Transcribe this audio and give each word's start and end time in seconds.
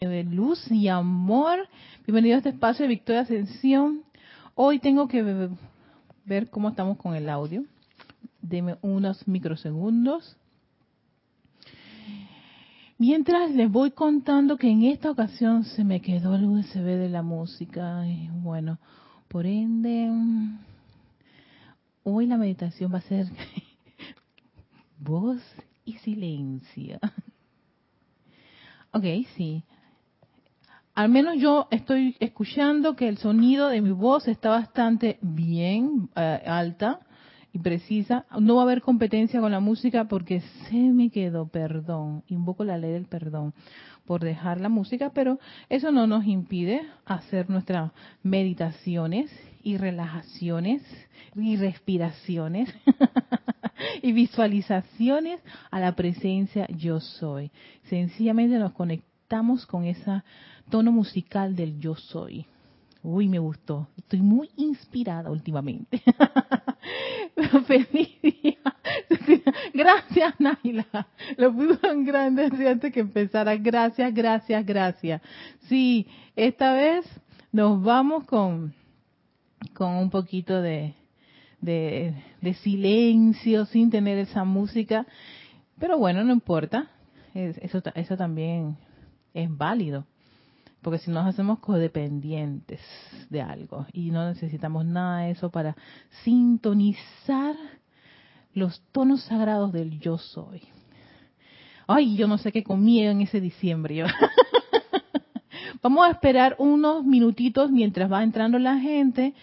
de 0.00 0.24
luz 0.24 0.70
y 0.70 0.88
amor. 0.88 1.66
Bienvenido 2.04 2.34
a 2.34 2.38
este 2.38 2.50
espacio 2.50 2.82
de 2.82 2.90
Victoria 2.90 3.22
Ascensión. 3.22 4.02
Hoy 4.54 4.78
tengo 4.78 5.08
que 5.08 5.22
ver 6.26 6.50
cómo 6.50 6.68
estamos 6.68 6.98
con 6.98 7.14
el 7.14 7.30
audio. 7.30 7.64
Deme 8.42 8.76
unos 8.82 9.26
microsegundos. 9.26 10.36
Mientras 12.98 13.50
les 13.52 13.72
voy 13.72 13.90
contando 13.90 14.58
que 14.58 14.70
en 14.70 14.82
esta 14.82 15.10
ocasión 15.10 15.64
se 15.64 15.82
me 15.82 16.02
quedó 16.02 16.34
el 16.34 16.44
USB 16.44 16.82
de 16.82 17.08
la 17.08 17.22
música. 17.22 18.06
Y 18.06 18.28
bueno, 18.28 18.78
por 19.28 19.46
ende, 19.46 20.10
hoy 22.02 22.26
la 22.26 22.36
meditación 22.36 22.92
va 22.92 22.98
a 22.98 23.02
ser 23.02 23.28
voz 24.98 25.40
y 25.86 25.94
silencio. 25.94 26.98
Ok, 28.92 29.04
sí 29.36 29.62
al 30.96 31.10
menos 31.10 31.36
yo 31.38 31.68
estoy 31.70 32.16
escuchando 32.20 32.96
que 32.96 33.06
el 33.06 33.18
sonido 33.18 33.68
de 33.68 33.82
mi 33.82 33.90
voz 33.90 34.26
está 34.28 34.48
bastante 34.48 35.18
bien, 35.20 36.08
eh, 36.16 36.42
alta 36.46 37.00
y 37.52 37.58
precisa. 37.58 38.24
No 38.40 38.56
va 38.56 38.62
a 38.62 38.64
haber 38.64 38.80
competencia 38.80 39.38
con 39.40 39.52
la 39.52 39.60
música 39.60 40.08
porque 40.08 40.40
se 40.40 40.76
me 40.76 41.10
quedó, 41.10 41.48
perdón, 41.48 42.24
invoco 42.28 42.64
la 42.64 42.78
ley 42.78 42.92
del 42.92 43.04
perdón 43.04 43.52
por 44.06 44.24
dejar 44.24 44.58
la 44.58 44.70
música, 44.70 45.10
pero 45.12 45.38
eso 45.68 45.92
no 45.92 46.06
nos 46.06 46.26
impide 46.26 46.80
hacer 47.04 47.50
nuestras 47.50 47.92
meditaciones 48.22 49.30
y 49.62 49.76
relajaciones 49.76 50.80
y 51.34 51.56
respiraciones 51.56 52.74
y 54.02 54.12
visualizaciones 54.12 55.42
a 55.70 55.78
la 55.78 55.94
presencia 55.94 56.66
yo 56.70 57.00
soy. 57.00 57.50
Sencillamente 57.90 58.58
nos 58.58 58.72
conectamos 58.72 59.66
con 59.66 59.84
esa 59.84 60.24
tono 60.70 60.92
musical 60.92 61.54
del 61.54 61.78
yo 61.78 61.94
soy. 61.94 62.46
Uy, 63.02 63.28
me 63.28 63.38
gustó. 63.38 63.88
Estoy 63.96 64.20
muy 64.20 64.50
inspirada 64.56 65.30
últimamente. 65.30 66.02
Feliz 67.66 68.20
día. 68.20 68.58
Gracias, 69.74 70.34
Naila. 70.40 71.06
Lo 71.36 71.52
puso 71.52 71.86
en 71.88 72.04
grande 72.04 72.46
antes 72.68 72.92
que 72.92 73.00
empezara. 73.00 73.56
Gracias, 73.56 74.12
gracias, 74.12 74.66
gracias. 74.66 75.22
Sí, 75.68 76.08
esta 76.34 76.72
vez 76.72 77.06
nos 77.52 77.80
vamos 77.80 78.24
con, 78.24 78.74
con 79.72 79.94
un 79.94 80.10
poquito 80.10 80.60
de, 80.60 80.94
de, 81.60 82.12
de 82.40 82.54
silencio, 82.54 83.66
sin 83.66 83.88
tener 83.88 84.18
esa 84.18 84.42
música. 84.42 85.06
Pero 85.78 85.96
bueno, 85.96 86.24
no 86.24 86.32
importa. 86.32 86.90
Eso, 87.34 87.82
eso 87.94 88.16
también 88.16 88.76
es 89.32 89.54
válido 89.56 90.06
porque 90.82 90.98
si 90.98 91.10
nos 91.10 91.26
hacemos 91.26 91.58
codependientes 91.58 92.80
de 93.28 93.42
algo 93.42 93.86
y 93.92 94.10
no 94.10 94.28
necesitamos 94.28 94.84
nada 94.84 95.22
de 95.22 95.32
eso 95.32 95.50
para 95.50 95.76
sintonizar 96.24 97.56
los 98.54 98.80
tonos 98.92 99.22
sagrados 99.24 99.72
del 99.72 99.98
yo 100.00 100.18
soy. 100.18 100.62
Ay, 101.86 102.16
yo 102.16 102.26
no 102.26 102.38
sé 102.38 102.52
qué 102.52 102.64
comí 102.64 103.02
en 103.02 103.20
ese 103.20 103.40
diciembre. 103.40 104.04
Vamos 105.82 106.06
a 106.06 106.10
esperar 106.10 106.56
unos 106.58 107.04
minutitos 107.04 107.70
mientras 107.70 108.10
va 108.10 108.22
entrando 108.22 108.58
la 108.58 108.78
gente. 108.78 109.34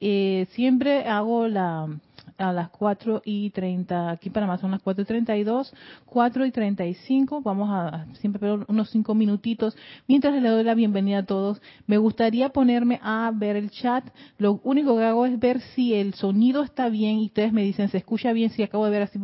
Eh, 0.00 0.46
siempre 0.52 1.06
hago 1.06 1.46
la, 1.46 1.86
a 2.42 2.52
las 2.52 2.70
4 2.70 3.22
y 3.24 3.50
30, 3.50 4.10
aquí 4.10 4.28
para 4.28 4.46
más 4.46 4.60
son 4.60 4.72
las 4.72 4.82
4 4.82 5.02
y 5.02 5.06
32, 5.06 5.72
4 6.06 6.46
y 6.46 6.50
35, 6.50 7.40
vamos 7.40 7.70
a 7.70 8.06
siempre 8.14 8.52
unos 8.52 8.90
5 8.90 9.14
minutitos, 9.14 9.76
mientras 10.08 10.40
le 10.42 10.48
doy 10.48 10.64
la 10.64 10.74
bienvenida 10.74 11.18
a 11.18 11.24
todos, 11.24 11.62
me 11.86 11.98
gustaría 11.98 12.48
ponerme 12.48 12.98
a 13.02 13.30
ver 13.32 13.56
el 13.56 13.70
chat, 13.70 14.04
lo 14.38 14.60
único 14.64 14.96
que 14.96 15.04
hago 15.04 15.24
es 15.26 15.38
ver 15.38 15.60
si 15.60 15.94
el 15.94 16.14
sonido 16.14 16.62
está 16.64 16.88
bien 16.88 17.18
y 17.18 17.26
ustedes 17.26 17.52
me 17.52 17.62
dicen, 17.62 17.88
se 17.88 17.98
escucha 17.98 18.32
bien, 18.32 18.50
si 18.50 18.62
acabo 18.62 18.84
de 18.86 18.90
ver 18.90 19.02
así, 19.02 19.20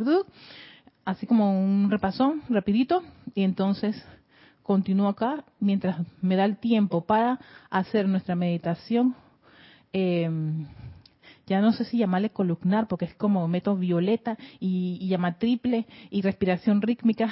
así 1.04 1.26
como 1.26 1.60
un 1.60 1.91
repasón, 1.91 2.43
rapidito, 2.48 3.03
y 3.34 3.43
entonces 3.43 4.00
continúo 4.62 5.09
acá 5.09 5.44
mientras 5.59 5.97
me 6.20 6.37
da 6.37 6.44
el 6.44 6.59
tiempo 6.59 7.00
para 7.00 7.41
hacer 7.70 8.06
nuestra 8.06 8.37
meditación. 8.37 9.16
Eh, 9.93 10.31
ya 11.48 11.60
no 11.60 11.72
sé 11.72 11.84
si 11.84 11.98
llamarle 11.98 12.31
columnar, 12.31 12.86
porque 12.86 13.06
es 13.06 13.14
como 13.14 13.48
método 13.48 13.75
violeta 13.76 14.38
y, 14.60 15.09
llama 15.09 15.38
triple 15.38 15.86
y 16.10 16.22
respiración 16.22 16.81
rítmica. 16.82 17.28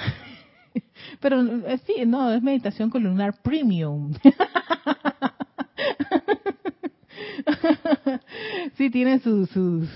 Pero 1.20 1.40
eh, 1.42 1.78
sí, 1.86 2.04
no, 2.06 2.32
es 2.32 2.42
meditación 2.42 2.90
columnar 2.90 3.40
premium. 3.42 4.14
sí, 8.76 8.90
tiene 8.90 9.20
sus, 9.20 9.48
sus, 9.50 9.88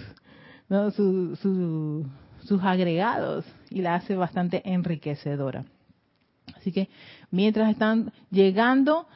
sus 2.45 2.63
agregados 2.63 3.45
y 3.71 3.81
la 3.81 3.95
hace 3.95 4.15
bastante 4.17 4.63
enriquecedora. 4.71 5.65
Así 6.57 6.73
que 6.73 6.89
mientras 7.31 7.71
están 7.71 8.13
llegando, 8.31 9.07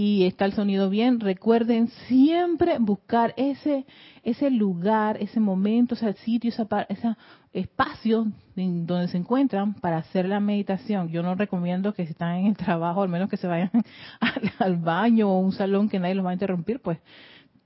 y 0.00 0.26
está 0.26 0.44
el 0.44 0.52
sonido 0.52 0.90
bien, 0.90 1.18
recuerden 1.18 1.88
siempre 2.06 2.78
buscar 2.78 3.34
ese 3.36 3.84
ese 4.22 4.48
lugar, 4.48 5.16
ese 5.20 5.40
momento, 5.40 5.96
ese 5.96 6.12
sitio, 6.12 6.52
ese 6.88 7.16
espacio 7.52 8.28
en 8.54 8.86
donde 8.86 9.08
se 9.08 9.16
encuentran 9.16 9.74
para 9.74 9.96
hacer 9.96 10.28
la 10.28 10.38
meditación. 10.38 11.08
Yo 11.08 11.24
no 11.24 11.34
recomiendo 11.34 11.94
que 11.94 12.04
si 12.04 12.12
están 12.12 12.36
en 12.36 12.46
el 12.46 12.56
trabajo, 12.56 13.02
al 13.02 13.08
menos 13.08 13.28
que 13.28 13.38
se 13.38 13.48
vayan 13.48 13.72
al, 14.60 14.76
baño 14.76 15.30
o 15.30 15.40
un 15.40 15.50
salón 15.50 15.88
que 15.88 15.98
nadie 15.98 16.14
los 16.14 16.24
va 16.24 16.30
a 16.30 16.34
interrumpir, 16.34 16.78
pues 16.78 16.98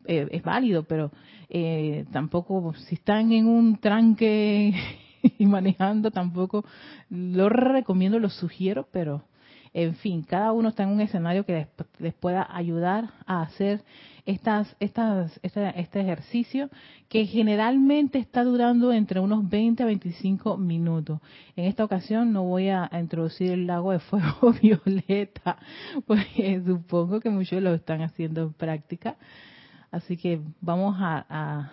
eh, 0.06 0.26
es 0.30 0.42
válido, 0.42 0.84
pero 0.84 1.10
eh, 1.50 2.06
tampoco 2.12 2.72
si 2.88 2.94
están 2.94 3.30
en 3.32 3.46
un 3.46 3.76
tranque 3.76 4.72
y 5.38 5.44
manejando, 5.44 6.10
tampoco 6.10 6.64
lo 7.10 7.50
recomiendo, 7.50 8.18
lo 8.18 8.30
sugiero, 8.30 8.88
pero 8.90 9.22
en 9.74 9.94
fin, 9.94 10.22
cada 10.22 10.52
uno 10.52 10.68
está 10.68 10.82
en 10.82 10.90
un 10.90 11.00
escenario 11.00 11.46
que 11.46 11.66
les, 11.98 12.14
pueda 12.14 12.46
ayudar 12.54 13.10
a 13.24 13.40
hacer 13.40 13.82
estas, 14.26 14.76
estas, 14.80 15.40
este, 15.42 16.00
ejercicio 16.00 16.68
que 17.08 17.24
generalmente 17.24 18.18
está 18.18 18.44
durando 18.44 18.92
entre 18.92 19.18
unos 19.18 19.48
20 19.48 19.82
a 19.82 19.86
25 19.86 20.58
minutos. 20.58 21.20
En 21.56 21.64
esta 21.64 21.84
ocasión 21.84 22.32
no 22.34 22.44
voy 22.44 22.68
a, 22.68 22.90
introducir 23.00 23.52
el 23.52 23.66
lago 23.66 23.92
de 23.92 23.98
fuego 23.98 24.52
violeta, 24.62 25.56
porque 26.06 26.60
supongo 26.64 27.20
que 27.20 27.30
muchos 27.30 27.62
lo 27.62 27.72
están 27.72 28.02
haciendo 28.02 28.42
en 28.42 28.52
práctica. 28.52 29.16
Así 29.90 30.18
que 30.18 30.40
vamos 30.60 30.96
a, 30.98 31.72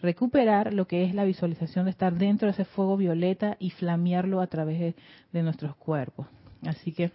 recuperar 0.00 0.72
lo 0.72 0.86
que 0.86 1.02
es 1.02 1.12
la 1.12 1.24
visualización 1.24 1.86
de 1.86 1.90
estar 1.90 2.14
dentro 2.14 2.46
de 2.46 2.52
ese 2.52 2.64
fuego 2.64 2.96
violeta 2.96 3.56
y 3.58 3.70
flamearlo 3.70 4.40
a 4.40 4.46
través 4.46 4.94
de 5.32 5.42
nuestros 5.42 5.74
cuerpos. 5.74 6.28
Así 6.66 6.92
que 6.92 7.12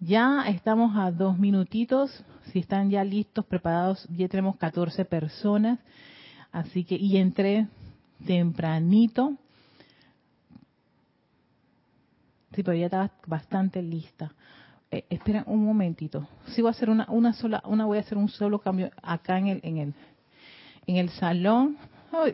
ya 0.00 0.44
estamos 0.48 0.96
a 0.96 1.10
dos 1.10 1.38
minutitos. 1.38 2.24
Si 2.52 2.58
están 2.58 2.90
ya 2.90 3.04
listos, 3.04 3.44
preparados, 3.46 4.06
ya 4.10 4.28
tenemos 4.28 4.56
14 4.56 5.04
personas. 5.04 5.78
Así 6.52 6.84
que, 6.84 6.96
y 6.96 7.16
entré 7.16 7.68
tempranito. 8.26 9.36
Sí, 12.54 12.62
pero 12.62 12.76
ya 12.76 12.86
estaba 12.86 13.10
bastante 13.26 13.82
lista. 13.82 14.32
Eh, 14.90 15.04
esperen 15.10 15.42
un 15.46 15.64
momentito. 15.64 16.28
Sí 16.48 16.62
voy 16.62 16.68
a 16.68 16.70
hacer 16.72 16.90
una, 16.90 17.06
una 17.10 17.32
sola, 17.32 17.62
una 17.66 17.84
voy 17.84 17.98
a 17.98 18.02
hacer 18.02 18.16
un 18.16 18.28
solo 18.28 18.60
cambio 18.60 18.90
acá 19.02 19.38
en 19.38 19.48
el, 19.48 19.60
en 19.64 19.78
el, 19.78 19.94
en 20.86 20.96
el 20.96 21.08
salón. 21.10 21.76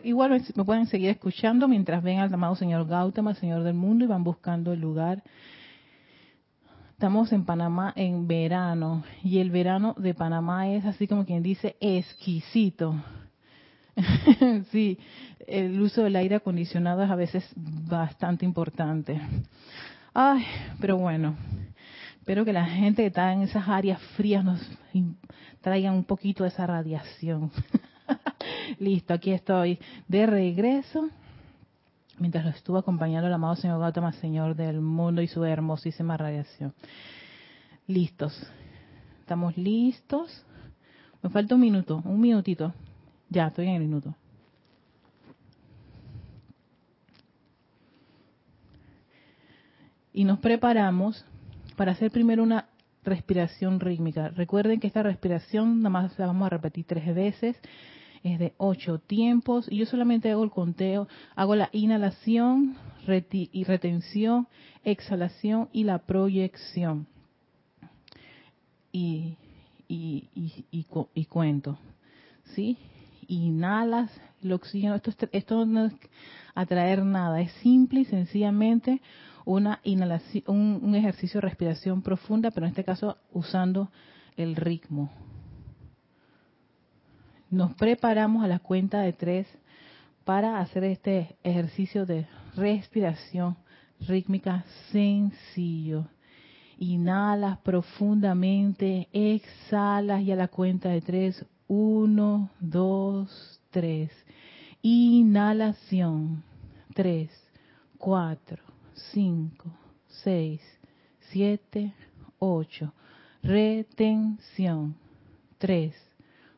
Igual 0.03 0.43
me, 0.55 0.63
pueden 0.63 0.85
seguir 0.85 1.09
escuchando 1.09 1.67
mientras 1.67 2.03
ven 2.03 2.19
al 2.19 2.33
amado 2.33 2.55
señor 2.55 2.87
Gautama, 2.87 3.33
señor 3.35 3.63
del 3.63 3.73
mundo, 3.73 4.05
y 4.05 4.07
van 4.07 4.23
buscando 4.23 4.73
el 4.73 4.79
lugar. 4.79 5.23
Estamos 6.91 7.31
en 7.31 7.45
Panamá 7.45 7.91
en 7.95 8.27
verano 8.27 9.03
y 9.23 9.39
el 9.39 9.49
verano 9.49 9.95
de 9.97 10.13
Panamá 10.13 10.69
es 10.69 10.85
así 10.85 11.07
como 11.07 11.25
quien 11.25 11.41
dice 11.41 11.75
exquisito. 11.79 12.95
sí, 14.71 14.99
el 15.47 15.81
uso 15.81 16.03
del 16.03 16.15
aire 16.15 16.35
acondicionado 16.35 17.03
es 17.03 17.09
a 17.09 17.15
veces 17.15 17.51
bastante 17.55 18.45
importante. 18.45 19.19
Ay, 20.13 20.45
pero 20.79 20.97
bueno, 20.97 21.35
espero 22.19 22.45
que 22.45 22.53
la 22.53 22.65
gente 22.65 23.01
que 23.01 23.07
está 23.07 23.33
en 23.33 23.41
esas 23.41 23.67
áreas 23.67 23.99
frías 24.15 24.45
nos 24.45 24.61
traigan 25.61 25.95
un 25.95 26.03
poquito 26.03 26.43
de 26.43 26.49
esa 26.49 26.67
radiación. 26.67 27.51
Listo, 28.79 29.13
aquí 29.13 29.31
estoy 29.31 29.79
de 30.07 30.25
regreso. 30.25 31.09
Mientras 32.19 32.43
lo 32.43 32.51
estuvo 32.51 32.77
acompañando 32.77 33.27
el 33.27 33.33
amado 33.33 33.55
Señor 33.55 33.79
Gautama, 33.79 34.11
Señor 34.13 34.55
del 34.55 34.79
mundo 34.81 35.21
y 35.21 35.27
su 35.27 35.43
hermosísima 35.43 36.17
radiación. 36.17 36.73
Listos. 37.87 38.47
¿Estamos 39.21 39.57
listos? 39.57 40.45
Me 41.23 41.29
falta 41.29 41.55
un 41.55 41.61
minuto, 41.61 42.01
un 42.05 42.19
minutito. 42.19 42.73
Ya, 43.29 43.47
estoy 43.47 43.67
en 43.67 43.75
el 43.75 43.81
minuto. 43.81 44.15
Y 50.13 50.25
nos 50.25 50.39
preparamos 50.39 51.25
para 51.77 51.93
hacer 51.93 52.11
primero 52.11 52.43
una 52.43 52.67
respiración 53.03 53.79
rítmica. 53.79 54.29
Recuerden 54.29 54.79
que 54.79 54.87
esta 54.87 55.03
respiración 55.03 55.79
nada 55.79 55.89
más 55.89 56.19
la 56.19 56.27
vamos 56.27 56.45
a 56.47 56.49
repetir 56.49 56.85
tres 56.85 57.15
veces, 57.15 57.57
es 58.23 58.39
de 58.39 58.53
ocho 58.57 58.99
tiempos 58.99 59.67
y 59.69 59.77
yo 59.77 59.85
solamente 59.85 60.31
hago 60.31 60.43
el 60.43 60.51
conteo, 60.51 61.07
hago 61.35 61.55
la 61.55 61.69
inhalación 61.71 62.75
y 63.31 63.63
retención, 63.63 64.47
exhalación 64.83 65.69
y 65.71 65.83
la 65.83 65.99
proyección. 65.99 67.07
Y, 68.91 69.37
y, 69.87 70.27
y, 70.35 70.85
y 71.13 71.25
cuento, 71.25 71.77
¿sí? 72.55 72.77
Inhalas 73.27 74.11
el 74.43 74.53
oxígeno, 74.53 74.95
esto, 74.95 75.11
esto 75.31 75.65
no 75.65 75.85
es 75.85 75.93
atraer 76.55 77.03
nada, 77.03 77.41
es 77.41 77.51
simple 77.63 78.01
y 78.01 78.05
sencillamente 78.05 79.01
una 79.45 79.79
inhalación, 79.83 80.43
un, 80.47 80.95
ejercicio 80.95 81.39
de 81.39 81.47
respiración 81.47 82.01
profunda, 82.01 82.51
pero 82.51 82.65
en 82.65 82.71
este 82.71 82.83
caso 82.83 83.17
usando 83.31 83.91
el 84.37 84.55
ritmo. 84.55 85.11
Nos 87.51 87.73
preparamos 87.75 88.45
a 88.45 88.47
la 88.47 88.59
cuenta 88.59 89.01
de 89.01 89.11
tres 89.11 89.45
para 90.23 90.59
hacer 90.59 90.85
este 90.85 91.35
ejercicio 91.43 92.05
de 92.05 92.25
respiración 92.55 93.57
rítmica 94.07 94.63
sencillo. 94.93 96.07
Inhalas 96.79 97.57
profundamente, 97.57 99.09
exhalas 99.11 100.21
y 100.21 100.31
a 100.31 100.37
la 100.37 100.47
cuenta 100.47 100.87
de 100.87 101.01
tres. 101.01 101.45
Uno, 101.67 102.49
dos, 102.61 103.61
tres. 103.69 104.11
Inhalación. 104.81 106.43
Tres, 106.93 107.29
cuatro, 107.97 108.63
5, 109.13 109.65
6, 110.23 110.61
7, 111.31 111.93
8. 112.39 112.93
Retención. 113.43 114.95
3, 115.57 115.93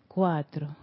4, 0.08 0.83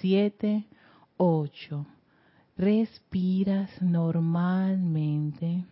7, 0.00 0.64
8. 1.16 1.86
Respiras 2.56 3.70
normalmente. 3.82 5.64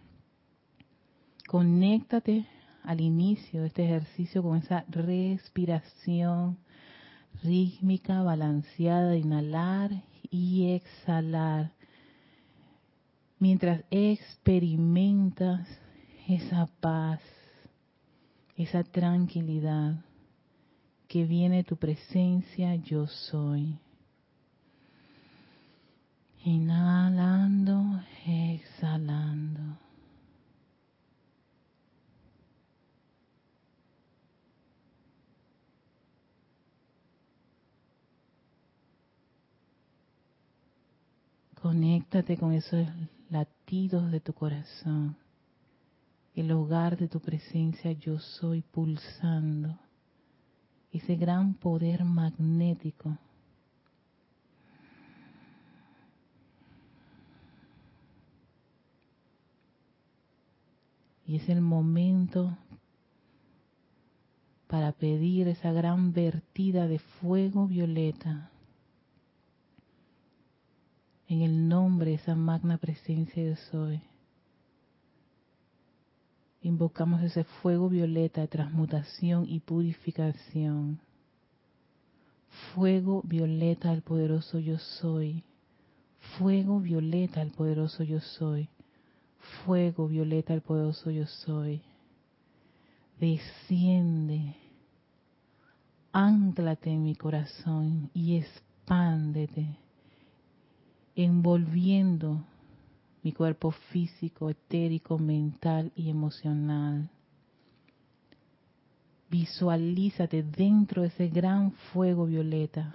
Conéctate 1.49 2.46
al 2.82 3.00
inicio 3.00 3.62
de 3.62 3.67
este 3.69 3.84
ejercicio 3.84 4.43
con 4.43 4.58
esa 4.58 4.84
respiración 4.88 6.58
rítmica, 7.43 8.23
balanceada, 8.23 9.17
inhalar 9.17 10.02
y 10.31 10.73
exhalar 10.73 11.73
mientras 13.38 13.84
experimentas 13.90 15.67
esa 16.28 16.67
paz, 16.81 17.20
esa 18.56 18.82
tranquilidad 18.82 20.05
que 21.08 21.25
viene 21.25 21.56
de 21.58 21.64
tu 21.64 21.76
presencia, 21.76 22.75
yo 22.76 23.06
soy. 23.06 23.78
Inhalando, 26.48 28.04
exhalando. 28.25 29.78
Conéctate 41.60 42.37
con 42.37 42.52
esos 42.52 42.87
latidos 43.28 44.12
de 44.12 44.20
tu 44.20 44.32
corazón, 44.32 45.16
el 46.37 46.52
hogar 46.52 46.96
de 46.96 47.08
tu 47.08 47.19
presencia 47.19 47.90
yo 47.90 48.20
soy 48.20 48.62
pulsando, 48.62 49.81
ese 50.92 51.16
gran 51.16 51.54
poder 51.54 52.04
magnético. 52.04 53.18
Y 61.26 61.37
es 61.37 61.49
el 61.49 61.61
momento 61.61 62.56
para 64.68 64.92
pedir 64.92 65.49
esa 65.49 65.73
gran 65.73 66.12
vertida 66.12 66.87
de 66.87 66.99
fuego 66.99 67.66
violeta 67.66 68.50
en 71.28 71.42
el 71.42 71.68
nombre 71.68 72.11
de 72.11 72.16
esa 72.16 72.35
magna 72.35 72.78
presencia 72.78 73.45
de 73.45 73.56
soy. 73.56 74.00
Invocamos 76.62 77.23
ese 77.23 77.45
fuego 77.45 77.88
violeta 77.88 78.40
de 78.40 78.49
transmutación 78.49 79.47
y 79.49 79.61
purificación. 79.61 81.00
Fuego 82.75 83.23
violeta 83.25 83.90
al 83.90 84.02
poderoso 84.02 84.59
yo 84.59 84.78
soy. 84.78 85.45
Fuego 86.38 86.80
violeta 86.80 87.40
al 87.40 87.50
poderoso 87.50 88.02
yo 88.02 88.21
soy. 88.21 88.68
Fuego 89.64 90.08
violeta 90.08 90.52
al 90.52 90.62
poderoso 90.62 91.10
yo 91.10 91.26
soy. 91.26 91.82
Desciende. 93.20 94.54
Ánclate 96.12 96.90
en 96.90 97.02
mi 97.02 97.14
corazón 97.14 98.10
y 98.14 98.36
expándete 98.36 99.76
envolviendo 101.16 102.44
mi 103.22 103.32
cuerpo 103.32 103.72
físico, 103.72 104.50
etérico, 104.50 105.18
mental 105.18 105.90
y 105.96 106.10
emocional. 106.10 107.08
Visualízate 109.28 110.44
dentro 110.44 111.02
de 111.02 111.08
ese 111.08 111.28
gran 111.28 111.72
fuego 111.72 112.26
violeta, 112.26 112.94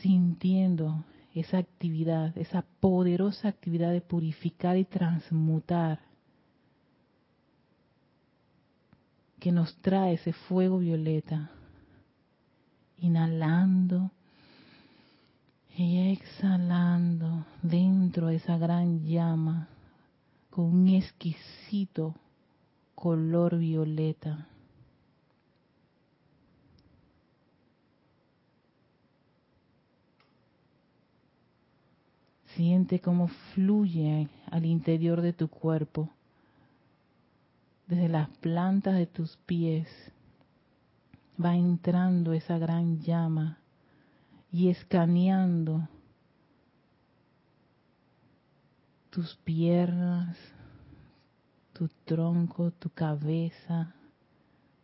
sintiendo 0.00 1.04
esa 1.34 1.58
actividad, 1.58 2.36
esa 2.36 2.62
poderosa 2.80 3.48
actividad 3.48 3.92
de 3.92 4.00
purificar 4.00 4.76
y 4.76 4.84
transmutar 4.84 6.00
que 9.40 9.50
nos 9.50 9.74
trae 9.78 10.14
ese 10.14 10.32
fuego 10.32 10.78
violeta. 10.78 11.50
Inhalando 12.98 14.12
y 15.76 16.12
exhalando 16.12 17.44
dentro 17.62 18.28
de 18.28 18.36
esa 18.36 18.56
gran 18.56 19.04
llama 19.04 19.68
con 20.50 20.66
un 20.66 20.88
exquisito 20.88 22.14
color 22.94 23.58
violeta. 23.58 24.46
Siente 32.54 33.00
cómo 33.00 33.28
fluye 33.54 34.28
al 34.50 34.64
interior 34.66 35.22
de 35.22 35.32
tu 35.32 35.48
cuerpo, 35.48 36.10
desde 37.86 38.08
las 38.08 38.28
plantas 38.38 38.94
de 38.94 39.06
tus 39.06 39.36
pies. 39.46 39.88
Va 41.42 41.56
entrando 41.56 42.32
esa 42.32 42.58
gran 42.58 43.00
llama 43.00 43.58
y 44.52 44.68
escaneando 44.68 45.88
tus 49.08 49.34
piernas, 49.44 50.36
tu 51.72 51.88
tronco, 52.04 52.70
tu 52.72 52.90
cabeza, 52.90 53.94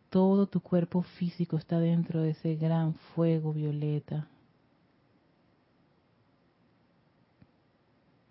todo 0.09 0.47
tu 0.47 0.59
cuerpo 0.59 1.03
físico 1.03 1.57
está 1.57 1.79
dentro 1.79 2.21
de 2.21 2.31
ese 2.31 2.55
gran 2.55 2.95
fuego 3.15 3.53
violeta. 3.53 4.27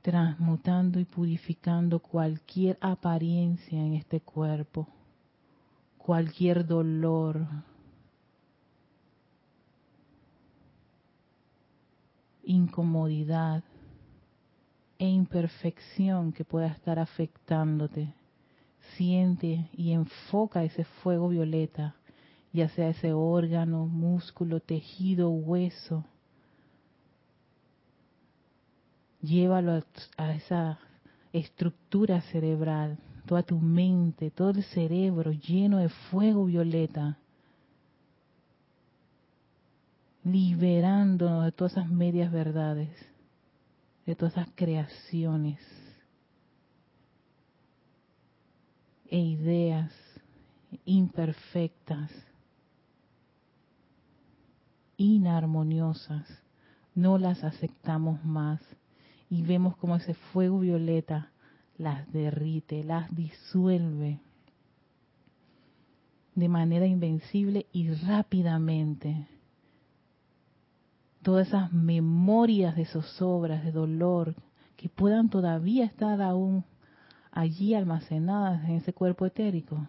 Transmutando 0.03 1.01
y 1.01 1.05
purificando 1.05 1.99
cualquier 1.99 2.79
apariencia 2.81 3.79
en 3.79 3.95
este 3.95 4.21
cuerpo, 4.21 4.89
cualquier 5.99 6.67
dolor, 6.67 7.47
incomodidad 12.45 13.63
e 14.99 15.07
imperfección 15.07 16.33
que 16.33 16.45
pueda 16.45 16.69
estar 16.69 16.99
afectándote. 16.99 18.15
Siente 18.97 19.69
y 19.77 19.93
enfoca 19.93 20.65
ese 20.65 20.85
fuego 20.85 21.29
violeta, 21.29 21.95
ya 22.53 22.69
sea 22.71 22.89
ese 22.89 23.13
órgano, 23.13 23.87
músculo, 23.87 24.61
tejido, 24.61 25.29
hueso, 25.31 26.05
llévalo 29.21 29.83
a, 30.17 30.33
esa 30.33 30.79
estructura 31.33 32.21
cerebral, 32.23 32.99
toda 33.27 33.43
tu 33.43 33.59
mente, 33.59 34.31
todo 34.31 34.51
el 34.51 34.65
cerebro 34.65 35.33
lleno 35.33 35.79
de 35.79 35.89
fuego 35.89 36.47
violeta, 36.47 37.19
liberándonos 40.25 41.45
de 41.45 41.53
todas 41.53 41.73
esas 41.73 41.89
medias 41.89 42.31
verdades, 42.31 42.91
de 44.07 44.15
todas 44.15 44.35
esas 44.35 44.49
creaciones 44.55 45.61
e 49.11 49.19
ideas 49.19 49.93
imperfectas, 50.85 52.11
inarmoniosas, 54.97 56.27
no 56.95 57.17
las 57.17 57.45
aceptamos 57.45 58.23
más 58.25 58.61
y 59.31 59.43
vemos 59.43 59.77
como 59.77 59.97
ese 59.97 60.15
fuego 60.15 60.61
violeta 60.61 61.31
las 61.77 62.11
derrite, 62.13 62.83
las 62.83 63.15
disuelve 63.15 64.21
de 66.35 66.49
manera 66.49 66.87
invencible 66.87 67.67
y 67.73 67.91
rápidamente. 67.91 69.27
Todas 71.23 71.49
esas 71.49 71.73
memorias 71.73 72.77
de 72.77 72.85
zozobras, 72.87 73.65
de 73.65 73.73
dolor, 73.73 74.35
que 74.77 74.89
puedan 74.89 75.29
todavía 75.29 75.85
estar 75.85 76.23
aún 76.23 76.65
allí 77.33 77.75
almacenadas 77.75 78.65
en 78.65 78.77
ese 78.77 78.93
cuerpo 78.93 79.27
etérico. 79.27 79.89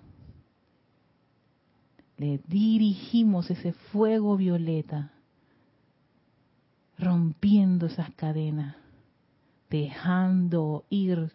Le 2.17 2.39
dirigimos 2.47 3.49
ese 3.49 3.71
fuego 3.71 4.35
violeta, 4.35 5.11
rompiendo 6.97 7.85
esas 7.85 8.11
cadenas 8.11 8.75
dejando 9.69 10.85
ir 10.89 11.31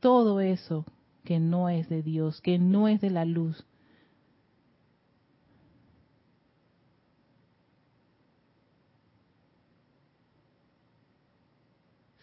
todo 0.00 0.40
eso 0.40 0.84
que 1.24 1.40
no 1.40 1.68
es 1.68 1.88
de 1.88 2.02
Dios, 2.02 2.40
que 2.40 2.58
no 2.58 2.88
es 2.88 3.00
de 3.00 3.10
la 3.10 3.24
luz. 3.24 3.64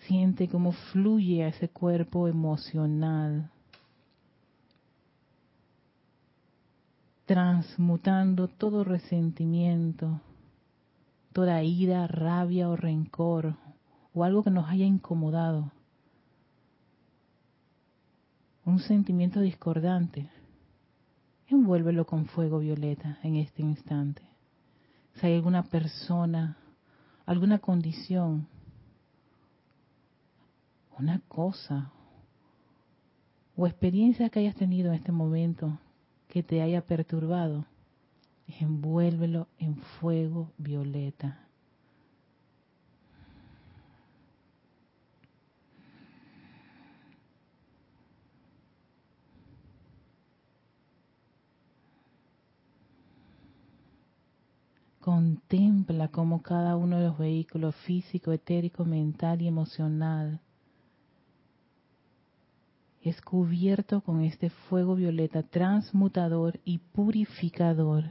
Siente 0.07 0.47
cómo 0.47 0.73
fluye 0.73 1.43
a 1.43 1.47
ese 1.47 1.69
cuerpo 1.69 2.27
emocional, 2.27 3.49
transmutando 7.25 8.47
todo 8.47 8.83
resentimiento, 8.83 10.19
toda 11.31 11.63
ira, 11.63 12.07
rabia 12.07 12.67
o 12.69 12.75
rencor 12.75 13.55
o 14.13 14.23
algo 14.23 14.43
que 14.43 14.51
nos 14.51 14.69
haya 14.69 14.85
incomodado, 14.85 15.71
un 18.65 18.79
sentimiento 18.79 19.39
discordante, 19.39 20.29
envuélvelo 21.47 22.05
con 22.05 22.25
fuego 22.25 22.59
violeta 22.59 23.19
en 23.23 23.35
este 23.35 23.61
instante. 23.61 24.21
Si 25.15 25.25
hay 25.25 25.35
alguna 25.35 25.63
persona, 25.63 26.57
alguna 27.25 27.59
condición, 27.59 28.47
una 30.97 31.19
cosa 31.27 31.91
o 33.55 33.67
experiencia 33.67 34.29
que 34.29 34.39
hayas 34.39 34.55
tenido 34.55 34.89
en 34.89 34.95
este 34.95 35.11
momento 35.11 35.79
que 36.27 36.43
te 36.43 36.61
haya 36.61 36.81
perturbado, 36.81 37.65
envuélvelo 38.47 39.47
en 39.57 39.75
fuego 39.75 40.51
violeta. 40.57 41.47
Contempla 55.11 56.07
cómo 56.07 56.41
cada 56.41 56.77
uno 56.77 56.95
de 56.95 57.07
los 57.07 57.17
vehículos 57.17 57.75
físico, 57.85 58.31
etérico, 58.31 58.85
mental 58.85 59.41
y 59.41 59.47
emocional 59.49 60.39
es 63.01 63.19
cubierto 63.21 63.99
con 63.99 64.21
este 64.21 64.49
fuego 64.49 64.95
violeta 64.95 65.43
transmutador 65.43 66.61
y 66.63 66.77
purificador, 66.77 68.05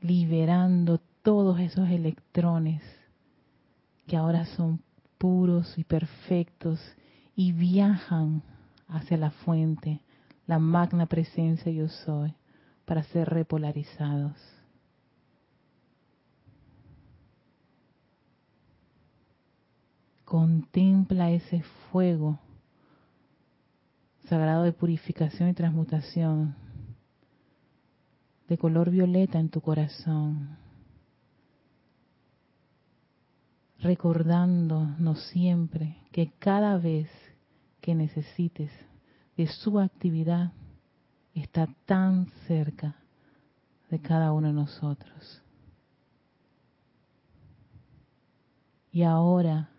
liberando 0.00 0.98
todos 1.22 1.60
esos 1.60 1.88
electrones 1.90 2.82
que 4.08 4.16
ahora 4.16 4.46
son 4.46 4.82
puros 5.16 5.78
y 5.78 5.84
perfectos 5.84 6.80
y 7.36 7.52
viajan 7.52 8.42
hacia 8.88 9.16
la 9.16 9.30
fuente, 9.30 10.00
la 10.48 10.58
magna 10.58 11.06
presencia 11.06 11.70
yo 11.70 11.86
soy 11.88 12.34
para 12.88 13.02
ser 13.02 13.28
repolarizados. 13.28 14.34
Contempla 20.24 21.30
ese 21.30 21.62
fuego 21.92 22.38
sagrado 24.26 24.62
de 24.62 24.72
purificación 24.72 25.50
y 25.50 25.54
transmutación 25.54 26.56
de 28.48 28.56
color 28.56 28.88
violeta 28.90 29.38
en 29.38 29.50
tu 29.50 29.60
corazón, 29.60 30.56
recordándonos 33.80 35.22
siempre 35.26 35.98
que 36.10 36.32
cada 36.38 36.78
vez 36.78 37.10
que 37.82 37.94
necesites 37.94 38.72
de 39.36 39.46
su 39.46 39.78
actividad, 39.78 40.52
está 41.34 41.68
tan 41.86 42.26
cerca 42.46 42.96
de 43.90 43.98
cada 44.00 44.32
uno 44.32 44.48
de 44.48 44.54
nosotros. 44.54 45.42
Y 48.92 49.02
ahora, 49.02 49.70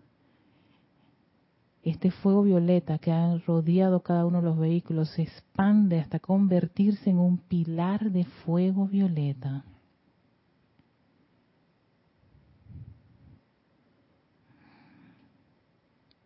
este 1.83 2.11
fuego 2.11 2.43
violeta 2.43 2.97
que 2.99 3.11
ha 3.11 3.37
rodeado 3.39 4.01
cada 4.01 4.25
uno 4.25 4.39
de 4.39 4.45
los 4.45 4.57
vehículos 4.57 5.09
se 5.09 5.23
expande 5.23 5.99
hasta 5.99 6.19
convertirse 6.19 7.09
en 7.09 7.19
un 7.19 7.37
pilar 7.37 8.11
de 8.11 8.25
fuego 8.25 8.87
violeta. 8.87 9.65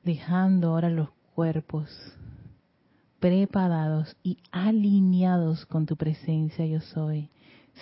Dejando 0.03 0.71
ahora 0.71 0.89
los 0.89 1.09
cuerpos 1.33 1.89
preparados 3.23 4.17
y 4.21 4.37
alineados 4.51 5.65
con 5.67 5.85
tu 5.85 5.95
presencia 5.95 6.65
yo 6.65 6.81
soy. 6.81 7.29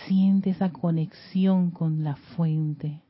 Siente 0.05 0.51
esa 0.51 0.71
conexión 0.71 1.71
con 1.71 2.03
la 2.03 2.15
fuente, 2.15 3.01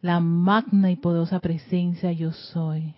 la 0.00 0.18
magna 0.18 0.90
y 0.90 0.96
poderosa 0.96 1.38
presencia 1.40 2.10
yo 2.10 2.32
soy. 2.32 2.94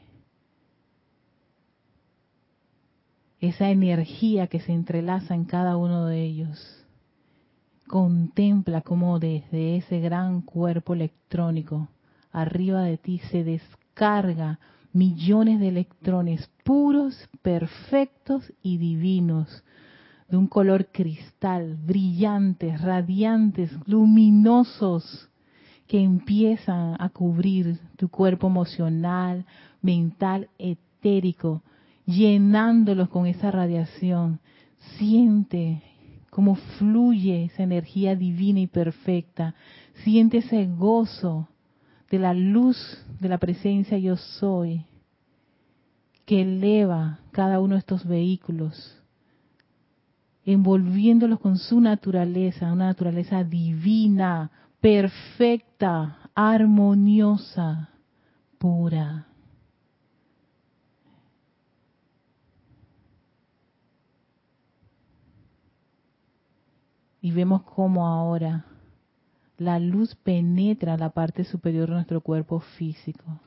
esa 3.40 3.70
energía 3.70 4.46
que 4.46 4.60
se 4.60 4.72
entrelaza 4.72 5.34
en 5.34 5.44
cada 5.44 5.76
uno 5.76 6.06
de 6.06 6.22
ellos. 6.22 6.84
Contempla 7.88 8.82
cómo 8.82 9.18
desde 9.18 9.76
ese 9.76 10.00
gran 10.00 10.42
cuerpo 10.42 10.94
electrónico 10.94 11.88
arriba 12.32 12.82
de 12.82 12.98
ti 12.98 13.20
se 13.30 13.42
descarga 13.42 14.58
millones 14.92 15.60
de 15.60 15.68
electrones 15.68 16.50
puros, 16.64 17.28
perfectos 17.42 18.52
y 18.62 18.78
divinos, 18.78 19.64
de 20.28 20.36
un 20.36 20.46
color 20.46 20.88
cristal, 20.92 21.76
brillantes, 21.76 22.80
radiantes, 22.80 23.70
luminosos, 23.86 25.28
que 25.86 26.02
empiezan 26.02 26.96
a 27.00 27.08
cubrir 27.08 27.80
tu 27.96 28.08
cuerpo 28.10 28.46
emocional, 28.48 29.46
mental, 29.80 30.50
etérico, 30.58 31.62
llenándolos 32.04 33.08
con 33.08 33.26
esa 33.26 33.50
radiación. 33.50 34.40
Siente 34.98 35.82
cómo 36.28 36.56
fluye 36.78 37.44
esa 37.44 37.62
energía 37.62 38.14
divina 38.14 38.60
y 38.60 38.66
perfecta. 38.66 39.54
Siente 40.04 40.38
ese 40.38 40.66
gozo 40.66 41.48
de 42.10 42.18
la 42.18 42.34
luz 42.34 42.76
de 43.20 43.28
la 43.28 43.38
presencia 43.38 43.98
yo 43.98 44.16
soy 44.16 44.84
que 46.24 46.42
eleva 46.42 47.20
cada 47.32 47.58
uno 47.58 47.74
de 47.74 47.78
estos 47.78 48.06
vehículos, 48.06 49.02
envolviéndolos 50.44 51.40
con 51.40 51.56
su 51.56 51.80
naturaleza, 51.80 52.70
una 52.70 52.86
naturaleza 52.86 53.44
divina, 53.44 54.50
perfecta, 54.78 56.18
armoniosa, 56.34 57.88
pura. 58.58 59.26
Y 67.22 67.32
vemos 67.32 67.62
cómo 67.62 68.06
ahora 68.06 68.66
la 69.58 69.80
luz 69.80 70.14
penetra 70.14 70.96
la 70.96 71.10
parte 71.10 71.44
superior 71.44 71.88
de 71.88 71.94
nuestro 71.94 72.20
cuerpo 72.20 72.60
físico. 72.60 73.40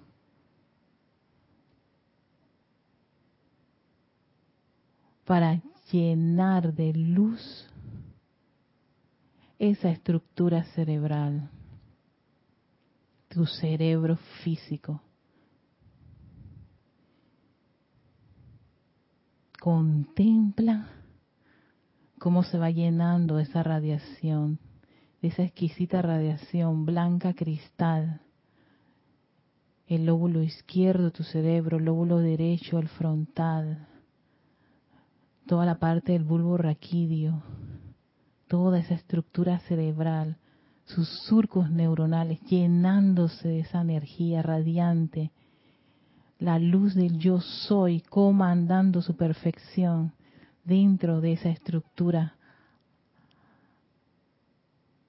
Para 5.25 5.61
llenar 5.89 6.73
de 6.73 6.93
luz 6.93 7.67
esa 9.57 9.89
estructura 9.89 10.65
cerebral, 10.75 11.49
tu 13.29 13.45
cerebro 13.45 14.17
físico. 14.43 15.01
Contempla 19.61 20.89
cómo 22.19 22.43
se 22.43 22.57
va 22.57 22.69
llenando 22.69 23.39
esa 23.39 23.63
radiación 23.63 24.59
esa 25.21 25.43
exquisita 25.43 26.01
radiación 26.01 26.85
blanca 26.85 27.33
cristal. 27.33 28.21
El 29.87 30.05
lóbulo 30.05 30.41
izquierdo 30.41 31.05
de 31.05 31.11
tu 31.11 31.23
cerebro, 31.23 31.77
el 31.77 31.85
lóbulo 31.85 32.17
derecho, 32.17 32.79
el 32.79 32.87
frontal, 32.87 33.87
toda 35.45 35.65
la 35.65 35.79
parte 35.79 36.13
del 36.13 36.23
bulbo 36.23 36.57
raquídeo, 36.57 37.43
toda 38.47 38.79
esa 38.79 38.95
estructura 38.95 39.59
cerebral, 39.59 40.37
sus 40.85 41.07
surcos 41.27 41.69
neuronales 41.69 42.39
llenándose 42.49 43.47
de 43.47 43.59
esa 43.59 43.81
energía 43.81 44.41
radiante, 44.41 45.31
la 46.39 46.57
luz 46.57 46.95
del 46.95 47.19
yo 47.19 47.39
soy 47.39 48.01
comandando 48.01 49.01
su 49.01 49.15
perfección 49.15 50.13
dentro 50.63 51.21
de 51.21 51.33
esa 51.33 51.49
estructura 51.49 52.35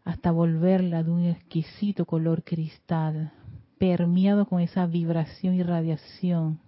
hasta 0.05 0.33
volverla 0.33 1.03
de 1.03 1.11
un 1.11 1.25
exquisito 1.25 2.07
color 2.07 2.43
cristal, 2.43 3.33
permeado 3.79 4.47
con 4.47 4.61
esa 4.61 4.87
vibración 4.87 5.55
y 5.55 5.63
radiación. 5.63 6.61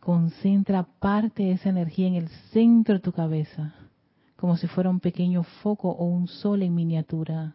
Concentra 0.00 0.82
parte 0.82 1.44
de 1.44 1.52
esa 1.52 1.68
energía 1.68 2.08
en 2.08 2.14
el 2.14 2.28
centro 2.50 2.94
de 2.94 3.00
tu 3.00 3.12
cabeza, 3.12 3.74
como 4.36 4.56
si 4.56 4.66
fuera 4.66 4.90
un 4.90 5.00
pequeño 5.00 5.44
foco 5.62 5.90
o 5.90 6.04
un 6.06 6.26
sol 6.26 6.62
en 6.62 6.74
miniatura. 6.74 7.54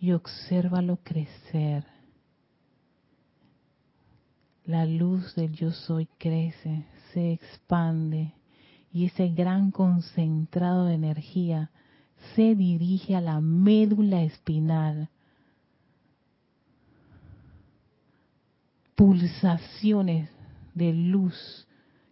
Y 0.00 0.12
obsérvalo 0.12 0.98
crecer. 1.02 1.97
La 4.68 4.84
luz 4.84 5.34
del 5.34 5.54
yo 5.54 5.70
soy 5.70 6.06
crece, 6.18 6.84
se 7.14 7.32
expande 7.32 8.34
y 8.92 9.06
ese 9.06 9.28
gran 9.28 9.70
concentrado 9.70 10.84
de 10.84 10.92
energía 10.92 11.70
se 12.34 12.54
dirige 12.54 13.16
a 13.16 13.22
la 13.22 13.40
médula 13.40 14.22
espinal. 14.24 15.08
Pulsaciones 18.94 20.28
de 20.74 20.92
luz. 20.92 21.66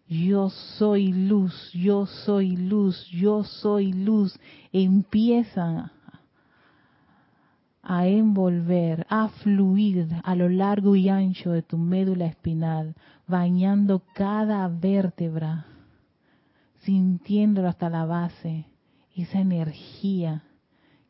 Yo 0.09 0.49
soy 0.49 1.13
luz, 1.13 1.53
yo 1.75 2.07
soy 2.07 2.57
luz, 2.57 3.07
yo 3.09 3.45
soy 3.45 3.93
luz. 3.93 4.35
Empiezan 4.73 5.93
a 7.89 8.09
envolver, 8.09 9.07
a 9.09 9.29
fluir 9.29 10.09
a 10.25 10.35
lo 10.35 10.49
largo 10.49 10.97
y 10.97 11.09
ancho 11.09 11.53
de 11.53 11.63
tu 11.63 11.79
médula 11.79 12.27
espinal, 12.27 12.97
bañando 13.29 14.03
cada 14.13 14.67
vértebra, 14.67 15.67
sintiéndolo 16.81 17.69
hasta 17.69 17.89
la 17.89 18.05
base, 18.05 18.67
esa 19.15 19.39
energía 19.39 20.43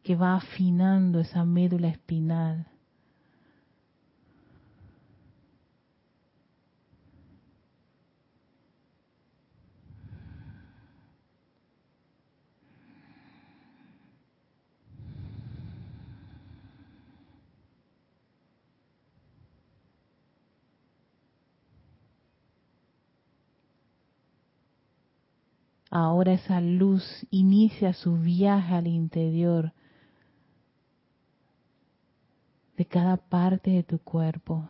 que 0.03 0.17
va 0.17 0.37
afinando 0.37 1.21
esa 1.21 1.47
médula 1.47 1.89
espinal. 1.89 2.67
Ahora 25.90 26.33
esa 26.33 26.61
luz 26.61 27.05
inicia 27.31 27.92
su 27.92 28.16
viaje 28.16 28.75
al 28.75 28.87
interior 28.87 29.72
de 32.77 32.85
cada 32.85 33.16
parte 33.16 33.70
de 33.70 33.83
tu 33.83 33.99
cuerpo 33.99 34.68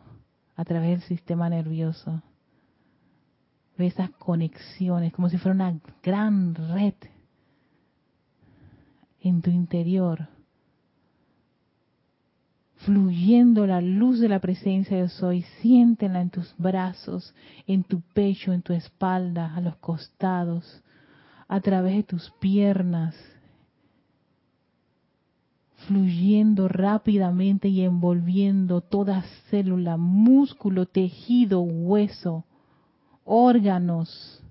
a 0.55 0.63
través 0.63 0.91
del 0.91 1.01
sistema 1.01 1.49
nervioso. 1.49 2.21
Ve 3.77 3.87
esas 3.87 4.09
conexiones 4.11 5.13
como 5.13 5.29
si 5.29 5.37
fuera 5.37 5.55
una 5.55 5.79
gran 6.03 6.55
red 6.55 6.95
en 9.19 9.41
tu 9.41 9.49
interior, 9.49 10.29
fluyendo 12.77 13.67
la 13.67 13.81
luz 13.81 14.19
de 14.19 14.29
la 14.29 14.39
presencia 14.39 14.97
de 14.97 15.09
soy. 15.09 15.41
Siéntela 15.61 16.21
en 16.21 16.29
tus 16.29 16.55
brazos, 16.57 17.35
en 17.65 17.83
tu 17.83 18.01
pecho, 18.01 18.53
en 18.53 18.61
tu 18.61 18.73
espalda, 18.73 19.53
a 19.55 19.61
los 19.61 19.75
costados, 19.77 20.83
a 21.47 21.59
través 21.61 21.95
de 21.95 22.03
tus 22.03 22.31
piernas, 22.39 23.15
fluyendo 25.87 26.67
rápidamente 26.67 27.69
y 27.69 27.81
envolviendo 27.81 28.81
toda 28.81 29.23
célula, 29.49 29.95
músculo, 29.97 30.85
tejido, 30.85 31.61
hueso, 31.61 32.43
órganos, 33.23 34.43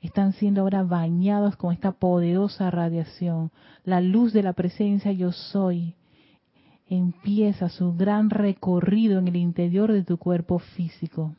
están 0.00 0.34
siendo 0.34 0.60
ahora 0.60 0.82
bañados 0.82 1.56
con 1.56 1.72
esta 1.72 1.92
poderosa 1.92 2.70
radiación. 2.70 3.50
La 3.84 4.00
luz 4.00 4.32
de 4.32 4.42
la 4.42 4.52
presencia 4.52 5.12
yo 5.12 5.32
soy 5.32 5.94
empieza 6.86 7.70
su 7.70 7.94
gran 7.94 8.30
recorrido 8.30 9.18
en 9.18 9.28
el 9.28 9.36
interior 9.36 9.90
de 9.92 10.04
tu 10.04 10.18
cuerpo 10.18 10.58
físico. 10.58 11.34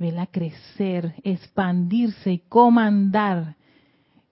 Vela 0.00 0.26
crecer, 0.26 1.14
expandirse 1.22 2.32
y 2.32 2.38
comandar 2.38 3.56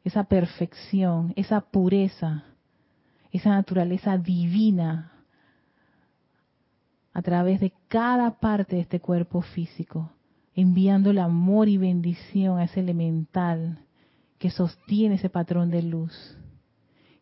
esa 0.03 0.25
perfección, 0.25 1.35
esa 1.37 1.61
pureza, 1.61 2.45
esa 3.31 3.51
naturaleza 3.51 4.17
divina 4.17 5.13
a 7.13 7.21
través 7.21 7.61
de 7.61 7.75
cada 7.89 8.41
parte 8.41 8.77
de 8.77 8.83
este 8.83 9.01
cuerpo 9.01 9.43
físico, 9.43 10.11
enviando 10.55 11.11
el 11.11 11.19
amor 11.19 11.69
y 11.69 11.77
bendición 11.77 12.59
a 12.59 12.65
ese 12.65 12.81
elemental 12.81 13.85
que 14.39 14.49
sostiene 14.49 15.17
ese 15.17 15.29
patrón 15.29 15.71
de 15.71 15.83
luz. 15.83 16.39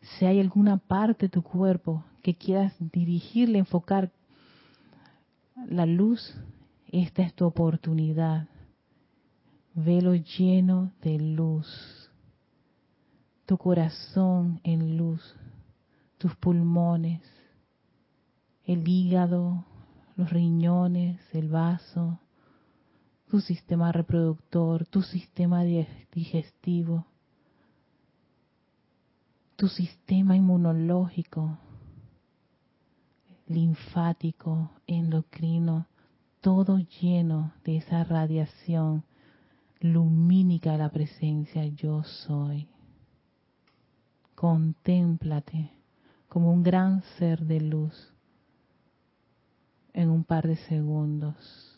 Si 0.03 0.25
hay 0.25 0.39
alguna 0.39 0.77
parte 0.77 1.27
de 1.27 1.31
tu 1.31 1.43
cuerpo 1.43 2.05
que 2.23 2.37
quieras 2.37 2.73
dirigirle, 2.79 3.59
enfocar 3.59 4.13
la 5.69 5.85
luz, 5.85 6.39
esta 7.03 7.23
es 7.23 7.35
tu 7.35 7.45
oportunidad. 7.45 8.49
Velo 9.75 10.15
lleno 10.15 10.93
de 11.03 11.19
luz. 11.19 12.11
Tu 13.45 13.59
corazón 13.59 14.61
en 14.65 14.97
luz. 14.97 15.23
Tus 16.19 16.35
pulmones. 16.37 17.21
El 18.65 18.89
hígado. 18.89 19.65
Los 20.17 20.31
riñones. 20.31 21.21
El 21.35 21.49
vaso. 21.49 22.19
Tu 23.29 23.41
sistema 23.41 23.93
reproductor. 23.93 24.87
Tu 24.87 25.03
sistema 25.03 25.65
digestivo. 25.65 27.07
Tu 29.57 29.69
sistema 29.69 30.37
inmunológico 30.37 31.59
linfático, 33.49 34.71
endocrino, 34.89 35.87
todo 36.47 36.79
lleno 36.79 37.53
de 37.65 37.79
esa 37.79 38.05
radiación 38.05 39.03
lumínica 39.81 40.71
de 40.71 40.79
la 40.79 40.91
presencia 40.91 41.67
yo 41.67 42.05
soy. 42.05 42.69
Contémplate 44.37 45.73
como 46.29 46.53
un 46.53 46.63
gran 46.63 47.03
ser 47.19 47.41
de 47.41 47.61
luz 47.63 48.15
en 49.93 50.09
un 50.09 50.23
par 50.23 50.47
de 50.47 50.55
segundos. 50.55 51.77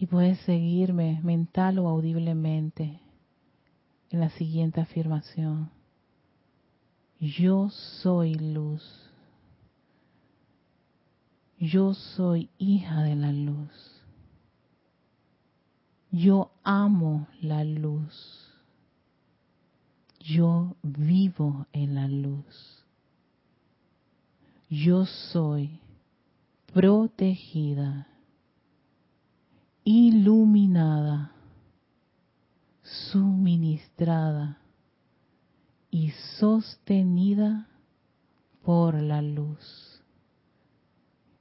puedes 0.11 0.39
seguirme 0.39 1.21
mental 1.23 1.79
o 1.79 1.87
audiblemente 1.87 2.99
en 4.09 4.19
la 4.19 4.29
siguiente 4.31 4.81
afirmación. 4.81 5.71
Yo 7.17 7.69
soy 7.69 8.35
luz. 8.35 8.83
Yo 11.57 11.93
soy 11.93 12.49
hija 12.57 13.03
de 13.03 13.15
la 13.15 13.31
luz. 13.31 14.03
Yo 16.11 16.51
amo 16.61 17.27
la 17.39 17.63
luz. 17.63 18.51
Yo 20.19 20.75
vivo 20.83 21.67
en 21.71 21.95
la 21.95 22.09
luz. 22.09 22.83
Yo 24.69 25.05
soy 25.05 25.79
protegida 26.73 28.10
iluminada, 29.83 31.31
suministrada 32.83 34.59
y 35.89 36.11
sostenida 36.39 37.67
por 38.63 39.01
la 39.01 39.21
luz. 39.21 40.01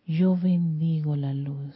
Yo 0.06 0.36
bendigo 0.36 1.16
la 1.16 1.34
luz. 1.34 1.74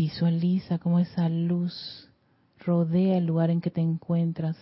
Visualiza 0.00 0.78
cómo 0.78 0.98
esa 0.98 1.28
luz 1.28 2.08
rodea 2.58 3.18
el 3.18 3.26
lugar 3.26 3.50
en 3.50 3.60
que 3.60 3.70
te 3.70 3.82
encuentras 3.82 4.56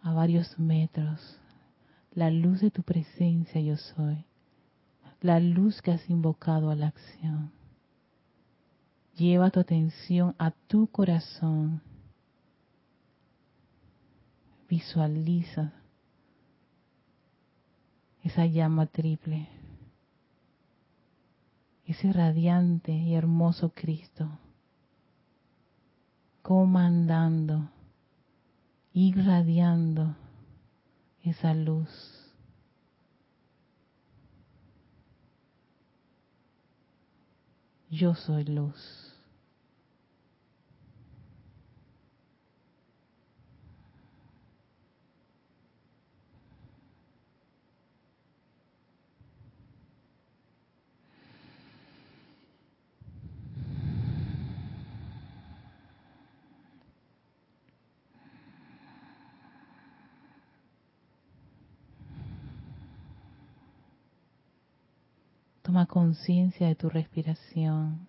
a 0.00 0.12
varios 0.12 0.56
metros. 0.60 1.40
La 2.12 2.30
luz 2.30 2.60
de 2.60 2.70
tu 2.70 2.84
presencia 2.84 3.60
yo 3.60 3.76
soy. 3.76 4.24
La 5.20 5.40
luz 5.40 5.82
que 5.82 5.90
has 5.90 6.08
invocado 6.08 6.70
a 6.70 6.76
la 6.76 6.86
acción. 6.86 7.50
Lleva 9.16 9.50
tu 9.50 9.58
atención 9.58 10.36
a 10.38 10.52
tu 10.52 10.86
corazón. 10.86 11.82
Visualiza 14.68 15.72
esa 18.22 18.46
llama 18.46 18.86
triple 18.86 19.48
ese 21.88 22.12
radiante 22.12 22.92
y 22.92 23.14
hermoso 23.14 23.70
Cristo, 23.70 24.28
comandando, 26.42 27.70
irradiando 28.92 30.14
esa 31.22 31.54
luz. 31.54 31.88
Yo 37.88 38.14
soy 38.14 38.44
luz. 38.44 39.08
Toma 65.68 65.84
conciencia 65.98 66.68
de 66.68 66.76
tu 66.76 66.88
respiración 66.88 68.06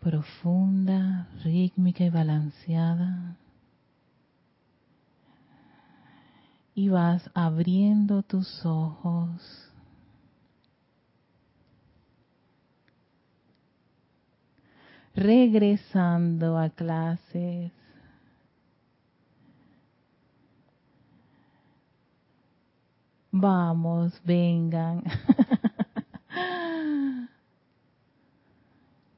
profunda, 0.00 1.28
rítmica 1.44 2.02
y 2.02 2.10
balanceada. 2.10 3.36
Y 6.74 6.88
vas 6.88 7.30
abriendo 7.34 8.22
tus 8.24 8.66
ojos. 8.66 9.70
Regresando 15.14 16.58
a 16.58 16.70
clases. 16.70 17.70
Vamos, 23.30 24.20
vengan. 24.24 25.04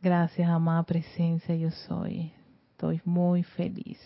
Gracias, 0.03 0.49
amada 0.49 0.83
presencia, 0.83 1.55
yo 1.55 1.71
soy. 1.71 2.33
Estoy 2.73 3.01
muy 3.05 3.45
feliz. 3.45 4.01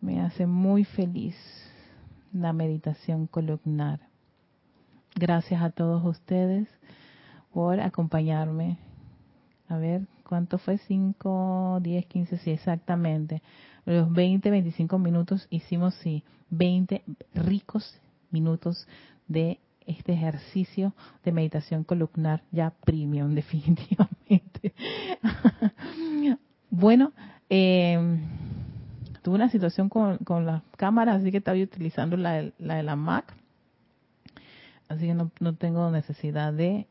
Me 0.00 0.20
hace 0.22 0.46
muy 0.46 0.84
feliz 0.84 1.36
la 2.32 2.54
meditación 2.54 3.26
columnar. 3.26 4.00
Gracias 5.14 5.62
a 5.62 5.68
todos 5.68 6.02
ustedes 6.06 6.68
por 7.52 7.80
acompañarme. 7.80 8.78
A 9.68 9.76
ver, 9.76 10.06
¿cuánto 10.26 10.56
fue? 10.56 10.78
5, 10.78 11.80
10, 11.82 12.06
15, 12.06 12.38
sí, 12.38 12.50
exactamente. 12.50 13.42
Los 13.84 14.10
20, 14.10 14.50
25 14.50 14.98
minutos 14.98 15.46
hicimos, 15.50 15.94
sí, 15.96 16.24
20 16.48 17.04
ricos 17.34 18.00
minutos 18.30 18.88
de 19.28 19.60
este 19.86 20.12
ejercicio 20.12 20.94
de 21.24 21.32
meditación 21.32 21.84
columnar 21.84 22.42
ya 22.50 22.70
premium 22.84 23.34
definitivamente. 23.34 24.74
bueno, 26.70 27.12
eh, 27.48 27.98
tuve 29.22 29.36
una 29.36 29.48
situación 29.48 29.88
con, 29.88 30.18
con 30.18 30.46
las 30.46 30.62
cámaras, 30.76 31.20
así 31.20 31.30
que 31.30 31.38
estaba 31.38 31.58
utilizando 31.58 32.16
la, 32.16 32.50
la 32.58 32.76
de 32.76 32.82
la 32.82 32.96
Mac, 32.96 33.34
así 34.88 35.06
que 35.06 35.14
no, 35.14 35.30
no 35.40 35.54
tengo 35.54 35.90
necesidad 35.90 36.52
de 36.52 36.86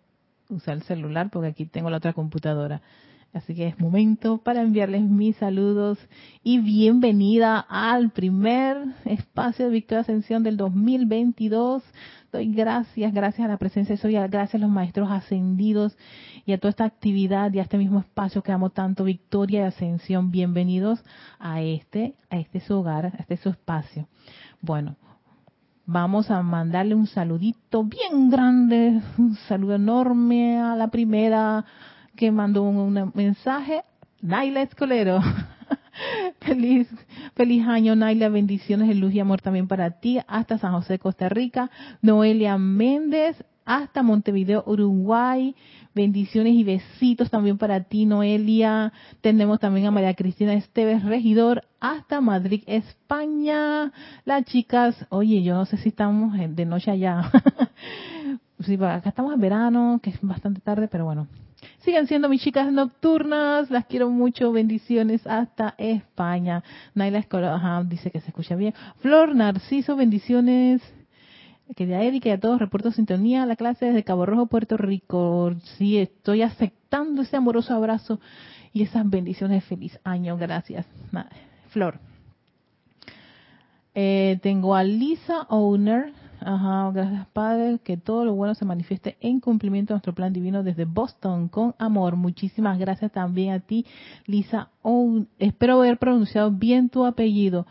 usar 0.49 0.75
el 0.75 0.83
celular 0.83 1.29
porque 1.31 1.47
aquí 1.47 1.65
tengo 1.65 1.89
la 1.89 1.97
otra 1.97 2.13
computadora. 2.13 2.81
Así 3.33 3.55
que 3.55 3.67
es 3.67 3.79
momento 3.79 4.39
para 4.39 4.61
enviarles 4.61 5.03
mis 5.03 5.37
saludos 5.37 5.97
y 6.43 6.59
bienvenida 6.59 7.65
al 7.69 8.09
primer 8.09 8.77
espacio 9.05 9.65
de 9.65 9.71
Victoria 9.71 10.01
Ascensión 10.01 10.43
del 10.43 10.57
2022. 10.57 11.81
Doy 12.33 12.53
gracias, 12.53 13.13
gracias 13.13 13.45
a 13.45 13.47
la 13.47 13.57
presencia 13.57 13.95
de 13.95 14.01
Soy, 14.01 14.13
gracias 14.15 14.55
a 14.55 14.57
los 14.57 14.69
maestros 14.69 15.09
ascendidos 15.09 15.97
y 16.45 16.51
a 16.51 16.57
toda 16.57 16.71
esta 16.71 16.83
actividad 16.83 17.53
y 17.53 17.59
a 17.59 17.61
este 17.61 17.77
mismo 17.77 17.99
espacio 17.99 18.43
que 18.43 18.51
amo 18.51 18.69
tanto, 18.69 19.05
Victoria 19.05 19.61
y 19.61 19.63
Ascensión. 19.63 20.29
Bienvenidos 20.29 21.01
a 21.39 21.61
este, 21.61 22.15
a 22.29 22.37
este 22.37 22.59
su 22.59 22.79
hogar, 22.79 23.05
a 23.05 23.17
este 23.17 23.37
su 23.37 23.47
espacio. 23.47 24.09
Bueno, 24.59 24.97
vamos 25.85 26.29
a 26.31 26.41
mandarle 26.41 26.95
un 26.95 27.07
saludito 27.07 27.85
bien 27.85 28.29
grande, 28.29 29.01
un 29.17 29.35
saludo 29.47 29.75
enorme 29.75 30.59
a 30.59 30.75
la 30.75 30.89
primera 30.89 31.65
que 32.15 32.31
mandó 32.31 32.63
un, 32.63 33.11
mensaje, 33.13 33.83
Naila 34.21 34.61
Escolero. 34.61 35.19
feliz, 36.41 36.87
feliz 37.35 37.67
año, 37.67 37.95
Naila. 37.95 38.29
Bendiciones 38.29 38.87
de 38.87 38.95
luz 38.95 39.13
y 39.13 39.19
amor 39.19 39.41
también 39.41 39.67
para 39.67 39.99
ti. 39.99 40.19
Hasta 40.27 40.57
San 40.57 40.73
José, 40.73 40.99
Costa 40.99 41.29
Rica. 41.29 41.69
Noelia 42.01 42.57
Méndez, 42.57 43.43
hasta 43.65 44.03
Montevideo, 44.03 44.63
Uruguay. 44.65 45.55
Bendiciones 45.93 46.53
y 46.53 46.63
besitos 46.63 47.29
también 47.29 47.57
para 47.57 47.83
ti, 47.83 48.05
Noelia. 48.05 48.93
Tenemos 49.19 49.59
también 49.59 49.87
a 49.87 49.91
María 49.91 50.13
Cristina 50.13 50.53
Esteves, 50.53 51.03
regidor, 51.03 51.63
hasta 51.81 52.21
Madrid, 52.21 52.63
España. 52.65 53.91
Las 54.23 54.45
chicas, 54.45 55.05
oye, 55.09 55.43
yo 55.43 55.53
no 55.53 55.65
sé 55.65 55.77
si 55.77 55.89
estamos 55.89 56.33
de 56.37 56.65
noche 56.65 56.91
allá. 56.91 57.29
sí, 58.61 58.75
acá 58.75 59.09
estamos 59.09 59.33
en 59.33 59.41
verano, 59.41 59.99
que 60.01 60.11
es 60.11 60.21
bastante 60.21 60.61
tarde, 60.61 60.87
pero 60.87 61.03
bueno, 61.03 61.27
Sigan 61.79 62.07
siendo 62.07 62.29
mis 62.29 62.41
chicas 62.41 62.71
nocturnas, 62.71 63.69
las 63.69 63.85
quiero 63.85 64.09
mucho, 64.09 64.51
bendiciones 64.51 65.25
hasta 65.27 65.75
España. 65.77 66.63
Naila 66.93 67.19
Escola, 67.19 67.83
dice 67.87 68.11
que 68.11 68.21
se 68.21 68.27
escucha 68.27 68.55
bien. 68.55 68.73
Flor 68.99 69.35
Narciso, 69.35 69.95
bendiciones. 69.95 70.81
Querida 71.75 72.01
Erika 72.01 72.29
y 72.29 72.31
a 72.33 72.39
todos, 72.39 72.59
reporto 72.59 72.91
sintonía, 72.91 73.45
la 73.45 73.55
clase 73.55 73.85
desde 73.85 74.03
Cabo 74.03 74.25
Rojo, 74.25 74.47
Puerto 74.47 74.75
Rico. 74.75 75.53
Sí, 75.77 75.97
estoy 75.97 76.41
aceptando 76.41 77.21
ese 77.21 77.37
amoroso 77.37 77.73
abrazo 77.73 78.19
y 78.73 78.83
esas 78.83 79.09
bendiciones 79.09 79.63
feliz 79.63 79.97
año, 80.03 80.37
gracias. 80.37 80.85
Flor. 81.69 81.99
Eh, 83.93 84.39
tengo 84.41 84.75
a 84.75 84.83
Lisa 84.83 85.45
Owner, 85.49 86.13
Ajá, 86.43 86.89
gracias 86.91 87.27
Padre, 87.33 87.79
que 87.83 87.97
todo 87.97 88.25
lo 88.25 88.33
bueno 88.33 88.55
se 88.55 88.65
manifieste 88.65 89.15
en 89.21 89.39
cumplimiento 89.39 89.93
de 89.93 89.97
nuestro 89.97 90.15
plan 90.15 90.33
divino 90.33 90.63
desde 90.63 90.85
Boston 90.85 91.49
con 91.49 91.75
amor. 91.77 92.15
Muchísimas 92.15 92.79
gracias 92.79 93.11
también 93.11 93.53
a 93.53 93.59
ti, 93.59 93.85
Lisa. 94.25 94.69
espero 95.37 95.79
haber 95.79 95.99
pronunciado 95.99 96.49
bien 96.49 96.89
tu 96.89 97.05
apellido. 97.05 97.67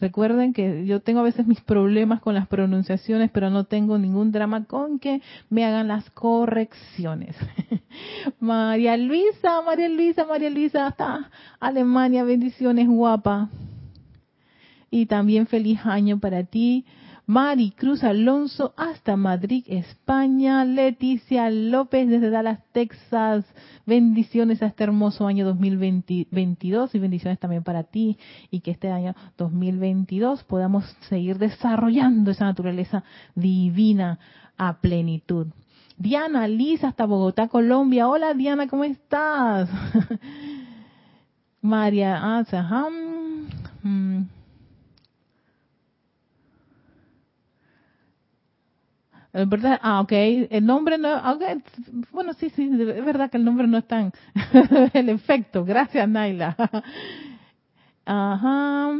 Recuerden 0.00 0.52
que 0.52 0.86
yo 0.86 1.00
tengo 1.00 1.20
a 1.20 1.24
veces 1.24 1.48
mis 1.48 1.60
problemas 1.60 2.20
con 2.20 2.34
las 2.34 2.46
pronunciaciones, 2.46 3.28
pero 3.32 3.50
no 3.50 3.64
tengo 3.64 3.98
ningún 3.98 4.30
drama 4.30 4.66
con 4.66 5.00
que 5.00 5.20
me 5.50 5.64
hagan 5.64 5.88
las 5.88 6.08
correcciones. 6.10 7.36
María 8.40 8.96
Luisa, 8.96 9.62
María 9.62 9.88
Luisa, 9.88 10.24
María 10.26 10.50
Luisa, 10.50 10.86
hasta 10.86 11.28
Alemania, 11.58 12.22
bendiciones, 12.22 12.86
guapa. 12.86 13.48
Y 14.90 15.06
también 15.06 15.48
feliz 15.48 15.80
año 15.84 16.20
para 16.20 16.44
ti. 16.44 16.84
Mari 17.26 17.70
Cruz 17.70 18.02
Alonso 18.02 18.74
hasta 18.76 19.16
Madrid, 19.16 19.64
España. 19.68 20.64
Leticia 20.64 21.50
López 21.50 22.08
desde 22.08 22.30
Dallas, 22.30 22.58
Texas. 22.72 23.44
Bendiciones 23.86 24.60
a 24.60 24.66
este 24.66 24.82
hermoso 24.82 25.26
año 25.28 25.46
2022 25.46 26.94
y 26.94 26.98
bendiciones 26.98 27.38
también 27.38 27.62
para 27.62 27.84
ti 27.84 28.18
y 28.50 28.60
que 28.60 28.72
este 28.72 28.90
año 28.90 29.14
2022 29.38 30.42
podamos 30.44 30.84
seguir 31.08 31.38
desarrollando 31.38 32.32
esa 32.32 32.46
naturaleza 32.46 33.04
divina 33.36 34.18
a 34.58 34.80
plenitud. 34.80 35.46
Diana 35.96 36.48
Liz 36.48 36.82
hasta 36.82 37.06
Bogotá, 37.06 37.46
Colombia. 37.46 38.08
Hola 38.08 38.34
Diana, 38.34 38.66
¿cómo 38.66 38.82
estás? 38.82 39.70
María, 41.60 42.18
ah, 42.20 42.44
¿Verdad? 49.32 49.80
Ah, 49.82 50.00
ok. 50.00 50.12
El 50.12 50.66
nombre 50.66 50.98
no. 50.98 51.16
Okay. 51.34 51.62
Bueno, 52.12 52.34
sí, 52.34 52.50
sí, 52.50 52.70
es 52.70 53.04
verdad 53.04 53.30
que 53.30 53.38
el 53.38 53.44
nombre 53.44 53.66
no 53.66 53.78
es 53.78 53.86
tan. 53.86 54.12
el 54.92 55.08
efecto. 55.08 55.64
Gracias, 55.64 56.08
Naila. 56.08 56.56
Ajá. 58.04 58.92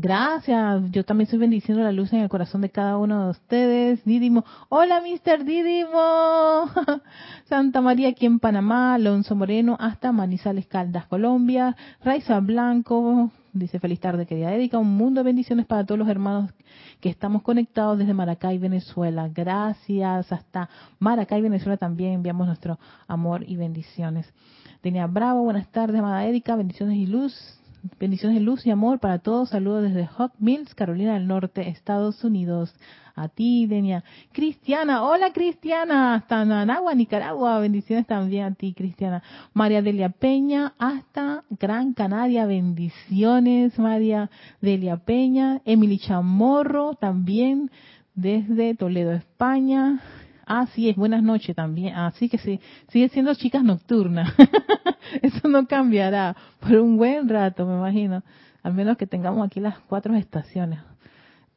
Gracias. 0.00 0.92
Yo 0.92 1.04
también 1.04 1.24
estoy 1.24 1.40
bendiciendo 1.40 1.82
la 1.82 1.90
luz 1.90 2.12
en 2.12 2.20
el 2.20 2.28
corazón 2.28 2.60
de 2.60 2.70
cada 2.70 2.96
uno 2.98 3.24
de 3.24 3.30
ustedes. 3.30 4.04
Didimo. 4.04 4.44
Hola, 4.68 5.00
Mr. 5.00 5.44
Didimo. 5.44 6.70
Santa 7.46 7.80
María 7.80 8.10
aquí 8.10 8.24
en 8.24 8.38
Panamá. 8.38 8.94
Alonso 8.94 9.34
Moreno 9.34 9.76
hasta 9.80 10.12
Manizales 10.12 10.68
Caldas, 10.68 11.06
Colombia. 11.06 11.74
Raiza 12.04 12.38
Blanco. 12.38 13.32
Dice 13.52 13.80
feliz 13.80 13.98
tarde, 13.98 14.24
querida 14.24 14.54
Erika. 14.54 14.78
Un 14.78 14.96
mundo 14.96 15.18
de 15.18 15.24
bendiciones 15.24 15.66
para 15.66 15.84
todos 15.84 15.98
los 15.98 16.08
hermanos 16.08 16.52
que 17.00 17.08
estamos 17.08 17.42
conectados 17.42 17.98
desde 17.98 18.14
Maracay, 18.14 18.56
Venezuela. 18.58 19.28
Gracias. 19.28 20.30
Hasta 20.30 20.70
Maracay, 21.00 21.42
Venezuela 21.42 21.76
también 21.76 22.12
enviamos 22.12 22.46
nuestro 22.46 22.78
amor 23.08 23.42
y 23.48 23.56
bendiciones. 23.56 24.32
Denia 24.80 25.08
Bravo, 25.08 25.42
buenas 25.42 25.66
tardes, 25.72 25.98
amada 25.98 26.24
Erika. 26.24 26.54
Bendiciones 26.54 26.98
y 26.98 27.06
luz. 27.06 27.57
Bendiciones 27.98 28.38
de 28.38 28.44
luz 28.44 28.66
y 28.66 28.70
amor 28.70 28.98
para 28.98 29.18
todos. 29.18 29.50
Saludos 29.50 29.84
desde 29.84 30.06
Hot 30.06 30.32
Mills, 30.38 30.74
Carolina 30.74 31.14
del 31.14 31.26
Norte, 31.26 31.68
Estados 31.68 32.24
Unidos. 32.24 32.74
A 33.14 33.28
ti, 33.28 33.66
Denia. 33.66 34.04
Cristiana, 34.32 35.02
hola 35.02 35.32
Cristiana, 35.32 36.14
hasta 36.14 36.44
Nanagua, 36.44 36.94
Nicaragua. 36.94 37.58
Bendiciones 37.58 38.06
también 38.06 38.44
a 38.44 38.54
ti, 38.54 38.74
Cristiana. 38.74 39.22
María 39.54 39.82
Delia 39.82 40.08
Peña, 40.08 40.74
hasta 40.78 41.42
Gran 41.50 41.94
Canaria. 41.94 42.46
Bendiciones, 42.46 43.78
María 43.78 44.30
Delia 44.60 44.96
Peña. 44.98 45.60
Emily 45.64 45.98
Chamorro, 45.98 46.94
también 46.94 47.70
desde 48.14 48.74
Toledo, 48.74 49.12
España. 49.12 50.00
Ah, 50.50 50.66
sí, 50.74 50.88
es 50.88 50.96
buenas 50.96 51.22
noches 51.22 51.54
también. 51.54 51.94
Así 51.94 52.28
que 52.28 52.38
sí, 52.38 52.60
sigue 52.88 53.08
siendo 53.10 53.34
chicas 53.34 53.62
nocturnas. 53.62 54.32
Eso 55.22 55.46
no 55.48 55.66
cambiará 55.66 56.34
por 56.60 56.76
un 56.76 56.96
buen 56.96 57.28
rato, 57.28 57.66
me 57.66 57.74
imagino. 57.74 58.22
Al 58.62 58.74
menos 58.74 58.96
que 58.96 59.06
tengamos 59.06 59.46
aquí 59.46 59.60
las 59.60 59.78
cuatro 59.80 60.14
estaciones 60.16 60.80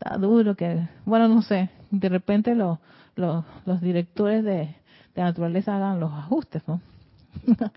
está 0.01 0.17
duro 0.17 0.55
que, 0.55 0.87
bueno, 1.05 1.27
no 1.27 1.41
sé, 1.43 1.69
de 1.91 2.09
repente 2.09 2.55
los, 2.55 2.79
los, 3.15 3.45
directores 3.81 4.43
de, 4.43 4.75
naturaleza 5.15 5.75
hagan 5.75 5.99
los 5.99 6.11
ajustes, 6.11 6.63
¿no? 6.67 6.81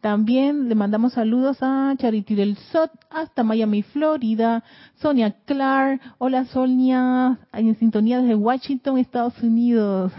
También 0.00 0.68
le 0.68 0.74
mandamos 0.74 1.14
saludos 1.14 1.58
a 1.60 1.94
Charity 1.96 2.34
del 2.34 2.56
Sot 2.56 2.90
hasta 3.10 3.42
Miami, 3.42 3.82
Florida. 3.82 4.62
Sonia 4.94 5.34
Clark. 5.44 6.00
Hola 6.18 6.44
Sonia, 6.44 7.38
en 7.52 7.74
sintonía 7.76 8.20
desde 8.20 8.34
Washington, 8.34 8.98
Estados 8.98 9.42
Unidos. 9.42 10.12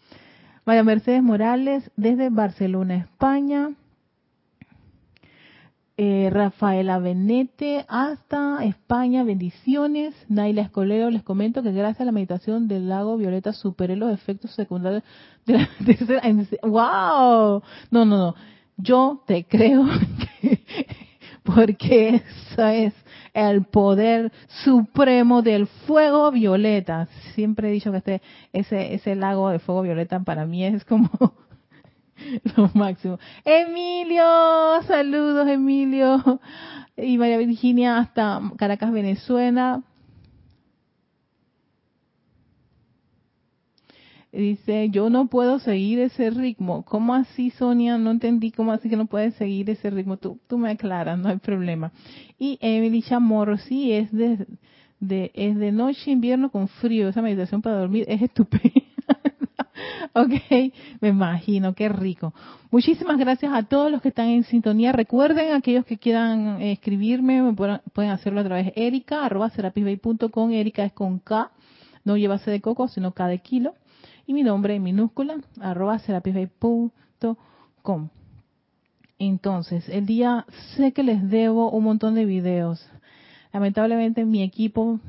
María 0.64 0.84
Mercedes 0.84 1.22
Morales 1.22 1.90
desde 1.96 2.30
Barcelona, 2.30 2.96
España 2.96 3.70
eh, 6.02 6.30
Rafaela 6.30 6.98
Benete 6.98 7.84
hasta 7.86 8.64
España, 8.64 9.22
bendiciones. 9.22 10.14
Naila 10.30 10.62
Escolero, 10.62 11.10
les 11.10 11.22
comento 11.22 11.62
que 11.62 11.72
gracias 11.72 12.00
a 12.00 12.04
la 12.06 12.12
meditación 12.12 12.68
del 12.68 12.88
lago 12.88 13.18
Violeta 13.18 13.52
superé 13.52 13.96
los 13.96 14.10
efectos 14.10 14.50
secundarios 14.52 15.02
de 15.44 15.58
la 15.58 15.68
tercera. 15.84 16.22
¡Wow! 16.62 17.62
No, 17.90 18.06
no, 18.06 18.16
no. 18.16 18.34
Yo 18.82 19.22
te 19.26 19.44
creo 19.44 19.84
porque 21.42 22.16
eso 22.16 22.66
es 22.66 22.94
el 23.32 23.64
poder 23.64 24.32
supremo 24.64 25.42
del 25.42 25.66
fuego 25.66 26.30
violeta. 26.30 27.08
Siempre 27.34 27.68
he 27.68 27.72
dicho 27.72 27.92
que 27.92 27.98
este, 27.98 28.22
ese, 28.52 28.94
ese 28.94 29.14
lago 29.14 29.50
de 29.50 29.58
fuego 29.58 29.82
violeta 29.82 30.20
para 30.20 30.46
mí 30.46 30.64
es 30.64 30.84
como 30.84 31.10
Lo 32.56 32.70
máximo. 32.74 33.18
Emilio, 33.44 34.82
saludos 34.86 35.48
Emilio. 35.48 36.40
Y 36.96 37.18
María 37.18 37.38
Virginia 37.38 37.98
hasta 37.98 38.40
Caracas, 38.56 38.92
Venezuela. 38.92 39.82
Dice, 44.32 44.90
yo 44.90 45.10
no 45.10 45.26
puedo 45.26 45.58
seguir 45.58 45.98
ese 45.98 46.30
ritmo. 46.30 46.84
¿Cómo 46.84 47.14
así, 47.14 47.50
Sonia? 47.50 47.98
No 47.98 48.12
entendí 48.12 48.52
cómo 48.52 48.72
así 48.72 48.88
que 48.88 48.96
no 48.96 49.06
puedes 49.06 49.34
seguir 49.34 49.68
ese 49.70 49.90
ritmo. 49.90 50.18
Tú, 50.18 50.38
tú 50.46 50.56
me 50.56 50.70
aclaras, 50.70 51.18
no 51.18 51.28
hay 51.28 51.38
problema. 51.38 51.90
Y 52.38 52.56
Emily 52.60 53.02
Chamorro, 53.02 53.58
sí, 53.58 53.92
es 53.92 54.12
de, 54.12 54.46
de, 55.00 55.32
es 55.34 55.56
de 55.56 55.72
noche, 55.72 56.12
invierno 56.12 56.50
con 56.50 56.68
frío. 56.68 57.08
Esa 57.08 57.22
meditación 57.22 57.60
para 57.60 57.78
dormir 57.80 58.04
es 58.06 58.22
estupenda. 58.22 58.80
ok, 60.12 60.72
me 61.00 61.08
imagino, 61.08 61.74
qué 61.74 61.88
rico. 61.88 62.32
Muchísimas 62.70 63.18
gracias 63.18 63.52
a 63.52 63.64
todos 63.64 63.90
los 63.90 64.00
que 64.00 64.10
están 64.10 64.28
en 64.28 64.44
sintonía. 64.44 64.92
Recuerden, 64.92 65.54
aquellos 65.54 65.84
que 65.84 65.98
quieran 65.98 66.62
escribirme, 66.62 67.52
pueden 67.54 68.10
hacerlo 68.10 68.42
a 68.42 68.44
través 68.44 68.66
de 68.66 68.72
erica, 68.76 69.24
arroba 69.24 69.50
Erika 70.52 70.84
es 70.84 70.92
con 70.92 71.18
K, 71.18 71.50
no 72.04 72.16
lleva 72.16 72.36
de 72.38 72.60
coco, 72.60 72.86
sino 72.86 73.12
K 73.12 73.26
de 73.26 73.38
kilo. 73.38 73.74
Y 74.30 74.32
mi 74.32 74.44
nombre 74.44 74.76
en 74.76 74.84
minúscula, 74.84 75.40
arroba 75.60 76.00
com. 77.82 78.08
Entonces, 79.18 79.88
el 79.88 80.06
día 80.06 80.46
sé 80.76 80.92
que 80.92 81.02
les 81.02 81.28
debo 81.28 81.72
un 81.72 81.82
montón 81.82 82.14
de 82.14 82.24
videos. 82.24 82.88
Lamentablemente 83.52 84.24
mi 84.24 84.44
equipo 84.44 85.00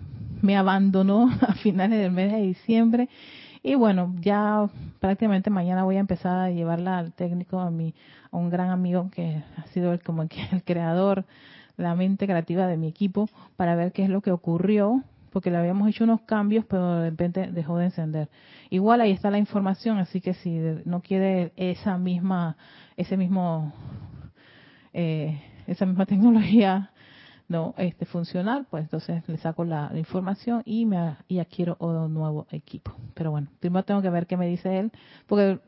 me 0.42 0.58
abandonó 0.58 1.30
a 1.48 1.54
finales 1.54 2.00
del 2.00 2.12
mes 2.12 2.32
de 2.32 2.42
diciembre 2.42 3.10
y 3.62 3.76
bueno, 3.76 4.12
ya 4.22 4.68
prácticamente 5.00 5.52
mañana 5.52 5.84
voy 5.84 5.98
a 5.98 6.00
empezar 6.00 6.40
a 6.40 6.50
llevarla 6.50 6.98
al 6.98 7.14
técnico, 7.14 7.60
a 7.60 7.70
mi, 7.70 7.94
a 8.32 8.38
un 8.38 8.50
gran 8.50 8.72
amigo 8.72 9.12
que 9.12 9.44
ha 9.56 9.68
sido 9.68 9.94
el, 9.94 10.02
como 10.02 10.24
el, 10.24 10.30
el 10.52 10.64
creador, 10.64 11.26
la 11.78 11.94
mente 11.94 12.26
creativa 12.26 12.66
de 12.66 12.76
mi 12.76 12.88
equipo, 12.88 13.30
para 13.56 13.76
ver 13.76 13.92
qué 13.92 14.04
es 14.04 14.10
lo 14.10 14.22
que 14.22 14.32
ocurrió, 14.32 15.04
porque 15.32 15.50
le 15.50 15.58
habíamos 15.58 15.88
hecho 15.90 16.04
unos 16.04 16.22
cambios, 16.22 16.66
pero 16.66 17.00
de 17.00 17.10
repente 17.10 17.52
dejó 17.52 17.78
de 17.78 17.86
encender. 17.86 18.30
Igual 18.70 19.02
ahí 19.02 19.12
está 19.12 19.32
la 19.32 19.38
información, 19.38 19.98
así 19.98 20.22
que 20.22 20.34
si 20.34 20.60
no 20.86 21.02
quiere 21.02 21.54
esa 21.56 21.98
misma, 21.98 22.58
ese 22.98 23.18
mismo, 23.18 23.74
eh, 24.94 25.42
esa 25.68 25.86
misma 25.86 26.06
tecnología 26.08 26.92
no 27.48 27.74
este 27.78 28.06
funcionar, 28.06 28.66
pues 28.70 28.84
entonces 28.84 29.28
le 29.28 29.38
saco 29.38 29.66
la, 29.66 29.92
información 29.96 30.64
y 30.66 30.86
me 30.86 31.18
y 31.28 31.40
adquiero 31.40 31.76
un 31.80 32.14
nuevo 32.14 32.48
equipo. 32.52 32.96
Pero 33.14 33.32
bueno, 33.32 33.48
primero 33.60 33.84
tengo 33.84 34.02
que 34.02 34.10
ver 34.10 34.26
qué 34.26 34.38
me 34.38 34.48
dice 34.48 34.80
él, 34.80 34.92
porque 35.28 35.60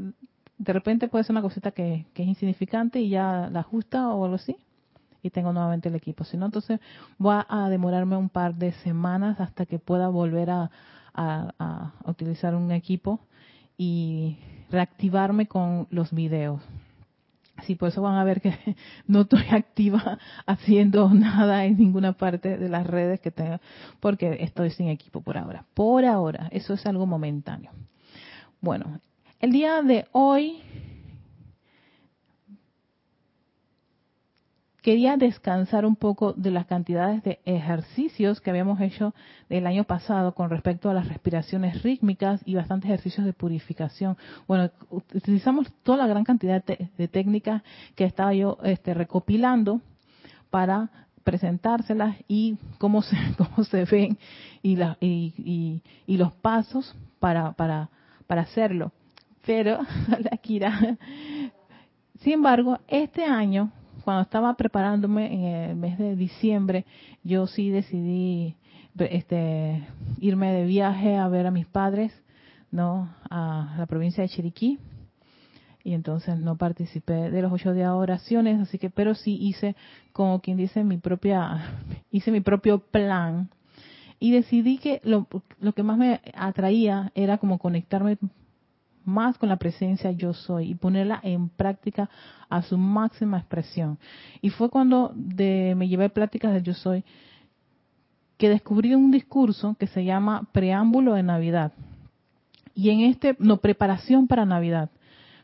de 0.58 0.74
repente 0.74 1.10
puede 1.10 1.26
ser 1.26 1.34
una 1.34 1.42
cosita 1.42 1.72
que, 1.72 2.06
es 2.16 2.28
insignificante 2.28 3.00
y 3.00 3.10
ya 3.10 3.50
la 3.52 3.62
ajusta 3.62 4.10
o 4.10 4.24
algo 4.24 4.36
así 4.36 4.56
y 5.24 5.30
tengo 5.30 5.54
nuevamente 5.54 5.90
el 5.90 5.96
equipo. 5.96 6.26
Si 6.26 6.38
no, 6.38 6.46
entonces 6.46 6.80
voy 7.18 7.42
a 7.48 7.70
demorarme 7.70 8.18
un 8.18 8.30
par 8.30 8.54
de 8.56 8.74
semanas 8.74 9.40
hasta 9.40 9.66
que 9.66 9.80
pueda 9.80 10.10
volver 10.10 10.50
a, 10.52 10.70
utilizar 12.06 12.56
un 12.56 12.72
equipo 12.72 13.20
y 13.78 14.38
reactivarme 14.72 15.48
con 15.48 15.88
los 15.92 16.12
videos. 16.12 16.62
Sí, 17.66 17.76
por 17.76 17.90
eso 17.90 18.02
van 18.02 18.16
a 18.16 18.24
ver 18.24 18.42
que 18.42 18.52
no 19.08 19.22
estoy 19.22 19.46
activa 19.52 20.18
haciendo 20.48 21.10
nada 21.10 21.66
en 21.66 21.78
ninguna 21.78 22.14
parte 22.14 22.58
de 22.58 22.68
las 22.68 22.86
redes 22.86 23.22
que 23.22 23.30
tengo, 23.30 23.60
porque 24.00 24.38
estoy 24.42 24.72
sin 24.72 24.90
equipo 24.90 25.22
por 25.22 25.38
ahora. 25.38 25.66
Por 25.76 26.04
ahora, 26.04 26.50
eso 26.52 26.74
es 26.74 26.86
algo 26.88 27.06
momentáneo. 27.06 27.72
Bueno, 28.60 29.00
el 29.40 29.52
día 29.52 29.84
de 29.84 30.08
hoy 30.14 30.64
quería 34.84 35.16
descansar 35.16 35.86
un 35.86 35.96
poco 35.96 36.34
de 36.34 36.52
las 36.52 36.66
cantidades 36.66 37.24
de 37.24 37.40
ejercicios 37.46 38.42
que 38.42 38.50
habíamos 38.50 38.82
hecho 38.82 39.16
el 39.50 39.66
año 39.66 39.86
pasado 39.86 40.36
con 40.36 40.50
respecto 40.50 40.90
a 40.90 40.94
las 40.94 41.08
respiraciones 41.08 41.82
rítmicas 41.84 42.42
y 42.46 42.56
bastantes 42.56 42.90
ejercicios 42.92 43.26
de 43.26 43.32
purificación. 43.32 44.18
Bueno, 44.46 44.70
utilizamos 44.92 45.72
toda 45.84 46.00
la 46.00 46.08
gran 46.08 46.26
cantidad 46.26 46.62
de, 46.66 47.08
técnicas 47.08 47.64
que 47.96 48.04
estaba 48.04 48.34
yo 48.34 48.58
este, 48.64 48.94
recopilando 48.94 49.80
para 50.50 50.92
presentárselas 51.24 52.18
y 52.28 52.58
cómo 52.78 53.02
se, 53.04 53.16
cómo 53.38 53.64
se 53.64 53.86
ven 53.86 54.18
y, 54.62 54.76
la, 54.76 54.98
y, 55.00 55.82
y, 56.06 56.18
los 56.18 56.34
pasos 56.34 56.94
para, 57.20 57.54
para, 57.54 57.90
para 58.28 58.42
hacerlo. 58.42 58.92
Pero, 59.46 59.80
la 60.30 60.38
Kira, 60.38 60.98
sin 62.20 62.34
embargo, 62.34 62.80
este 62.90 63.24
año 63.24 63.72
cuando 64.04 64.24
estaba 64.24 64.54
preparándome 64.56 65.34
en 65.34 65.44
el 65.70 65.76
mes 65.76 65.98
de 65.98 66.16
diciembre, 66.16 66.86
yo 67.24 67.48
sí 67.48 67.70
decidí 67.70 68.56
este, 68.98 69.88
irme 70.20 70.52
de 70.52 70.66
viaje 70.66 71.16
a 71.16 71.28
ver 71.28 71.48
a 71.48 71.52
mis 71.52 71.66
padres, 71.66 72.12
¿no? 72.72 73.10
A 73.30 73.76
la 73.78 73.86
provincia 73.86 74.22
de 74.22 74.30
Chiriquí. 74.30 74.80
Y 75.86 75.94
entonces 75.94 76.38
no 76.38 76.58
participé 76.58 77.30
de 77.30 77.42
los 77.42 77.52
ocho 77.52 77.74
días 77.74 77.88
de 77.88 77.94
oraciones, 77.94 78.62
así 78.62 78.78
que, 78.78 78.90
pero 78.90 79.16
sí 79.16 79.38
hice, 79.40 79.76
como 80.14 80.40
quien 80.42 80.58
dice, 80.58 80.84
mi 80.84 80.98
propia, 80.98 81.80
hice 82.12 82.32
mi 82.32 82.42
propio 82.42 82.80
plan. 82.80 83.50
Y 84.20 84.32
decidí 84.32 84.78
que 84.78 85.02
lo, 85.04 85.28
lo 85.60 85.74
que 85.74 85.84
más 85.84 85.98
me 85.98 86.22
atraía 86.36 87.12
era 87.16 87.38
como 87.38 87.58
conectarme 87.58 88.18
más 89.06 89.38
con 89.38 89.50
la 89.50 89.58
presencia 89.58 90.12
yo 90.12 90.34
soy 90.34 90.72
y 90.72 90.76
ponerla 90.76 91.20
en 91.24 91.50
práctica 91.50 92.10
a 92.50 92.62
su 92.62 92.78
máxima 92.78 93.38
expresión. 93.38 93.98
Y 94.42 94.50
fue 94.50 94.70
cuando 94.70 95.14
me 95.16 95.88
llevé 95.88 96.10
pláticas 96.10 96.54
de 96.54 96.62
yo 96.62 96.74
soy 96.74 97.04
que 98.38 98.50
descubrí 98.50 98.94
un 98.96 99.12
discurso 99.12 99.76
que 99.80 99.88
se 99.88 100.04
llama 100.04 100.48
Preámbulo 100.52 101.14
de 101.14 101.24
Navidad. 101.24 101.74
Y 102.76 102.90
en 102.90 103.02
este, 103.02 103.36
no, 103.40 103.58
preparación 103.58 104.28
para 104.28 104.46
Navidad, 104.46 104.90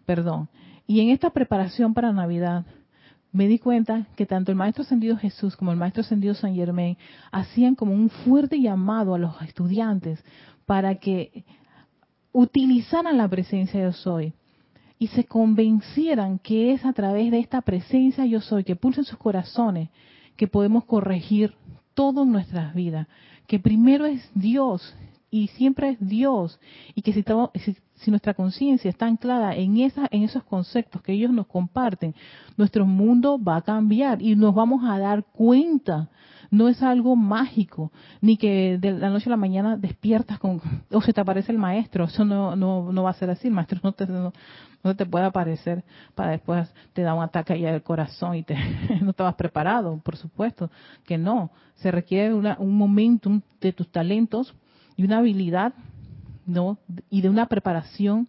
perdón. 0.06 0.50
Y 0.88 1.02
en 1.02 1.10
esta 1.10 1.30
preparación 1.30 1.94
para 1.94 2.12
Navidad 2.12 2.66
me 3.32 3.48
di 3.48 3.60
cuenta 3.60 4.08
que 4.16 4.26
tanto 4.26 4.52
el 4.52 4.58
Maestro 4.58 4.82
Ascendido 4.84 5.16
Jesús 5.16 5.56
como 5.56 5.72
el 5.72 5.78
Maestro 5.78 6.02
Ascendido 6.02 6.34
San 6.34 6.56
Germain 6.56 6.98
hacían 7.32 7.76
como 7.76 7.94
un 7.94 8.10
fuerte 8.10 8.60
llamado 8.60 9.14
a 9.14 9.20
los 9.20 9.40
estudiantes 9.44 10.24
para 10.66 10.96
que 10.96 11.46
utilizaran 12.32 13.18
la 13.18 13.28
presencia 13.28 13.82
yo 13.82 13.94
soy 13.94 14.34
y 14.98 15.08
se 15.08 15.24
convencieran 15.24 16.40
que 16.40 16.74
es 16.74 16.86
a 16.86 16.94
través 16.94 17.32
de 17.32 17.40
esta 17.40 17.62
presencia 17.62 18.26
yo 18.26 18.42
soy 18.42 18.64
que 18.64 18.76
pulsa 18.76 19.02
en 19.02 19.06
sus 19.06 19.18
corazones 19.18 19.90
que 20.36 20.48
podemos 20.48 20.86
corregir 20.86 21.54
todo 21.94 22.24
en 22.24 22.32
nuestras 22.32 22.74
vidas, 22.74 23.08
que 23.48 23.60
primero 23.60 24.06
es 24.06 24.30
Dios 24.34 24.96
y 25.32 25.48
siempre 25.48 25.90
es 25.90 25.98
Dios. 26.00 26.60
Y 26.96 27.02
que 27.02 27.14
si, 27.14 27.24
si, 27.96 28.10
nuestra 28.12 28.34
conciencia 28.34 28.90
está 28.90 29.06
anclada 29.06 29.56
en, 29.56 29.78
esa, 29.78 30.08
en 30.12 30.24
esos 30.24 30.44
conceptos 30.44 31.02
que 31.02 31.14
ellos 31.14 31.32
nos 31.32 31.48
comparten, 31.48 32.16
nuestro 32.58 32.86
mundo 32.86 33.38
va 33.42 33.58
a 33.58 33.62
cambiar 33.62 34.22
y 34.22 34.36
nos 34.36 34.56
vamos 34.56 34.84
a 34.84 34.98
dar 34.98 35.24
cuenta 35.26 36.10
no 36.52 36.68
es 36.68 36.82
algo 36.82 37.16
mágico, 37.16 37.92
ni 38.22 38.38
que 38.38 38.78
de 38.80 38.94
la 38.94 39.10
noche 39.10 39.30
a 39.30 39.32
la 39.32 39.38
mañana 39.38 39.78
despiertas 39.78 40.40
con, 40.40 40.62
o 40.92 41.02
se 41.02 41.14
te 41.14 41.22
aparece 41.22 41.52
el 41.52 41.58
maestro, 41.58 42.06
eso 42.06 42.26
no, 42.26 42.56
no, 42.56 42.92
no 42.92 43.04
va 43.04 43.12
a 43.12 43.14
ser 43.14 43.30
así, 43.30 43.48
el 43.48 43.54
maestro 43.54 43.80
no 43.84 43.92
te, 43.92 44.08
no, 44.08 44.34
te 44.96 45.06
puede 45.06 45.26
aparecer 45.26 45.84
para 46.16 46.32
después 46.32 46.74
te 46.94 47.02
da 47.02 47.14
un 47.14 47.24
ataque 47.24 47.54
ahí 47.54 47.66
al 47.66 47.84
corazón 47.84 48.36
y 48.36 48.44
te, 48.44 48.56
no 49.02 49.12
estabas 49.12 49.36
preparado, 49.36 50.00
por 50.04 50.16
supuesto 50.18 50.72
que 51.06 51.18
no, 51.18 51.52
se 51.76 51.92
requiere 51.92 52.34
una, 52.34 52.58
un 52.60 52.78
momentum 52.78 53.42
de 53.62 53.74
tus 53.74 53.90
talentos 53.92 54.56
y 54.96 55.04
una 55.04 55.20
habilidad, 55.20 55.74
¿no? 56.46 56.78
Y 57.10 57.22
de 57.22 57.30
una 57.30 57.46
preparación 57.46 58.28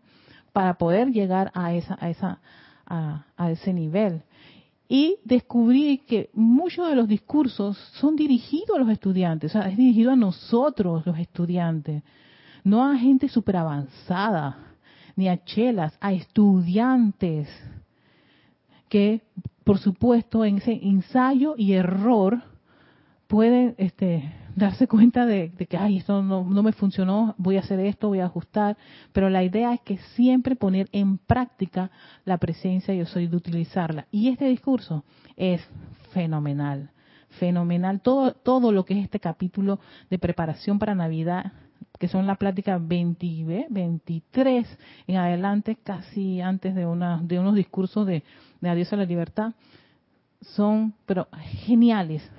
para 0.53 0.75
poder 0.75 1.11
llegar 1.11 1.51
a 1.55 1.73
esa, 1.73 1.97
a 2.01 2.11
esa, 2.11 2.39
a 2.87 3.51
ese 3.51 3.73
nivel 3.73 4.23
y 4.93 5.21
descubrí 5.25 5.99
que 5.99 6.31
muchos 6.35 6.89
de 6.89 6.97
los 6.97 7.07
discursos 7.07 7.79
son 8.01 8.17
dirigidos 8.17 8.77
a 8.77 8.81
los 8.81 8.91
estudiantes, 8.91 9.55
o 9.55 9.61
sea, 9.61 9.71
es 9.71 9.77
dirigido 9.77 10.11
a 10.11 10.17
nosotros 10.17 11.07
los 11.07 11.17
estudiantes, 11.17 12.03
no 12.65 12.85
a 12.85 12.99
gente 12.99 13.29
súper 13.29 13.59
avanzada, 13.59 14.75
ni 15.15 15.29
a 15.29 15.45
chelas, 15.45 15.97
a 16.01 16.13
estudiantes 16.13 17.49
que, 18.89 19.23
por 19.63 19.79
supuesto, 19.79 20.45
en 20.45 20.57
ese 20.57 20.73
ensayo 20.73 21.55
y 21.57 21.75
error 21.75 22.43
pueden 23.29 23.77
este, 23.79 24.35
darse 24.61 24.87
cuenta 24.87 25.27
de, 25.27 25.53
que, 25.69 25.77
ay, 25.77 25.97
esto 25.99 26.23
no, 26.23 26.45
me 26.45 26.73
funcionó, 26.73 27.35
voy 27.39 27.57
a 27.57 27.61
hacer 27.61 27.81
esto, 27.81 28.09
voy 28.09 28.21
a 28.21 28.27
ajustar, 28.27 28.77
pero 29.13 29.31
la 29.31 29.43
idea 29.43 29.73
es 29.73 29.81
que 29.81 29.99
siempre 30.15 30.55
poner 30.55 30.89
en 30.93 31.19
práctica 31.19 31.91
la 32.25 32.39
presencia 32.39 32.95
yo 32.95 33.07
soy 33.07 33.27
de 33.27 33.37
utilizarla. 33.37 34.07
Y 34.11 34.29
este 34.29 34.45
discurso 34.47 35.05
es 35.37 35.63
fenomenal, 36.13 36.91
fenomenal. 37.31 38.01
Todo, 38.01 38.33
todo 38.33 38.71
lo 38.71 38.85
que 38.85 38.99
es 38.99 39.05
este 39.05 39.19
capítulo 39.19 39.81
de 40.11 40.19
preparación 40.19 40.79
para 40.79 40.95
Navidad, 40.95 41.53
que 41.99 42.09
son 42.09 42.27
la 42.27 42.37
plática 42.37 42.79
20, 42.79 43.67
23 43.71 44.79
en 45.07 45.17
adelante, 45.17 45.77
casi 45.83 46.41
antes 46.41 46.75
de, 46.75 46.87
una, 46.87 47.21
de 47.23 47.39
unos 47.39 47.55
discursos 47.55 48.07
de, 48.07 48.23
de 48.61 48.69
Adiós 48.69 48.93
a 48.93 48.97
la 48.97 49.05
Libertad, 49.05 49.53
son 50.41 50.95
pero 51.07 51.29
geniales 51.65 52.31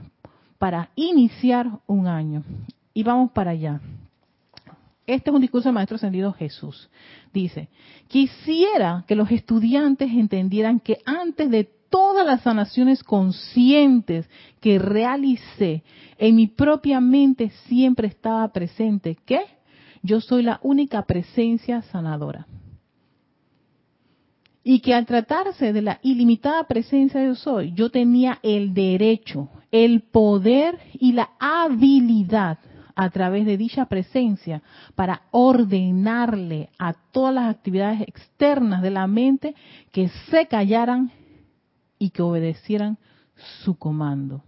para 0.61 0.91
iniciar 0.93 1.79
un 1.87 2.05
año. 2.05 2.43
Y 2.93 3.01
vamos 3.01 3.31
para 3.31 3.49
allá. 3.49 3.81
Este 5.07 5.31
es 5.31 5.33
un 5.33 5.41
discurso 5.41 5.69
del 5.69 5.73
Maestro 5.73 5.95
Ascendido 5.95 6.31
Jesús. 6.33 6.87
Dice, 7.33 7.67
quisiera 8.07 9.03
que 9.07 9.15
los 9.15 9.31
estudiantes 9.31 10.11
entendieran 10.11 10.79
que 10.79 10.99
antes 11.03 11.49
de 11.49 11.63
todas 11.89 12.23
las 12.27 12.43
sanaciones 12.43 13.03
conscientes 13.03 14.29
que 14.59 14.77
realicé, 14.77 15.81
en 16.19 16.35
mi 16.35 16.45
propia 16.45 16.99
mente 17.01 17.49
siempre 17.65 18.07
estaba 18.07 18.47
presente 18.49 19.17
que 19.25 19.41
yo 20.03 20.21
soy 20.21 20.43
la 20.43 20.59
única 20.61 21.01
presencia 21.07 21.81
sanadora. 21.81 22.45
Y 24.63 24.79
que 24.79 24.93
al 24.93 25.05
tratarse 25.05 25.73
de 25.73 25.81
la 25.81 25.99
ilimitada 26.03 26.63
presencia 26.65 27.19
de 27.19 27.35
soy, 27.35 27.73
yo 27.73 27.89
tenía 27.89 28.39
el 28.43 28.73
derecho, 28.73 29.49
el 29.71 30.01
poder 30.01 30.77
y 30.93 31.13
la 31.13 31.31
habilidad 31.39 32.59
a 32.95 33.09
través 33.09 33.45
de 33.45 33.57
dicha 33.57 33.85
presencia 33.85 34.61
para 34.95 35.23
ordenarle 35.31 36.69
a 36.77 36.93
todas 36.93 37.33
las 37.33 37.49
actividades 37.49 38.01
externas 38.01 38.81
de 38.81 38.91
la 38.91 39.07
mente 39.07 39.55
que 39.91 40.09
se 40.29 40.45
callaran 40.45 41.11
y 41.97 42.11
que 42.11 42.21
obedecieran 42.21 42.97
su 43.63 43.75
comando. 43.75 44.43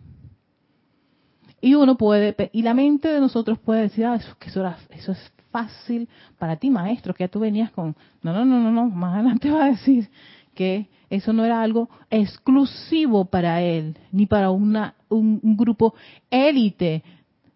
Y 1.64 1.76
uno 1.76 1.96
puede, 1.96 2.36
y 2.52 2.62
la 2.62 2.74
mente 2.74 3.08
de 3.08 3.22
nosotros 3.22 3.58
puede 3.58 3.84
decir, 3.84 4.06
ah, 4.06 4.16
eso, 4.16 5.14
es 5.14 5.34
fácil 5.50 6.10
para 6.38 6.58
ti, 6.58 6.70
maestro, 6.70 7.14
que 7.14 7.24
ya 7.24 7.30
tú 7.30 7.40
venías 7.40 7.72
con... 7.72 7.96
No, 8.22 8.34
no, 8.34 8.44
no, 8.44 8.60
no, 8.60 8.70
no, 8.70 8.90
más 8.90 9.14
adelante 9.14 9.50
va 9.50 9.64
a 9.64 9.70
decir 9.70 10.10
que 10.54 10.90
eso 11.10 11.32
no 11.32 11.46
era 11.46 11.62
algo 11.62 11.90
exclusivo 12.10 13.24
para 13.24 13.62
él, 13.62 13.98
ni 14.12 14.26
para 14.26 14.52
una, 14.52 14.96
un, 15.08 15.40
grupo 15.56 15.96
élite 16.30 17.02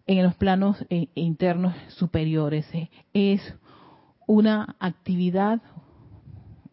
en 0.06 0.22
los 0.22 0.34
planos 0.36 0.82
eh, 0.88 1.08
internos 1.14 1.74
superiores. 1.88 2.66
Eh, 2.72 2.88
es 3.12 3.54
una 4.26 4.74
actividad, 4.80 5.60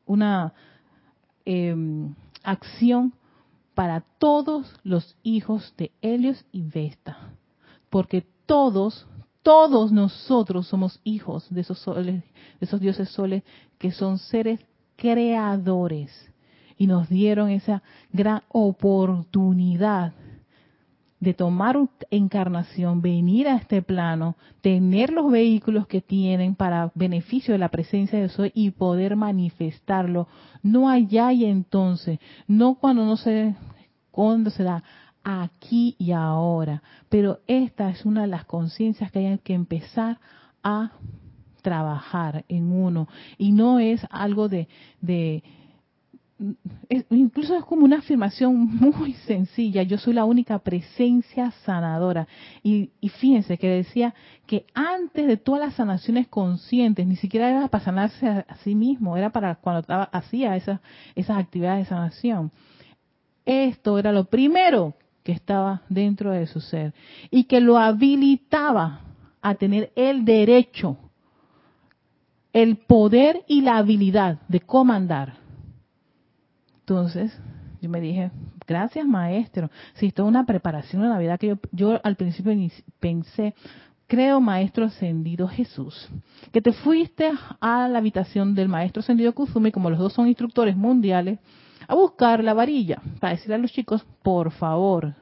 una 0.06 0.54
em, 1.44 2.16
acción 2.44 3.12
para 3.76 4.02
todos 4.18 4.74
los 4.84 5.16
hijos 5.22 5.74
de 5.78 5.92
Helios 6.02 6.44
y 6.52 6.64
Vesta, 6.64 7.34
porque 7.90 8.26
todos, 8.46 9.06
todos 9.44 9.92
nosotros 9.92 10.68
somos 10.68 11.00
hijos 11.04 11.46
de 11.50 11.62
esos 11.62 11.80
soles, 11.80 12.24
de 12.24 12.66
esos 12.66 12.80
dioses 12.80 13.10
soles 13.10 13.44
que 13.78 13.92
son 13.92 14.18
seres 14.18 14.62
creadores 14.96 16.32
y 16.78 16.88
nos 16.88 17.10
dieron 17.10 17.50
esa 17.50 17.84
gran 18.12 18.44
oportunidad 18.48 20.14
de 21.20 21.34
tomar 21.34 21.78
encarnación, 22.12 23.02
venir 23.02 23.48
a 23.48 23.56
este 23.56 23.82
plano, 23.82 24.36
tener 24.62 25.12
los 25.12 25.32
vehículos 25.32 25.88
que 25.88 26.02
tienen 26.02 26.56
para 26.56 26.92
beneficio 26.94 27.54
de 27.54 27.58
la 27.58 27.70
presencia 27.70 28.20
de 28.20 28.30
Soy 28.30 28.52
y 28.54 28.72
poder 28.72 29.16
manifestarlo, 29.16 30.28
no 30.62 30.90
allá 30.90 31.32
y 31.32 31.46
entonces, 31.46 32.20
no 32.48 32.76
cuando 32.76 33.06
no 33.06 33.18
se, 33.18 33.56
cuando 34.12 34.50
se 34.50 34.64
da, 34.64 34.84
aquí 35.24 35.96
y 35.98 36.12
ahora. 36.12 36.84
Pero 37.10 37.40
esta 37.48 37.90
es 37.90 38.06
una 38.06 38.22
de 38.22 38.28
las 38.28 38.46
conciencias 38.46 39.12
que 39.12 39.28
hay 39.28 39.38
que 39.40 39.54
empezar 39.54 40.20
a 40.64 40.92
trabajar 41.62 42.46
en 42.48 42.72
uno 42.72 43.08
y 43.40 43.52
no 43.52 43.80
es 43.80 44.06
algo 44.12 44.50
de, 44.50 44.68
de 45.02 45.44
incluso 47.10 47.56
es 47.56 47.64
como 47.64 47.86
una 47.86 48.00
afirmación 48.00 48.56
muy 48.80 49.14
sencilla, 49.26 49.84
yo 49.84 49.98
soy 49.98 50.14
la 50.14 50.26
única 50.26 50.60
presencia 50.60 51.52
sanadora. 51.66 52.28
Y, 52.64 52.92
fíjense 53.20 53.58
que 53.58 53.70
decía 53.70 54.14
que 54.46 54.66
antes 54.74 55.28
de 55.28 55.38
todas 55.38 55.62
las 55.62 55.76
sanaciones 55.76 56.28
conscientes, 56.28 57.08
ni 57.08 57.16
siquiera 57.16 57.50
era 57.50 57.68
para 57.68 57.84
sanarse 57.84 58.28
a, 58.28 58.46
sí 58.64 58.76
mismo, 58.76 59.18
era 59.18 59.30
para 59.32 59.56
cuando 59.56 59.82
estaba, 59.82 60.04
hacía 60.06 60.56
esas 60.56 60.80
actividades 61.16 61.86
de 61.86 61.90
sanación. 61.90 62.52
Esto 63.46 63.98
era 64.00 64.12
lo 64.12 64.26
primero 64.26 64.96
que 65.24 65.32
estaba 65.32 65.84
dentro 65.90 66.32
de 66.32 66.48
su 66.48 66.60
ser 66.62 66.94
y 67.32 67.46
que 67.46 67.60
lo 67.60 67.78
habilitaba 67.78 69.02
a 69.42 69.56
tener 69.56 69.92
el 69.96 70.26
derecho, 70.26 70.98
el 72.54 72.78
poder 72.78 73.44
y 73.48 73.62
la 73.62 73.78
habilidad 73.78 74.40
de 74.48 74.60
comandar 74.60 75.45
entonces, 76.88 77.36
yo 77.82 77.90
me 77.90 78.00
dije, 78.00 78.30
gracias 78.68 79.08
maestro. 79.08 79.72
Si 79.96 80.06
esto 80.06 80.22
es 80.22 80.30
una 80.30 80.46
preparación 80.46 81.02
de 81.02 81.08
Navidad 81.08 81.40
que 81.40 81.48
yo, 81.48 81.56
yo 81.72 82.00
al 82.04 82.16
principio 82.16 82.54
pensé, 83.00 83.56
creo 84.06 84.40
maestro 84.40 84.86
ascendido 84.86 85.48
Jesús, 85.48 86.08
que 86.52 86.62
te 86.62 86.74
fuiste 86.74 87.32
a 87.60 87.88
la 87.88 87.98
habitación 87.98 88.54
del 88.54 88.70
maestro 88.70 89.00
ascendido 89.00 89.34
Kuzumi, 89.34 89.72
como 89.72 89.90
los 89.90 89.98
dos 89.98 90.14
son 90.14 90.28
instructores 90.28 90.78
mundiales, 90.78 91.40
a 91.88 91.96
buscar 91.96 92.44
la 92.44 92.54
varilla, 92.54 93.02
para 93.20 93.34
decirle 93.34 93.56
a 93.56 93.58
los 93.58 93.72
chicos, 93.72 94.06
por 94.22 94.52
favor, 94.52 95.16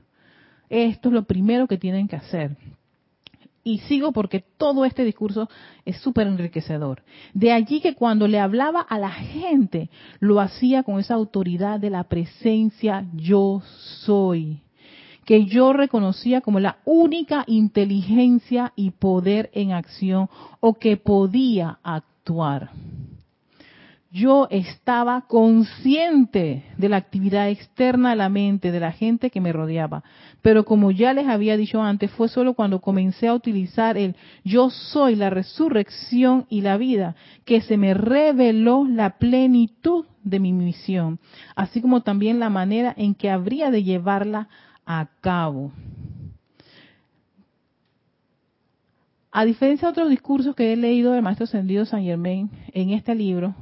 esto 0.67 1.07
es 1.07 1.13
lo 1.13 1.23
primero 1.23 1.65
que 1.65 1.77
tienen 1.77 2.09
que 2.09 2.17
hacer 2.17 2.57
y 3.63 3.79
sigo 3.79 4.11
porque 4.11 4.43
todo 4.57 4.85
este 4.85 5.03
discurso 5.03 5.49
es 5.85 5.97
súper 5.97 6.27
enriquecedor. 6.27 7.03
De 7.33 7.51
allí 7.51 7.79
que 7.81 7.95
cuando 7.95 8.27
le 8.27 8.39
hablaba 8.39 8.81
a 8.81 8.99
la 8.99 9.11
gente, 9.11 9.89
lo 10.19 10.39
hacía 10.39 10.83
con 10.83 10.99
esa 10.99 11.13
autoridad 11.13 11.79
de 11.79 11.89
la 11.89 12.03
presencia 12.03 13.05
yo 13.13 13.61
soy, 14.05 14.61
que 15.25 15.45
yo 15.45 15.73
reconocía 15.73 16.41
como 16.41 16.59
la 16.59 16.79
única 16.85 17.43
inteligencia 17.47 18.73
y 18.75 18.91
poder 18.91 19.49
en 19.53 19.71
acción 19.71 20.29
o 20.59 20.73
que 20.73 20.97
podía 20.97 21.79
actuar 21.83 22.71
yo 24.13 24.47
estaba 24.51 25.21
consciente 25.21 26.63
de 26.77 26.87
la 26.87 26.97
actividad 26.97 27.49
externa 27.49 28.11
de 28.11 28.15
la 28.15 28.29
mente 28.29 28.71
de 28.71 28.79
la 28.79 28.91
gente 28.91 29.31
que 29.31 29.41
me 29.41 29.51
rodeaba. 29.51 30.03
Pero 30.43 30.65
como 30.65 30.91
ya 30.91 31.13
les 31.13 31.27
había 31.27 31.57
dicho 31.57 31.81
antes, 31.81 32.11
fue 32.11 32.29
solo 32.29 32.53
cuando 32.53 32.79
comencé 32.79 33.27
a 33.27 33.33
utilizar 33.33 33.97
el 33.97 34.15
yo 34.43 34.69
soy 34.69 35.15
la 35.15 35.31
resurrección 35.31 36.45
y 36.47 36.61
la 36.61 36.77
vida 36.77 37.15
que 37.43 37.61
se 37.61 37.75
me 37.75 37.95
reveló 37.95 38.85
la 38.87 39.17
plenitud 39.17 40.05
de 40.23 40.39
mi 40.39 40.53
misión, 40.53 41.19
así 41.55 41.81
como 41.81 42.01
también 42.01 42.39
la 42.39 42.51
manera 42.51 42.93
en 42.95 43.15
que 43.15 43.31
habría 43.31 43.71
de 43.71 43.83
llevarla 43.83 44.47
a 44.85 45.07
cabo. 45.21 45.71
A 49.31 49.43
diferencia 49.43 49.87
de 49.87 49.91
otros 49.91 50.09
discursos 50.11 50.55
que 50.55 50.71
he 50.71 50.75
leído 50.75 51.13
del 51.13 51.23
maestro 51.23 51.45
ascendido 51.45 51.87
San 51.87 52.03
Germain 52.03 52.51
en 52.73 52.91
este 52.91 53.15
libro, 53.15 53.55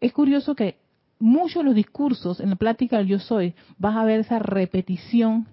es 0.00 0.12
curioso 0.12 0.54
que 0.54 0.76
muchos 1.18 1.62
de 1.62 1.64
los 1.64 1.74
discursos 1.74 2.40
en 2.40 2.50
la 2.50 2.56
plática 2.56 2.98
del 2.98 3.06
yo 3.06 3.18
soy, 3.18 3.54
vas 3.78 3.96
a 3.96 4.04
ver 4.04 4.20
esa 4.20 4.38
repetición 4.38 5.46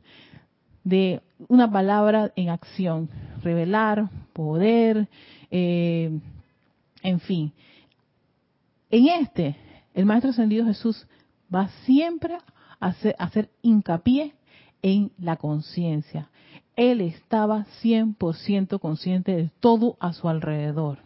de 0.84 1.22
una 1.48 1.72
palabra 1.72 2.32
en 2.36 2.50
acción, 2.50 3.10
revelar, 3.42 4.10
poder, 4.34 5.08
eh, 5.52 6.20
en 7.02 7.20
fin. 7.22 7.54
En 8.90 9.08
este, 9.08 9.56
el 9.94 10.06
Maestro 10.06 10.32
Ascendido 10.32 10.66
Jesús 10.66 11.08
va 11.54 11.70
siempre 11.86 12.36
a 12.80 12.88
hacer, 12.88 13.16
a 13.18 13.26
hacer 13.26 13.50
hincapié 13.62 14.34
en 14.82 15.12
la 15.18 15.38
conciencia. 15.38 16.30
Él 16.76 17.02
estaba 17.02 17.66
100% 17.82 18.80
consciente 18.80 19.36
de 19.36 19.50
todo 19.60 19.96
a 20.00 20.14
su 20.14 20.28
alrededor. 20.28 21.00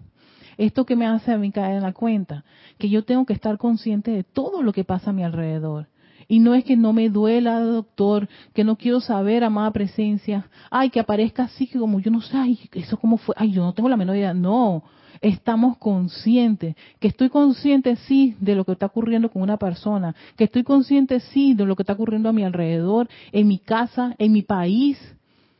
Esto 0.57 0.85
que 0.85 0.95
me 0.95 1.05
hace 1.05 1.31
a 1.31 1.37
mí 1.37 1.51
caer 1.51 1.77
en 1.77 1.83
la 1.83 1.93
cuenta, 1.93 2.43
que 2.77 2.89
yo 2.89 3.03
tengo 3.03 3.25
que 3.25 3.33
estar 3.33 3.57
consciente 3.57 4.11
de 4.11 4.23
todo 4.23 4.61
lo 4.61 4.73
que 4.73 4.83
pasa 4.83 5.11
a 5.11 5.13
mi 5.13 5.23
alrededor. 5.23 5.87
Y 6.27 6.39
no 6.39 6.55
es 6.55 6.65
que 6.65 6.75
no 6.75 6.91
me 6.91 7.09
duela, 7.09 7.59
doctor, 7.61 8.27
que 8.53 8.63
no 8.63 8.75
quiero 8.75 8.99
saber, 8.99 9.43
amada 9.43 9.71
presencia, 9.71 10.49
ay, 10.69 10.89
que 10.89 10.99
aparezca 10.99 11.43
así, 11.43 11.67
que 11.67 11.79
como 11.79 11.99
yo 11.99 12.11
no 12.11 12.21
sé, 12.21 12.35
ay, 12.35 12.59
eso 12.73 12.97
cómo 12.97 13.17
fue, 13.17 13.33
ay, 13.37 13.51
yo 13.51 13.63
no 13.63 13.73
tengo 13.73 13.87
la 13.87 13.95
menor 13.95 14.17
idea. 14.17 14.33
No, 14.33 14.83
estamos 15.21 15.77
conscientes, 15.77 16.75
que 16.99 17.07
estoy 17.07 17.29
consciente 17.29 17.95
sí 18.07 18.35
de 18.39 18.55
lo 18.55 18.65
que 18.65 18.73
está 18.73 18.87
ocurriendo 18.87 19.29
con 19.29 19.41
una 19.41 19.57
persona, 19.57 20.15
que 20.35 20.45
estoy 20.45 20.63
consciente 20.63 21.19
sí 21.19 21.53
de 21.53 21.65
lo 21.65 21.75
que 21.75 21.83
está 21.83 21.93
ocurriendo 21.93 22.29
a 22.29 22.33
mi 22.33 22.43
alrededor, 22.43 23.07
en 23.31 23.47
mi 23.47 23.59
casa, 23.59 24.15
en 24.17 24.33
mi 24.33 24.41
país, 24.41 24.99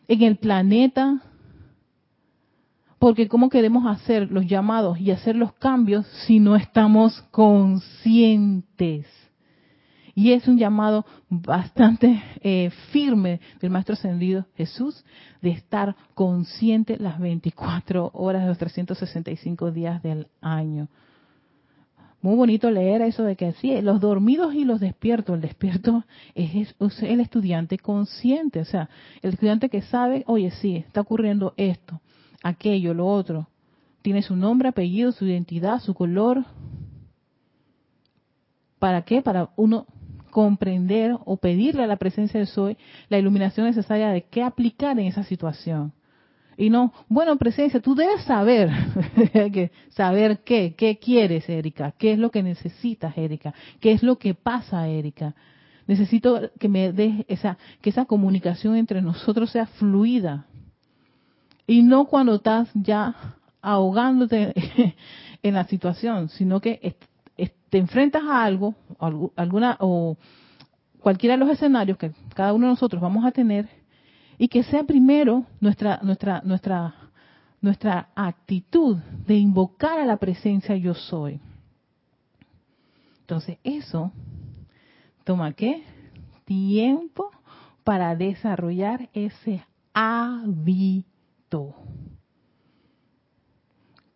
en 0.07 0.21
el 0.21 0.35
planeta, 0.37 1.21
porque 2.99 3.27
¿cómo 3.27 3.49
queremos 3.49 3.85
hacer 3.85 4.31
los 4.31 4.47
llamados 4.47 4.99
y 4.99 5.11
hacer 5.11 5.35
los 5.35 5.53
cambios 5.53 6.05
si 6.25 6.39
no 6.39 6.55
estamos 6.55 7.21
conscientes? 7.31 9.05
Y 10.15 10.31
es 10.31 10.47
un 10.47 10.57
llamado 10.57 11.05
bastante 11.29 12.23
eh, 12.41 12.71
firme 12.91 13.39
del 13.61 13.69
Maestro 13.69 13.93
Ascendido 13.93 14.47
Jesús 14.55 15.05
de 15.43 15.51
estar 15.51 15.95
consciente 16.15 16.97
las 16.97 17.19
24 17.19 18.09
horas 18.15 18.41
de 18.41 18.47
los 18.47 18.57
365 18.57 19.71
días 19.71 20.01
del 20.01 20.25
año. 20.41 20.87
Muy 22.23 22.35
bonito 22.35 22.71
leer 22.71 23.03
eso 23.03 23.21
de 23.21 23.35
que 23.35 23.51
sí, 23.53 23.79
los 23.83 23.99
dormidos 23.99 24.55
y 24.55 24.65
los 24.65 24.79
despiertos. 24.79 25.35
El 25.35 25.41
despierto 25.41 26.03
es, 26.33 26.73
es 26.79 27.03
el 27.03 27.19
estudiante 27.19 27.77
consciente, 27.77 28.61
o 28.61 28.65
sea, 28.65 28.89
el 29.21 29.33
estudiante 29.33 29.69
que 29.69 29.83
sabe, 29.83 30.23
oye, 30.25 30.49
sí, 30.49 30.77
está 30.77 31.01
ocurriendo 31.01 31.53
esto 31.57 32.01
aquello, 32.43 32.93
lo 32.93 33.07
otro. 33.07 33.47
Tiene 34.01 34.21
su 34.21 34.35
nombre, 34.35 34.69
apellido, 34.69 35.11
su 35.11 35.25
identidad, 35.25 35.79
su 35.79 35.93
color. 35.93 36.45
¿Para 38.79 39.03
qué? 39.03 39.21
Para 39.21 39.49
uno 39.55 39.85
comprender 40.31 41.17
o 41.25 41.37
pedirle 41.37 41.83
a 41.83 41.87
la 41.87 41.95
presencia 41.95 42.39
de 42.39 42.45
Soy 42.45 42.77
la 43.09 43.17
iluminación 43.17 43.65
necesaria 43.65 44.09
de 44.09 44.23
qué 44.23 44.43
aplicar 44.43 44.99
en 44.99 45.07
esa 45.07 45.23
situación. 45.23 45.93
Y 46.57 46.71
no, 46.71 46.91
bueno, 47.07 47.37
presencia, 47.37 47.79
tú 47.79 47.93
debes 47.93 48.23
saber, 48.23 48.69
saber 49.89 50.39
qué, 50.43 50.73
qué 50.75 50.97
quieres, 50.97 51.47
Erika, 51.47 51.93
qué 51.97 52.13
es 52.13 52.19
lo 52.19 52.31
que 52.31 52.41
necesitas, 52.41 53.15
Erika, 53.15 53.53
qué 53.79 53.91
es 53.91 54.01
lo 54.01 54.17
que 54.17 54.33
pasa, 54.33 54.87
Erika. 54.87 55.35
Necesito 55.85 56.51
que 56.59 56.67
me 56.67 56.91
des 56.91 57.25
esa, 57.27 57.57
que 57.81 57.91
esa 57.91 58.05
comunicación 58.05 58.75
entre 58.75 59.01
nosotros 59.01 59.51
sea 59.51 59.67
fluida. 59.67 60.47
Y 61.67 61.83
no 61.83 62.05
cuando 62.05 62.35
estás 62.35 62.69
ya 62.73 63.35
ahogándote 63.61 64.53
en 65.43 65.53
la 65.53 65.65
situación, 65.65 66.29
sino 66.29 66.61
que 66.61 66.95
te 67.69 67.77
enfrentas 67.77 68.23
a 68.23 68.43
algo, 68.43 68.75
alguna 69.35 69.77
o 69.79 70.17
cualquiera 70.99 71.35
de 71.35 71.39
los 71.39 71.49
escenarios 71.49 71.97
que 71.97 72.11
cada 72.33 72.53
uno 72.53 72.67
de 72.67 72.71
nosotros 72.71 73.01
vamos 73.01 73.25
a 73.25 73.31
tener 73.31 73.67
y 74.37 74.47
que 74.47 74.63
sea 74.63 74.83
primero 74.83 75.45
nuestra 75.59 75.99
nuestra 76.01 76.41
nuestra 76.45 76.95
nuestra 77.59 78.09
actitud 78.15 78.97
de 79.25 79.35
invocar 79.35 79.99
a 79.99 80.05
la 80.05 80.17
presencia 80.17 80.75
yo 80.77 80.93
soy. 80.93 81.39
Entonces, 83.21 83.57
eso 83.63 84.11
toma 85.23 85.51
qué? 85.53 85.83
Tiempo 86.45 87.29
para 87.83 88.15
desarrollar 88.15 89.09
ese 89.13 89.65
hábito. 89.93 91.16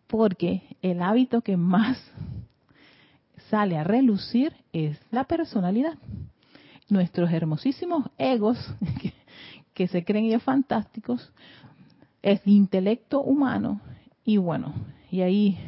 Porque 0.06 0.76
el 0.82 1.02
hábito 1.02 1.40
que 1.40 1.56
más 1.56 1.98
sale 3.48 3.76
a 3.76 3.84
relucir 3.84 4.52
es 4.72 4.98
la 5.10 5.24
personalidad. 5.24 5.98
Nuestros 6.88 7.30
hermosísimos 7.32 8.10
egos, 8.18 8.58
que, 9.74 9.88
se 9.88 10.04
creen 10.04 10.26
ellos 10.26 10.42
fantásticos, 10.42 11.32
es 12.22 12.40
el 12.46 12.52
intelecto 12.52 13.22
humano. 13.22 13.80
Y 14.24 14.36
bueno, 14.36 14.74
y 15.10 15.22
ahí, 15.22 15.58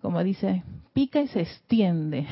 como 0.00 0.22
dice, 0.24 0.62
pica 0.92 1.20
y 1.20 1.28
se 1.28 1.42
extiende 1.42 2.26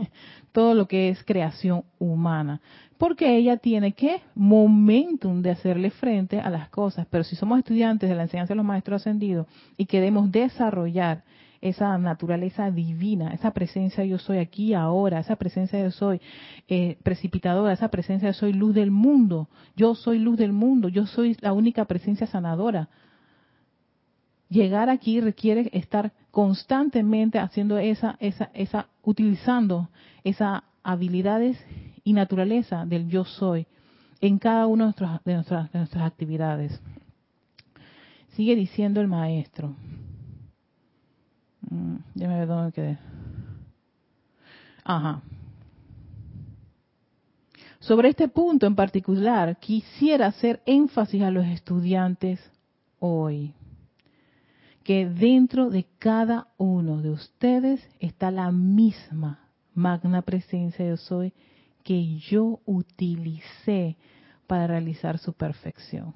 todo 0.52 0.74
lo 0.74 0.88
que 0.88 1.10
es 1.10 1.22
creación 1.24 1.84
humana. 1.98 2.60
Porque 2.98 3.36
ella 3.36 3.56
tiene 3.56 3.92
que 3.92 4.22
momentum 4.34 5.42
de 5.42 5.50
hacerle 5.50 5.90
frente 5.90 6.40
a 6.40 6.50
las 6.50 6.68
cosas. 6.68 7.06
Pero 7.10 7.24
si 7.24 7.36
somos 7.36 7.58
estudiantes 7.58 8.08
de 8.08 8.14
la 8.14 8.22
enseñanza 8.22 8.54
de 8.54 8.56
los 8.56 8.64
maestros 8.64 9.02
ascendidos 9.02 9.46
y 9.76 9.86
queremos 9.86 10.30
desarrollar 10.30 11.24
esa 11.60 11.96
naturaleza 11.96 12.70
divina, 12.70 13.32
esa 13.32 13.52
presencia 13.52 14.04
yo 14.04 14.18
soy 14.18 14.36
aquí 14.36 14.74
ahora, 14.74 15.20
esa 15.20 15.36
presencia 15.36 15.80
yo 15.82 15.90
soy 15.90 16.20
eh, 16.68 16.98
precipitadora, 17.02 17.72
esa 17.72 17.88
presencia 17.88 18.28
yo 18.28 18.34
soy 18.34 18.52
luz 18.52 18.74
del 18.74 18.90
mundo, 18.90 19.48
yo 19.74 19.94
soy 19.94 20.18
luz 20.18 20.36
del 20.36 20.52
mundo, 20.52 20.90
yo 20.90 21.06
soy 21.06 21.38
la 21.40 21.54
única 21.54 21.86
presencia 21.86 22.26
sanadora. 22.26 22.90
Llegar 24.50 24.90
aquí 24.90 25.22
requiere 25.22 25.70
estar 25.72 26.12
constantemente 26.30 27.38
haciendo 27.38 27.78
esa, 27.78 28.16
esa, 28.20 28.50
esa, 28.52 28.88
utilizando 29.02 29.88
esas 30.22 30.62
habilidades 30.82 31.56
y 32.04 32.12
naturaleza 32.12 32.84
del 32.84 33.08
yo 33.08 33.24
soy 33.24 33.66
en 34.20 34.38
cada 34.38 34.66
una 34.66 34.94
de 35.24 35.34
nuestras, 35.34 35.72
de 35.72 35.78
nuestras 35.78 36.04
actividades. 36.04 36.80
Sigue 38.36 38.54
diciendo 38.54 39.00
el 39.00 39.08
maestro. 39.08 39.74
Mm, 41.70 41.96
ya 42.14 42.28
me 42.28 42.46
dónde 42.46 42.72
quedé. 42.72 42.98
Ajá. 44.84 45.22
Sobre 47.80 48.08
este 48.08 48.28
punto 48.28 48.66
en 48.66 48.74
particular, 48.74 49.58
quisiera 49.58 50.26
hacer 50.26 50.62
énfasis 50.64 51.22
a 51.22 51.30
los 51.30 51.46
estudiantes 51.46 52.40
hoy, 52.98 53.52
que 54.84 55.06
dentro 55.06 55.68
de 55.68 55.86
cada 55.98 56.48
uno 56.56 57.02
de 57.02 57.10
ustedes 57.10 57.86
está 58.00 58.30
la 58.30 58.50
misma 58.52 59.50
magna 59.74 60.22
presencia 60.22 60.86
yo 60.86 60.96
soy 60.96 61.34
que 61.84 62.16
yo 62.16 62.60
utilicé 62.64 63.96
para 64.46 64.66
realizar 64.66 65.18
su 65.18 65.34
perfección. 65.34 66.14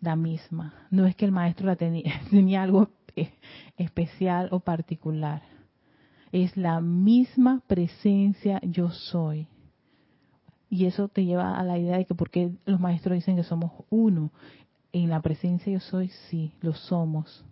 La 0.00 0.16
misma. 0.16 0.74
No 0.90 1.06
es 1.06 1.14
que 1.14 1.26
el 1.26 1.32
maestro 1.32 1.66
la 1.66 1.76
tenía, 1.76 2.20
tenía 2.30 2.62
algo 2.62 2.88
especial 3.76 4.48
o 4.50 4.60
particular. 4.60 5.42
Es 6.32 6.56
la 6.56 6.80
misma 6.80 7.62
presencia 7.66 8.60
yo 8.62 8.90
soy. 8.90 9.46
Y 10.68 10.86
eso 10.86 11.08
te 11.08 11.24
lleva 11.24 11.58
a 11.58 11.62
la 11.62 11.78
idea 11.78 11.96
de 11.96 12.04
que 12.04 12.14
porque 12.14 12.52
los 12.64 12.80
maestros 12.80 13.14
dicen 13.14 13.36
que 13.36 13.44
somos 13.44 13.72
uno. 13.88 14.32
En 14.92 15.10
la 15.10 15.20
presencia 15.20 15.72
yo 15.72 15.80
soy, 15.80 16.08
sí, 16.28 16.52
lo 16.60 16.72
somos. 16.74 17.44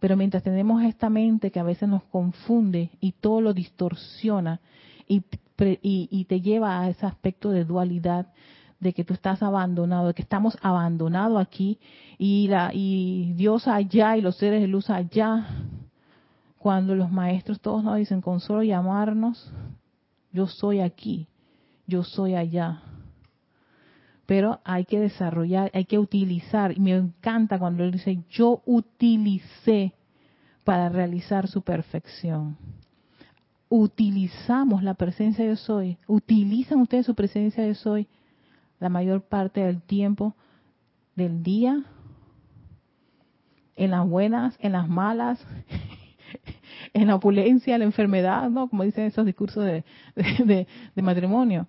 Pero 0.00 0.16
mientras 0.16 0.42
tenemos 0.42 0.82
esta 0.82 1.10
mente 1.10 1.50
que 1.50 1.60
a 1.60 1.64
veces 1.64 1.88
nos 1.88 2.02
confunde 2.04 2.90
y 3.00 3.12
todo 3.12 3.40
lo 3.40 3.52
distorsiona 3.52 4.60
y, 5.06 5.22
y 5.60 6.24
te 6.26 6.40
lleva 6.40 6.80
a 6.80 6.88
ese 6.88 7.06
aspecto 7.06 7.50
de 7.50 7.64
dualidad, 7.64 8.26
de 8.80 8.92
que 8.92 9.04
tú 9.04 9.14
estás 9.14 9.42
abandonado, 9.42 10.08
de 10.08 10.14
que 10.14 10.22
estamos 10.22 10.56
abandonados 10.62 11.40
aquí 11.40 11.78
y, 12.16 12.48
la, 12.48 12.70
y 12.72 13.32
Dios 13.34 13.66
allá 13.66 14.16
y 14.16 14.20
los 14.20 14.36
seres 14.36 14.60
de 14.60 14.68
luz 14.68 14.88
allá. 14.90 15.46
Cuando 16.58 16.94
los 16.94 17.10
maestros 17.10 17.60
todos 17.60 17.84
nos 17.84 17.96
dicen 17.96 18.20
con 18.20 18.40
solo 18.40 18.62
llamarnos, 18.62 19.52
yo 20.32 20.46
soy 20.46 20.80
aquí, 20.80 21.28
yo 21.86 22.02
soy 22.02 22.34
allá. 22.34 22.82
Pero 24.26 24.60
hay 24.64 24.84
que 24.84 25.00
desarrollar, 25.00 25.70
hay 25.72 25.86
que 25.86 25.98
utilizar. 25.98 26.76
Y 26.76 26.80
me 26.80 26.94
encanta 26.94 27.58
cuando 27.58 27.84
él 27.84 27.92
dice, 27.92 28.22
yo 28.28 28.62
utilicé 28.66 29.94
para 30.64 30.88
realizar 30.88 31.48
su 31.48 31.62
perfección 31.62 32.56
utilizamos 33.68 34.82
la 34.82 34.94
presencia 34.94 35.46
de 35.46 35.56
soy, 35.56 35.98
utilizan 36.06 36.80
ustedes 36.80 37.06
su 37.06 37.14
presencia 37.14 37.62
de 37.64 37.74
soy 37.74 38.08
la 38.80 38.88
mayor 38.88 39.22
parte 39.22 39.60
del 39.60 39.82
tiempo 39.82 40.34
del 41.16 41.42
día, 41.42 41.84
en 43.76 43.90
las 43.90 44.06
buenas, 44.06 44.56
en 44.60 44.72
las 44.72 44.88
malas, 44.88 45.44
en 46.92 47.06
la 47.08 47.16
opulencia, 47.16 47.74
en 47.74 47.80
la 47.80 47.86
enfermedad, 47.86 48.50
¿no? 48.50 48.68
Como 48.68 48.84
dicen 48.84 49.04
esos 49.04 49.24
discursos 49.24 49.64
de, 49.64 49.84
de, 50.14 51.02
matrimonio. 51.02 51.66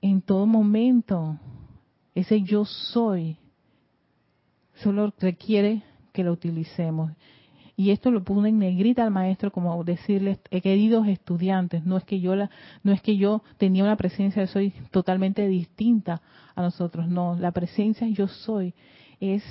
En 0.00 0.20
todo 0.20 0.46
momento, 0.46 1.38
ese 2.14 2.42
yo 2.42 2.64
soy 2.64 3.38
solo 4.74 5.12
requiere 5.18 5.82
que 6.12 6.22
lo 6.22 6.32
utilicemos. 6.32 7.12
Y 7.76 7.90
esto 7.90 8.10
lo 8.10 8.24
pone 8.24 8.48
en 8.48 8.58
negrita 8.58 9.04
al 9.04 9.10
maestro 9.10 9.52
como 9.52 9.84
decirles, 9.84 10.38
eh, 10.50 10.62
queridos 10.62 11.06
estudiantes, 11.08 11.84
no 11.84 11.98
es 11.98 12.04
que 12.04 12.20
yo 12.20 12.34
la, 12.34 12.50
no 12.82 12.92
es 12.92 13.02
que 13.02 13.16
yo 13.16 13.42
tenía 13.58 13.84
una 13.84 13.96
presencia 13.96 14.46
soy 14.46 14.72
totalmente 14.90 15.46
distinta 15.46 16.22
a 16.54 16.62
nosotros, 16.62 17.06
no, 17.06 17.36
la 17.38 17.52
presencia 17.52 18.08
yo 18.08 18.28
soy 18.28 18.72
es 19.20 19.42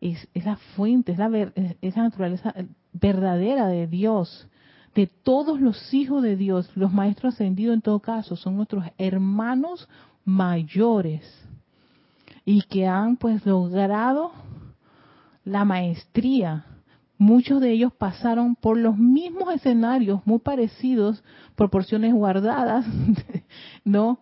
es, 0.00 0.28
la 0.34 0.56
fuente, 0.56 1.12
es 1.12 1.18
la, 1.18 1.28
es 1.80 1.96
la 1.96 2.02
naturaleza 2.04 2.54
verdadera 2.92 3.68
de 3.68 3.86
Dios, 3.86 4.48
de 4.94 5.06
todos 5.06 5.60
los 5.60 5.94
hijos 5.94 6.22
de 6.22 6.36
Dios, 6.36 6.70
los 6.74 6.92
maestros 6.92 7.34
ascendidos 7.34 7.74
en 7.74 7.82
todo 7.82 8.00
caso, 8.00 8.36
son 8.36 8.56
nuestros 8.56 8.84
hermanos 8.98 9.88
mayores 10.24 11.22
y 12.44 12.62
que 12.62 12.86
han 12.86 13.16
pues 13.16 13.44
logrado 13.46 14.32
la 15.44 15.64
maestría 15.64 16.64
muchos 17.20 17.60
de 17.60 17.70
ellos 17.70 17.92
pasaron 17.92 18.56
por 18.56 18.78
los 18.78 18.96
mismos 18.96 19.54
escenarios 19.54 20.22
muy 20.24 20.38
parecidos, 20.38 21.22
proporciones 21.54 22.14
guardadas, 22.14 22.86
¿no? 23.84 24.18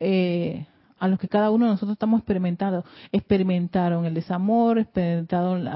Eh, 0.00 0.66
a 0.98 1.06
los 1.06 1.20
que 1.20 1.28
cada 1.28 1.52
uno 1.52 1.66
de 1.66 1.70
nosotros 1.70 1.94
estamos 1.94 2.18
experimentando. 2.18 2.84
Experimentaron 3.12 4.06
el 4.06 4.14
desamor, 4.14 4.80
experimentaron 4.80 5.68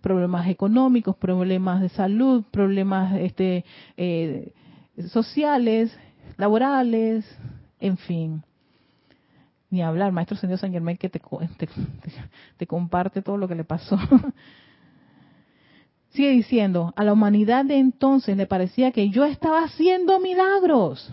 problemas 0.00 0.48
económicos, 0.48 1.16
problemas 1.16 1.82
de 1.82 1.90
salud, 1.90 2.42
problemas 2.50 3.14
este, 3.16 3.66
eh, 3.98 4.54
sociales, 5.08 5.94
laborales, 6.38 7.26
en 7.78 7.98
fin. 7.98 8.42
Ni 9.68 9.82
hablar, 9.82 10.12
Maestro 10.12 10.38
Señor 10.38 10.58
San 10.58 10.72
Germán 10.72 10.96
que 10.96 11.10
te, 11.10 11.20
te 12.56 12.66
comparte 12.66 13.20
todo 13.20 13.36
lo 13.36 13.46
que 13.46 13.54
le 13.54 13.64
pasó 13.64 13.98
Sigue 16.14 16.30
diciendo, 16.30 16.92
a 16.94 17.02
la 17.02 17.12
humanidad 17.12 17.64
de 17.64 17.78
entonces 17.78 18.36
le 18.36 18.46
parecía 18.46 18.92
que 18.92 19.10
yo 19.10 19.24
estaba 19.24 19.64
haciendo 19.64 20.20
milagros. 20.20 21.10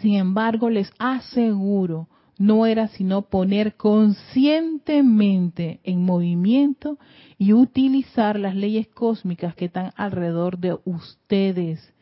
Sin 0.00 0.16
embargo, 0.16 0.68
les 0.68 0.92
aseguro, 0.98 2.06
no 2.36 2.66
era 2.66 2.88
sino 2.88 3.22
poner 3.22 3.76
conscientemente 3.76 5.80
en 5.82 6.04
movimiento 6.04 6.98
y 7.38 7.54
utilizar 7.54 8.38
las 8.38 8.54
leyes 8.54 8.86
cósmicas 8.88 9.54
que 9.54 9.64
están 9.64 9.92
alrededor 9.96 10.58
de 10.58 10.76
ustedes 10.84 11.94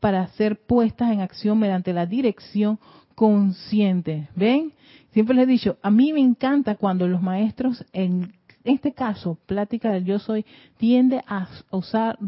para 0.00 0.26
ser 0.28 0.58
puestas 0.58 1.12
en 1.12 1.20
acción 1.20 1.58
mediante 1.58 1.92
la 1.92 2.06
dirección 2.06 2.78
consciente. 3.14 4.30
¿Ven? 4.34 4.72
Siempre 5.12 5.36
les 5.36 5.44
he 5.44 5.50
dicho, 5.50 5.76
a 5.82 5.90
mí 5.90 6.14
me 6.14 6.20
encanta 6.20 6.76
cuando 6.76 7.06
los 7.08 7.20
maestros, 7.20 7.84
en 7.92 8.32
este 8.68 8.92
caso, 8.92 9.38
plática 9.46 9.90
del 9.90 10.04
yo 10.04 10.18
soy, 10.18 10.44
tiende 10.76 11.22
a 11.26 11.48
usar, 11.70 12.18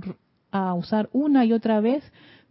a 0.50 0.74
usar 0.74 1.08
una 1.12 1.44
y 1.44 1.52
otra 1.52 1.80
vez 1.80 2.04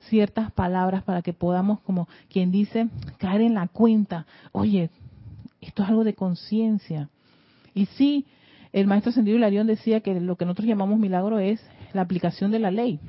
ciertas 0.09 0.51
palabras 0.51 1.03
para 1.03 1.21
que 1.21 1.33
podamos, 1.33 1.79
como 1.81 2.07
quien 2.29 2.51
dice, 2.51 2.87
caer 3.17 3.41
en 3.41 3.55
la 3.55 3.67
cuenta. 3.67 4.25
Oye, 4.51 4.89
esto 5.61 5.83
es 5.83 5.89
algo 5.89 6.03
de 6.03 6.13
conciencia. 6.13 7.09
Y 7.73 7.85
sí, 7.85 8.25
el 8.73 8.87
maestro 8.87 9.11
Sendido 9.11 9.37
Hilarión 9.37 9.67
decía 9.67 10.01
que 10.01 10.19
lo 10.19 10.35
que 10.35 10.45
nosotros 10.45 10.67
llamamos 10.67 10.99
milagro 10.99 11.39
es 11.39 11.63
la 11.93 12.01
aplicación 12.01 12.51
de 12.51 12.59
la 12.59 12.71
ley. 12.71 12.99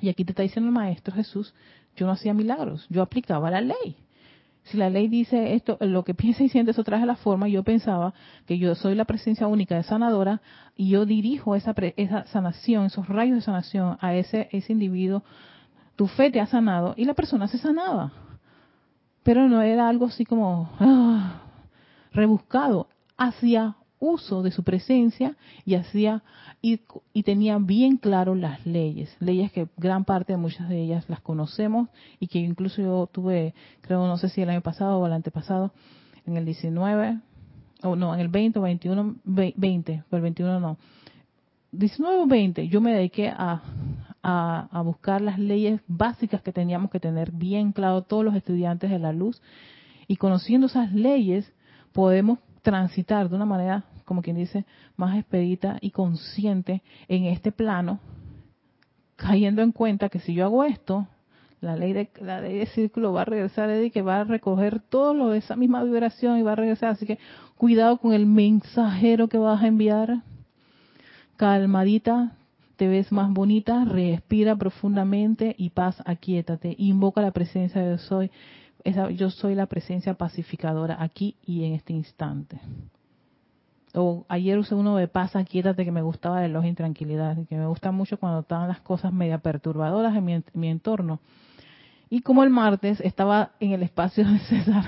Y 0.00 0.08
aquí 0.08 0.24
te 0.24 0.32
está 0.32 0.42
diciendo 0.42 0.68
el 0.68 0.74
maestro 0.74 1.14
Jesús, 1.14 1.54
yo 1.96 2.06
no 2.06 2.12
hacía 2.12 2.32
milagros, 2.32 2.86
yo 2.88 3.02
aplicaba 3.02 3.50
la 3.50 3.60
ley. 3.60 3.96
Si 4.70 4.76
la 4.76 4.90
ley 4.90 5.08
dice 5.08 5.54
esto, 5.54 5.78
lo 5.80 6.04
que 6.04 6.14
piensa 6.22 6.44
y 6.44 6.48
siente 6.48 6.72
eso 6.72 6.84
trae 6.84 7.04
la 7.06 7.16
forma, 7.16 7.48
yo 7.48 7.62
pensaba 7.62 8.14
que 8.46 8.58
yo 8.58 8.74
soy 8.74 8.94
la 8.94 9.04
presencia 9.04 9.46
única 9.46 9.76
de 9.76 9.82
sanadora 9.82 10.40
y 10.76 10.90
yo 10.90 11.06
dirijo 11.06 11.54
esa, 11.54 11.74
esa 11.96 12.26
sanación, 12.26 12.86
esos 12.86 13.08
rayos 13.08 13.36
de 13.36 13.42
sanación 13.42 13.96
a 14.00 14.14
ese, 14.14 14.48
ese 14.52 14.72
individuo. 14.72 15.22
Tu 15.96 16.06
fe 16.06 16.30
te 16.30 16.40
ha 16.40 16.46
sanado 16.46 16.94
y 16.96 17.04
la 17.04 17.14
persona 17.14 17.48
se 17.48 17.58
sanaba. 17.58 18.12
Pero 19.22 19.48
no 19.48 19.62
era 19.62 19.88
algo 19.88 20.06
así 20.06 20.24
como 20.24 20.70
ah, 20.78 21.42
rebuscado. 22.12 22.88
Hacia 23.16 23.74
uso 24.00 24.42
de 24.42 24.50
su 24.50 24.62
presencia 24.62 25.36
y 25.64 25.74
hacía 25.74 26.22
y, 26.60 26.80
tenía 27.22 27.58
bien 27.58 27.96
claro 27.96 28.34
las 28.34 28.64
leyes, 28.66 29.14
leyes 29.20 29.52
que 29.52 29.68
gran 29.76 30.04
parte 30.04 30.32
de 30.32 30.38
muchas 30.38 30.68
de 30.68 30.82
ellas 30.82 31.04
las 31.08 31.20
conocemos 31.20 31.88
y 32.18 32.26
que 32.26 32.38
incluso 32.38 32.82
yo 32.82 33.08
tuve, 33.10 33.54
creo, 33.80 34.06
no 34.06 34.16
sé 34.18 34.28
si 34.28 34.42
el 34.42 34.50
año 34.50 34.60
pasado 34.60 34.98
o 34.98 35.06
el 35.06 35.12
antepasado, 35.12 35.72
en 36.26 36.36
el 36.36 36.44
19, 36.44 37.18
o 37.82 37.96
no, 37.96 38.14
en 38.14 38.20
el 38.20 38.28
20 38.28 38.58
o 38.58 38.62
21, 38.62 39.16
20, 39.24 40.04
pero 40.08 40.16
el 40.18 40.22
21 40.22 40.60
no. 40.60 40.76
19 41.72 42.22
o 42.22 42.26
20, 42.26 42.68
yo 42.68 42.80
me 42.80 42.92
dediqué 42.92 43.28
a, 43.28 43.62
a 44.22 44.82
buscar 44.82 45.20
las 45.20 45.38
leyes 45.38 45.80
básicas 45.86 46.42
que 46.42 46.52
teníamos 46.52 46.90
que 46.90 47.00
tener 47.00 47.30
bien 47.30 47.72
claro 47.72 48.02
todos 48.02 48.24
los 48.24 48.34
estudiantes 48.34 48.90
de 48.90 48.98
la 48.98 49.12
luz 49.12 49.40
y 50.06 50.16
conociendo 50.16 50.66
esas 50.66 50.92
leyes 50.92 51.52
podemos 51.92 52.38
transitar 52.62 53.28
de 53.28 53.36
una 53.36 53.44
manera, 53.44 53.84
como 54.04 54.22
quien 54.22 54.36
dice, 54.36 54.64
más 54.96 55.16
expedita 55.16 55.78
y 55.80 55.90
consciente 55.90 56.82
en 57.08 57.24
este 57.24 57.52
plano, 57.52 58.00
cayendo 59.16 59.62
en 59.62 59.72
cuenta 59.72 60.08
que 60.08 60.20
si 60.20 60.34
yo 60.34 60.44
hago 60.44 60.64
esto, 60.64 61.06
la 61.60 61.76
ley 61.76 61.92
de 61.92 62.08
la 62.20 62.40
ley 62.40 62.58
de 62.58 62.66
círculo 62.66 63.12
va 63.12 63.22
a 63.22 63.24
regresar 63.24 63.68
y 63.82 63.90
que 63.90 64.02
va 64.02 64.20
a 64.20 64.24
recoger 64.24 64.80
todo 64.80 65.12
lo 65.12 65.30
de 65.30 65.38
esa 65.38 65.56
misma 65.56 65.82
vibración 65.82 66.38
y 66.38 66.42
va 66.42 66.52
a 66.52 66.56
regresar. 66.56 66.90
Así 66.90 67.04
que 67.04 67.18
cuidado 67.56 67.98
con 67.98 68.12
el 68.12 68.26
mensajero 68.26 69.28
que 69.28 69.38
vas 69.38 69.62
a 69.62 69.66
enviar. 69.66 70.22
Calmadita 71.36 72.32
te 72.76 72.86
ves 72.86 73.10
más 73.10 73.32
bonita 73.32 73.84
respira 73.84 74.54
profundamente 74.54 75.56
y 75.58 75.70
paz 75.70 76.00
aquíétate. 76.06 76.76
Invoca 76.78 77.20
la 77.20 77.32
presencia 77.32 77.82
de 77.82 77.98
yo 79.14 79.30
soy 79.30 79.54
la 79.54 79.66
presencia 79.66 80.14
pacificadora 80.14 80.96
aquí 81.00 81.36
y 81.44 81.64
en 81.64 81.74
este 81.74 81.92
instante. 81.92 82.60
O 83.94 84.26
ayer 84.28 84.58
usé 84.58 84.74
uno 84.74 84.96
de 84.96 85.08
paz, 85.08 85.32
quietate 85.48 85.84
que 85.84 85.92
me 85.92 86.02
gustaba 86.02 86.40
de 86.40 86.48
los 86.48 86.64
intranquilidad, 86.64 87.36
que 87.48 87.56
me 87.56 87.66
gusta 87.66 87.90
mucho 87.90 88.18
cuando 88.18 88.40
estaban 88.40 88.68
las 88.68 88.80
cosas 88.80 89.12
media 89.12 89.38
perturbadoras 89.38 90.14
en 90.14 90.24
mi, 90.24 90.32
en 90.34 90.44
mi 90.54 90.68
entorno. 90.68 91.20
Y 92.10 92.20
como 92.20 92.44
el 92.44 92.50
martes 92.50 93.00
estaba 93.00 93.52
en 93.60 93.72
el 93.72 93.82
espacio 93.82 94.26
de 94.26 94.38
César, 94.40 94.84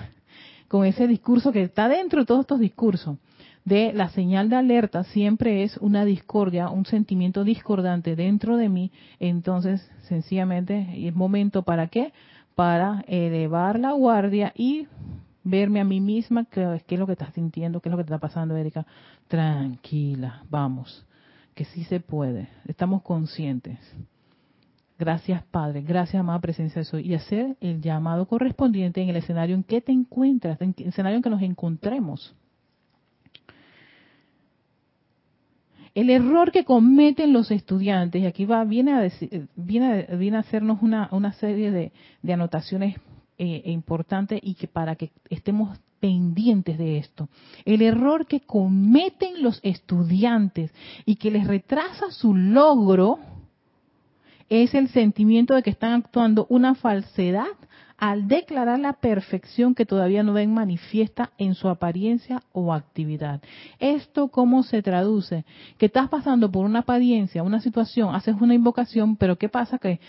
con 0.69 0.85
ese 0.85 1.07
discurso 1.07 1.53
que 1.53 1.63
está 1.63 1.89
dentro 1.89 2.21
de 2.21 2.27
todos 2.27 2.43
estos 2.43 2.61
discursos, 2.61 3.17
de 3.65 3.93
la 3.93 4.09
señal 4.09 4.49
de 4.49 4.57
alerta 4.57 5.05
siempre 5.05 5.63
es 5.63 5.77
una 5.79 6.05
discordia, 6.05 6.71
un 6.71 6.87
sentimiento 6.87 7.45
discordante 7.45 8.17
dentro 8.17 8.57
de 8.57 8.69
mí, 8.69 8.91
entonces 9.19 9.89
sencillamente 10.03 11.07
es 11.07 11.15
momento 11.15 11.63
para 11.63 11.89
qué? 11.89 12.13
Para 12.61 13.03
elevar 13.07 13.81
la 13.81 13.93
guardia 13.93 14.53
y 14.55 14.87
verme 15.43 15.81
a 15.81 15.85
mí 15.85 15.99
misma 15.99 16.45
qué, 16.45 16.83
es 16.87 16.99
lo 16.99 17.07
que 17.07 17.13
estás 17.13 17.33
sintiendo, 17.33 17.81
qué 17.81 17.89
es 17.89 17.91
lo 17.91 17.97
que 17.97 18.05
te 18.05 18.13
está 18.13 18.19
pasando, 18.19 18.55
Erika. 18.55 18.85
Tranquila, 19.29 20.45
vamos, 20.51 21.07
que 21.55 21.65
sí 21.65 21.85
se 21.85 22.01
puede. 22.01 22.51
Estamos 22.67 23.01
conscientes. 23.01 23.79
Gracias, 24.99 25.43
Padre. 25.45 25.81
Gracias, 25.81 26.21
amada 26.21 26.39
presencia 26.41 26.81
de 26.81 26.85
Soy. 26.85 27.09
Y 27.09 27.15
hacer 27.15 27.57
el 27.63 27.81
llamado 27.81 28.29
correspondiente 28.29 29.01
en 29.01 29.09
el 29.09 29.17
escenario 29.17 29.55
en 29.55 29.63
que 29.63 29.81
te 29.81 29.93
encuentras, 29.93 30.61
en 30.61 30.75
el 30.77 30.89
escenario 30.89 31.17
en 31.17 31.23
que 31.23 31.31
nos 31.31 31.41
encontremos. 31.41 32.37
El 35.95 36.11
error 36.11 36.53
que 36.53 36.65
cometen 36.65 37.33
los 37.33 37.51
estudiantes, 37.51 38.23
y 38.23 38.27
aquí 38.27 38.45
va, 38.45 38.65
viene 38.65 38.93
a, 38.93 39.01
decir, 39.01 39.49
viene 39.57 40.07
viene 40.17 40.37
a 40.37 40.41
hacernos 40.41 40.79
una, 40.83 41.33
serie 41.33 41.71
de, 41.71 42.33
anotaciones 42.33 42.97
eh, 43.39 43.63
importantes 43.67 44.41
y 44.43 44.55
que 44.55 44.69
para 44.69 44.95
que 44.95 45.11
estemos 45.31 45.79
pendientes 46.01 46.79
de 46.79 46.99
esto. 46.99 47.29
El 47.65 47.83
error 47.83 48.27
que 48.27 48.41
cometen 48.41 49.43
los 49.43 49.61
estudiantes 49.63 50.73
y 51.05 51.17
que 51.17 51.31
les 51.31 51.47
retrasa 51.47 52.11
su 52.11 52.35
logro 52.35 53.19
es 54.49 54.75
el 54.75 54.89
sentimiento 54.89 55.55
de 55.55 55.63
que 55.63 55.71
están 55.71 55.93
actuando 55.93 56.47
una 56.49 56.75
falsedad 56.75 57.47
al 58.01 58.29
declarar 58.29 58.79
la 58.79 58.95
perfección 58.95 59.75
que 59.75 59.85
todavía 59.85 60.23
no 60.23 60.33
ven 60.33 60.55
manifiesta 60.55 61.33
en 61.37 61.55
su 61.55 61.69
apariencia 61.69 62.43
o 62.53 62.73
actividad. 62.73 63.43
¿Esto 63.79 64.29
cómo 64.29 64.63
se 64.63 64.83
traduce? 64.83 65.45
Que 65.77 65.87
estás 65.87 66.09
pasando 66.09 66.51
por 66.51 66.65
una 66.65 66.81
apariencia, 66.81 67.43
una 67.43 67.61
situación, 67.61 68.15
haces 68.15 68.37
una 68.41 68.55
invocación, 68.55 69.17
pero 69.17 69.37
¿qué 69.37 69.51
pasa? 69.51 69.77
Que 69.77 70.01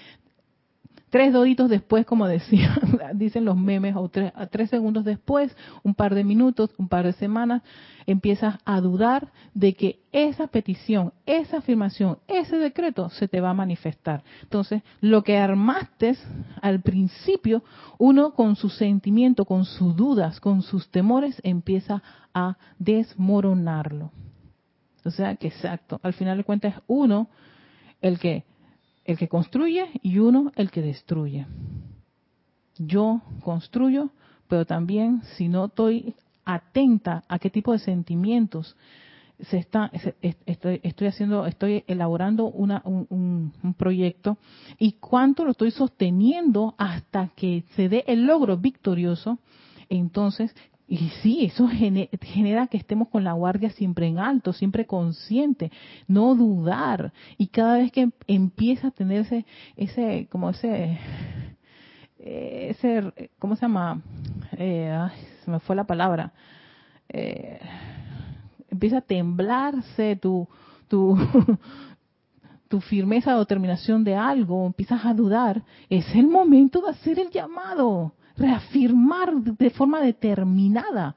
tres 1.11 1.33
doditos 1.33 1.69
después, 1.69 2.05
como 2.05 2.25
decían, 2.25 2.79
dicen 3.13 3.45
los 3.45 3.57
memes, 3.57 3.95
o 3.95 4.09
tres, 4.09 4.31
tres, 4.49 4.69
segundos 4.69 5.05
después, 5.05 5.55
un 5.83 5.93
par 5.93 6.15
de 6.15 6.23
minutos, 6.23 6.71
un 6.77 6.87
par 6.87 7.05
de 7.05 7.13
semanas, 7.13 7.61
empiezas 8.07 8.57
a 8.65 8.81
dudar 8.81 9.27
de 9.53 9.73
que 9.73 9.99
esa 10.11 10.47
petición, 10.47 11.13
esa 11.25 11.57
afirmación, 11.57 12.17
ese 12.27 12.57
decreto 12.57 13.09
se 13.09 13.27
te 13.27 13.41
va 13.41 13.51
a 13.51 13.53
manifestar. 13.53 14.23
Entonces, 14.41 14.81
lo 15.01 15.23
que 15.23 15.37
armaste 15.37 16.17
al 16.61 16.81
principio, 16.81 17.61
uno 17.97 18.33
con 18.33 18.55
su 18.55 18.69
sentimiento, 18.69 19.45
con 19.45 19.65
sus 19.65 19.95
dudas, 19.95 20.39
con 20.39 20.61
sus 20.61 20.89
temores, 20.89 21.39
empieza 21.43 22.01
a 22.33 22.57
desmoronarlo. 22.79 24.11
O 25.03 25.11
sea 25.11 25.35
que 25.35 25.47
exacto, 25.47 25.99
al 26.03 26.13
final 26.13 26.37
de 26.37 26.43
cuentas 26.45 26.75
es 26.75 26.81
uno 26.87 27.27
el 28.01 28.17
que 28.17 28.45
el 29.11 29.17
que 29.17 29.27
construye 29.27 29.87
y 30.01 30.19
uno 30.19 30.51
el 30.55 30.71
que 30.71 30.81
destruye. 30.81 31.45
Yo 32.77 33.21
construyo, 33.43 34.09
pero 34.47 34.65
también 34.65 35.21
si 35.37 35.47
no 35.47 35.65
estoy 35.65 36.15
atenta 36.45 37.23
a 37.27 37.39
qué 37.39 37.49
tipo 37.49 37.71
de 37.71 37.79
sentimientos 37.79 38.75
se 39.49 39.57
está, 39.57 39.91
estoy, 40.21 41.07
haciendo, 41.07 41.45
estoy 41.47 41.83
elaborando 41.87 42.45
una, 42.45 42.81
un, 42.85 43.53
un, 43.63 43.73
proyecto 43.73 44.37
y 44.77 44.93
cuánto 44.93 45.45
lo 45.45 45.51
estoy 45.51 45.71
sosteniendo 45.71 46.75
hasta 46.77 47.29
que 47.29 47.63
se 47.75 47.89
dé 47.89 48.03
el 48.07 48.25
logro 48.25 48.57
victorioso, 48.57 49.39
entonces 49.89 50.55
y 50.91 51.07
sí, 51.21 51.45
eso 51.45 51.69
genera 51.69 52.67
que 52.67 52.75
estemos 52.75 53.07
con 53.07 53.23
la 53.23 53.31
guardia 53.31 53.69
siempre 53.69 54.07
en 54.07 54.19
alto, 54.19 54.51
siempre 54.51 54.85
consciente, 54.85 55.71
no 56.05 56.35
dudar. 56.35 57.13
Y 57.37 57.47
cada 57.47 57.77
vez 57.77 57.93
que 57.93 58.09
empieza 58.27 58.89
a 58.89 58.91
tener 58.91 59.21
ese, 59.21 59.45
ese 59.77 60.27
como 60.29 60.49
ese, 60.49 60.99
ese, 62.19 63.29
¿cómo 63.39 63.55
se 63.55 63.61
llama? 63.61 64.01
Eh, 64.57 65.07
se 65.45 65.49
me 65.49 65.61
fue 65.61 65.77
la 65.77 65.85
palabra. 65.85 66.33
Eh, 67.07 67.57
empieza 68.69 68.97
a 68.97 69.01
temblarse 69.01 70.17
tu, 70.17 70.45
tu, 70.89 71.17
tu 72.67 72.81
firmeza 72.81 73.37
o 73.37 73.39
determinación 73.39 74.03
de 74.03 74.15
algo, 74.15 74.65
empiezas 74.65 75.05
a 75.05 75.13
dudar, 75.13 75.63
es 75.89 76.13
el 76.15 76.27
momento 76.27 76.81
de 76.81 76.89
hacer 76.89 77.17
el 77.17 77.29
llamado 77.29 78.11
reafirmar 78.41 79.33
de 79.35 79.69
forma 79.69 80.01
determinada. 80.01 81.15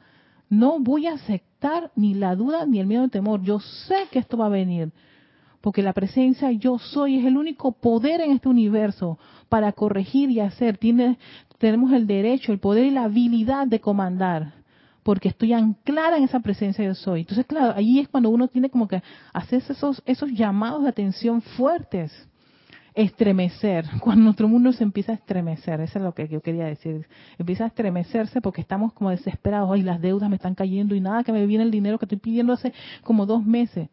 No 0.48 0.78
voy 0.78 1.06
a 1.06 1.14
aceptar 1.14 1.90
ni 1.96 2.14
la 2.14 2.36
duda 2.36 2.66
ni 2.66 2.78
el 2.78 2.86
miedo 2.86 3.02
ni 3.02 3.06
el 3.06 3.10
temor. 3.10 3.42
Yo 3.42 3.60
sé 3.60 4.06
que 4.10 4.18
esto 4.18 4.36
va 4.36 4.46
a 4.46 4.50
venir. 4.50 4.92
Porque 5.60 5.82
la 5.82 5.94
presencia 5.94 6.52
yo 6.52 6.78
soy 6.78 7.18
es 7.18 7.24
el 7.24 7.38
único 7.38 7.72
poder 7.72 8.20
en 8.20 8.32
este 8.32 8.48
universo 8.48 9.18
para 9.48 9.72
corregir 9.72 10.30
y 10.30 10.40
hacer. 10.40 10.76
Tiene, 10.76 11.18
tenemos 11.58 11.92
el 11.92 12.06
derecho, 12.06 12.52
el 12.52 12.58
poder 12.58 12.84
y 12.84 12.90
la 12.90 13.04
habilidad 13.04 13.66
de 13.66 13.80
comandar. 13.80 14.52
Porque 15.02 15.28
estoy 15.28 15.54
anclada 15.54 16.18
en 16.18 16.24
esa 16.24 16.40
presencia 16.40 16.84
yo 16.84 16.94
soy. 16.94 17.20
Entonces, 17.20 17.46
claro, 17.46 17.72
ahí 17.76 17.98
es 17.98 18.08
cuando 18.08 18.28
uno 18.28 18.48
tiene 18.48 18.68
como 18.68 18.86
que 18.86 19.02
hacer 19.32 19.62
esos, 19.66 20.02
esos 20.04 20.30
llamados 20.32 20.82
de 20.82 20.90
atención 20.90 21.40
fuertes 21.40 22.12
estremecer, 22.94 23.86
cuando 24.00 24.24
nuestro 24.24 24.48
mundo 24.48 24.72
se 24.72 24.84
empieza 24.84 25.12
a 25.12 25.16
estremecer, 25.16 25.80
eso 25.80 25.98
es 25.98 26.04
lo 26.04 26.14
que 26.14 26.28
yo 26.28 26.40
quería 26.40 26.66
decir, 26.66 27.06
empieza 27.38 27.64
a 27.64 27.68
estremecerse 27.68 28.40
porque 28.40 28.60
estamos 28.60 28.92
como 28.92 29.10
desesperados, 29.10 29.70
ay, 29.72 29.82
las 29.82 30.00
deudas 30.00 30.30
me 30.30 30.36
están 30.36 30.54
cayendo 30.54 30.94
y 30.94 31.00
nada 31.00 31.24
que 31.24 31.32
me 31.32 31.46
viene 31.46 31.64
el 31.64 31.70
dinero 31.70 31.98
que 31.98 32.04
estoy 32.04 32.18
pidiendo 32.18 32.52
hace 32.52 32.72
como 33.02 33.26
dos 33.26 33.44
meses. 33.44 33.88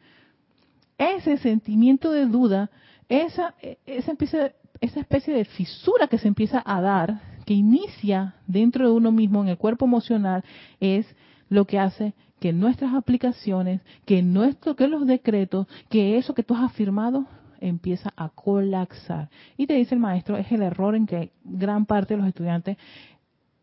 Ese 0.97 1.37
sentimiento 1.37 2.11
de 2.11 2.27
duda, 2.27 2.69
esa, 3.09 3.55
esa, 3.85 4.11
empieza, 4.11 4.51
esa 4.79 4.99
especie 4.99 5.33
de 5.33 5.45
fisura 5.45 6.07
que 6.07 6.19
se 6.19 6.27
empieza 6.27 6.61
a 6.63 6.79
dar, 6.79 7.21
que 7.45 7.55
inicia 7.55 8.35
dentro 8.45 8.87
de 8.87 8.93
uno 8.93 9.11
mismo 9.11 9.41
en 9.41 9.49
el 9.49 9.57
cuerpo 9.57 9.85
emocional, 9.85 10.43
es 10.79 11.07
lo 11.49 11.65
que 11.65 11.79
hace 11.79 12.13
que 12.39 12.53
nuestras 12.53 12.93
aplicaciones, 12.93 13.81
que 14.05 14.21
nuestro, 14.21 14.75
que 14.75 14.87
los 14.87 15.05
decretos, 15.07 15.67
que 15.89 16.17
eso 16.17 16.33
que 16.33 16.43
tú 16.43 16.55
has 16.55 16.63
afirmado 16.63 17.27
empieza 17.62 18.12
a 18.18 18.30
colapsar. 18.30 19.30
Y 19.57 19.68
te 19.68 19.76
dice 19.76 19.95
el 19.95 20.01
maestro, 20.01 20.38
es 20.38 20.51
el 20.51 20.62
error 20.62 20.95
en 20.95 21.07
que 21.07 21.32
gran 21.43 21.86
parte 21.86 22.14
de 22.14 22.20
los 22.20 22.28
estudiantes 22.28 22.78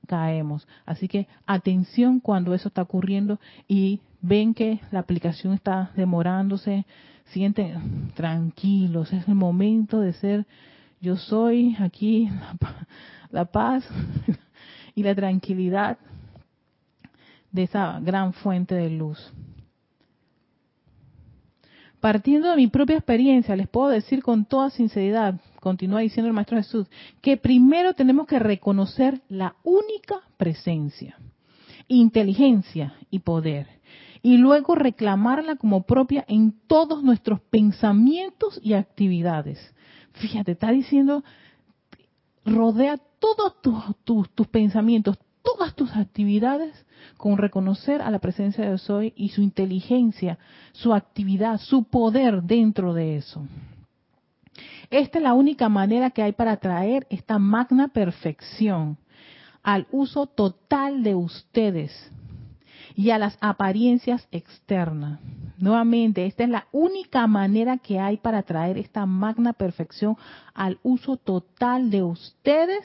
caemos. 0.07 0.67
Así 0.87 1.09
que 1.09 1.29
atención 1.47 2.21
cuando 2.21 2.55
eso 2.55 2.69
está 2.69 2.83
ocurriendo 2.83 3.39
y 3.67 4.01
ven 4.23 4.55
que 4.55 4.81
la 4.91 5.01
aplicación 5.01 5.53
está 5.53 5.91
demorándose, 5.95 6.87
sienten 7.27 8.11
tranquilos, 8.15 9.13
es 9.13 9.29
el 9.29 9.35
momento 9.35 10.01
de 10.01 10.15
ser 10.15 10.47
yo 11.01 11.17
soy 11.17 11.77
aquí 11.79 12.29
la 13.31 13.45
paz 13.45 13.89
y 14.95 15.03
la 15.03 15.15
tranquilidad 15.15 15.99
de 17.53 17.63
esa 17.63 18.01
gran 18.01 18.33
fuente 18.33 18.75
de 18.75 18.91
luz. 18.91 19.33
Partiendo 22.01 22.51
de 22.51 22.57
mi 22.57 22.69
propia 22.69 22.97
experiencia, 22.97 23.57
les 23.57 23.69
puedo 23.69 23.89
decir 23.89 24.23
con 24.23 24.45
toda 24.45 24.71
sinceridad, 24.71 25.41
continúa 25.61 26.01
diciendo 26.01 26.29
el 26.29 26.35
Maestro 26.35 26.57
Jesús, 26.57 26.87
que 27.21 27.37
primero 27.37 27.95
tenemos 27.95 28.27
que 28.27 28.39
reconocer 28.39 29.21
la 29.29 29.57
única 29.65 30.21
presencia, 30.37 31.19
inteligencia 31.89 32.95
y 33.11 33.21
poder, 33.21 33.67
y 34.23 34.37
luego 34.37 34.77
reclamarla 34.77 35.57
como 35.57 35.83
propia 35.83 36.25
en 36.29 36.55
todos 36.69 37.03
nuestros 37.03 37.41
pensamientos 37.41 38.61
y 38.63 38.75
actividades. 38.75 39.59
Fíjate, 40.13 40.53
está 40.53 40.71
diciendo, 40.71 41.25
rodea 42.45 42.99
todos 43.19 43.61
tus, 44.05 44.47
pensamientos, 44.49 45.19
todas 45.53 45.75
tus 45.75 45.95
actividades 45.97 46.85
con 47.17 47.39
reconocer 47.39 48.03
a 48.03 48.11
la 48.11 48.19
presencia 48.19 48.69
de 48.69 48.79
Soy 48.79 49.13
y 49.17 49.31
su 49.31 49.41
inteligencia, 49.41 50.39
su 50.73 50.93
actividad, 50.93 51.59
su 51.59 51.85
poder 51.85 52.43
dentro 52.43 52.93
de 52.93 53.17
eso. 53.17 53.47
Esta 54.91 55.19
es 55.19 55.25
la 55.25 55.35
única 55.35 55.69
manera 55.69 56.11
que 56.11 56.23
hay 56.23 56.33
para 56.33 56.57
traer 56.57 57.07
esta 57.11 57.39
magna 57.39 57.89
perfección 57.89 58.99
al 59.63 59.87
uso 59.91 60.27
total 60.27 61.03
de 61.03 61.15
ustedes 61.15 62.11
y 62.99 63.13
a 63.13 63.19
las 63.19 63.39
apariencias 63.41 64.27
externas. 64.33 65.21
Nuevamente, 65.57 66.27
esta 66.27 66.43
es 66.43 66.51
la 66.51 66.67
única 66.73 67.29
manera 67.29 67.79
que 67.79 68.01
hay 68.01 68.17
para 68.17 68.43
traer 68.43 68.77
esta 68.77 69.07
magna 69.07 69.53
perfección 69.53 70.17
al 70.53 70.81
uso 70.83 71.17
total 71.17 71.91
de 71.91 72.03
ustedes 72.03 72.85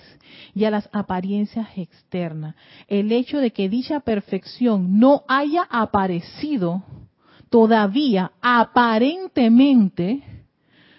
y 0.54 0.66
a 0.66 0.70
las 0.70 0.88
apariencias 0.94 1.68
externas. 1.76 2.54
El 2.88 3.12
hecho 3.12 3.40
de 3.40 3.50
que 3.54 3.70
dicha 3.70 4.02
perfección 4.02 5.00
no 5.00 5.24
haya 5.28 5.64
aparecido 5.68 6.84
todavía 7.50 8.34
aparentemente 8.40 10.22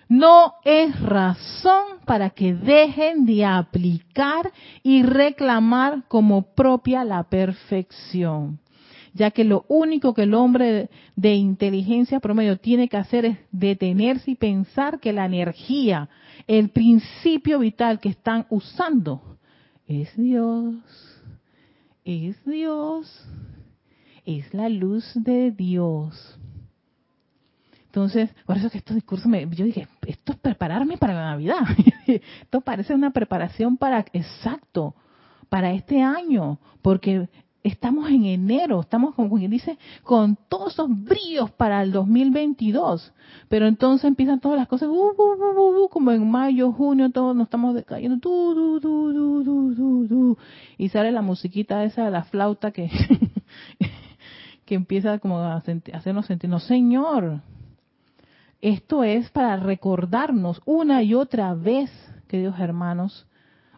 no 0.09 0.55
es 0.65 1.01
razón 1.01 2.01
para 2.05 2.31
que 2.31 2.53
dejen 2.53 3.27
de 3.27 3.45
aplicar 3.45 4.51
y 4.83 5.05
reclamar 5.05 6.03
como 6.09 6.43
propia 6.57 7.05
la 7.05 7.23
perfección 7.23 8.59
ya 9.15 9.31
que 9.31 9.45
lo 9.45 9.65
único 9.69 10.13
que 10.13 10.25
el 10.25 10.35
hombre 10.35 10.91
de 11.17 11.35
inteligencia 11.35 12.21
promedio 12.21 12.59
tiene 12.59 12.89
que 12.89 12.97
hacer 12.97 13.25
es 13.25 13.39
detenerse 13.53 14.33
y 14.33 14.35
pensar 14.35 14.99
que 14.99 15.13
la 15.13 15.25
energía, 15.25 16.09
el 16.49 16.69
principio 16.71 17.61
vital 17.61 18.01
que 18.01 18.09
están 18.09 18.47
usando, 18.51 19.39
es 19.87 20.15
Dios, 20.17 20.75
es 22.05 22.45
Dios, 22.45 23.25
es 24.27 24.53
la 24.53 24.69
luz 24.69 25.09
de 25.15 25.53
Dios. 25.53 26.39
Entonces, 27.87 28.35
por 28.45 28.57
eso 28.57 28.69
que 28.69 28.79
estos 28.79 28.97
discursos, 28.97 29.29
me, 29.29 29.49
yo 29.51 29.65
dije, 29.65 29.87
esto 30.05 30.33
es 30.33 30.39
prepararme 30.39 30.99
para 30.99 31.15
la 31.15 31.25
Navidad. 31.27 31.61
esto 32.09 32.61
parece 32.63 32.93
una 32.93 33.13
preparación 33.13 33.77
para, 33.77 34.05
exacto, 34.13 34.97
para 35.49 35.73
este 35.73 36.03
año, 36.03 36.59
porque 36.83 37.29
estamos 37.65 38.11
en 38.11 38.27
enero, 38.27 38.83
estamos 38.83 39.15
como 39.15 39.37
quien 39.37 39.51
dice, 39.51 39.79
con 40.03 40.37
todos 40.49 40.75
esos 40.75 40.89
brillos 40.89 41.51
para 41.51 41.83
el 41.83 41.93
2022. 41.93 43.13
Pero 43.49 43.67
entonces 43.67 44.05
empiezan 44.05 44.39
todas 44.39 44.59
las 44.59 44.69
cosas, 44.69 44.91
uh, 44.91 44.93
uh, 44.93 45.85
uh, 45.85 45.89
como 45.89 46.13
en 46.13 46.31
mayo, 46.31 46.71
junio, 46.73 47.11
todos 47.11 47.35
nos 47.35 47.47
estamos 47.47 47.75
decayendo, 47.75 48.21
y 50.77 50.89
sale 50.91 51.11
la 51.11 51.23
musiquita 51.23 51.83
esa 51.85 52.05
de 52.05 52.11
la 52.11 52.25
flauta 52.25 52.71
que, 52.71 52.91
que 54.67 54.75
empieza 54.75 55.19
como 55.19 55.39
a 55.39 55.57
hacernos 55.57 56.27
sentirnos, 56.27 56.65
Señor, 56.65 57.41
esto 58.61 59.05
es 59.05 59.31
para 59.31 59.57
recordarnos 59.57 60.61
una 60.67 61.03
y 61.03 61.15
otra 61.15 61.55
vez, 61.55 61.91
queridos 62.29 62.61
hermanos, 62.61 63.27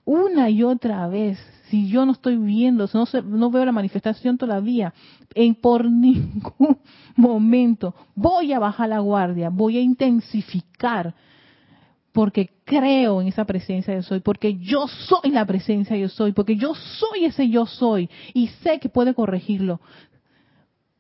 una 0.07 0.49
y 0.49 0.63
otra 0.63 1.09
vez, 1.09 1.37
si 1.69 1.89
yo 1.89 2.07
no 2.07 2.13
estoy 2.13 2.37
viendo, 2.37 2.89
no, 2.95 3.05
no 3.25 3.51
veo 3.51 3.65
la 3.65 3.73
manifestación 3.73 4.39
todavía, 4.39 4.95
en 5.35 5.55
por 5.57 5.85
ningún 5.91 6.79
momento 7.17 7.95
voy 8.15 8.53
a 8.53 8.59
bajar 8.61 8.89
la 8.89 9.01
guardia, 9.01 9.51
voy 9.51 9.77
a 9.77 9.81
intensificar, 9.81 11.13
porque 12.13 12.49
creo 12.65 13.21
en 13.21 13.27
esa 13.29 13.45
presencia 13.45 13.95
yo 13.95 14.03
soy, 14.03 14.21
porque 14.21 14.57
yo 14.57 14.87
soy 14.87 15.31
la 15.31 15.45
presencia 15.45 15.97
yo 15.97 16.09
soy, 16.09 16.33
porque 16.33 16.57
yo 16.57 16.75
soy 16.75 17.25
ese 17.27 17.51
yo 17.51 17.67
soy 17.67 18.09
y 18.33 18.47
sé 18.63 18.79
que 18.79 18.89
puede 18.89 19.13
corregirlo. 19.13 19.81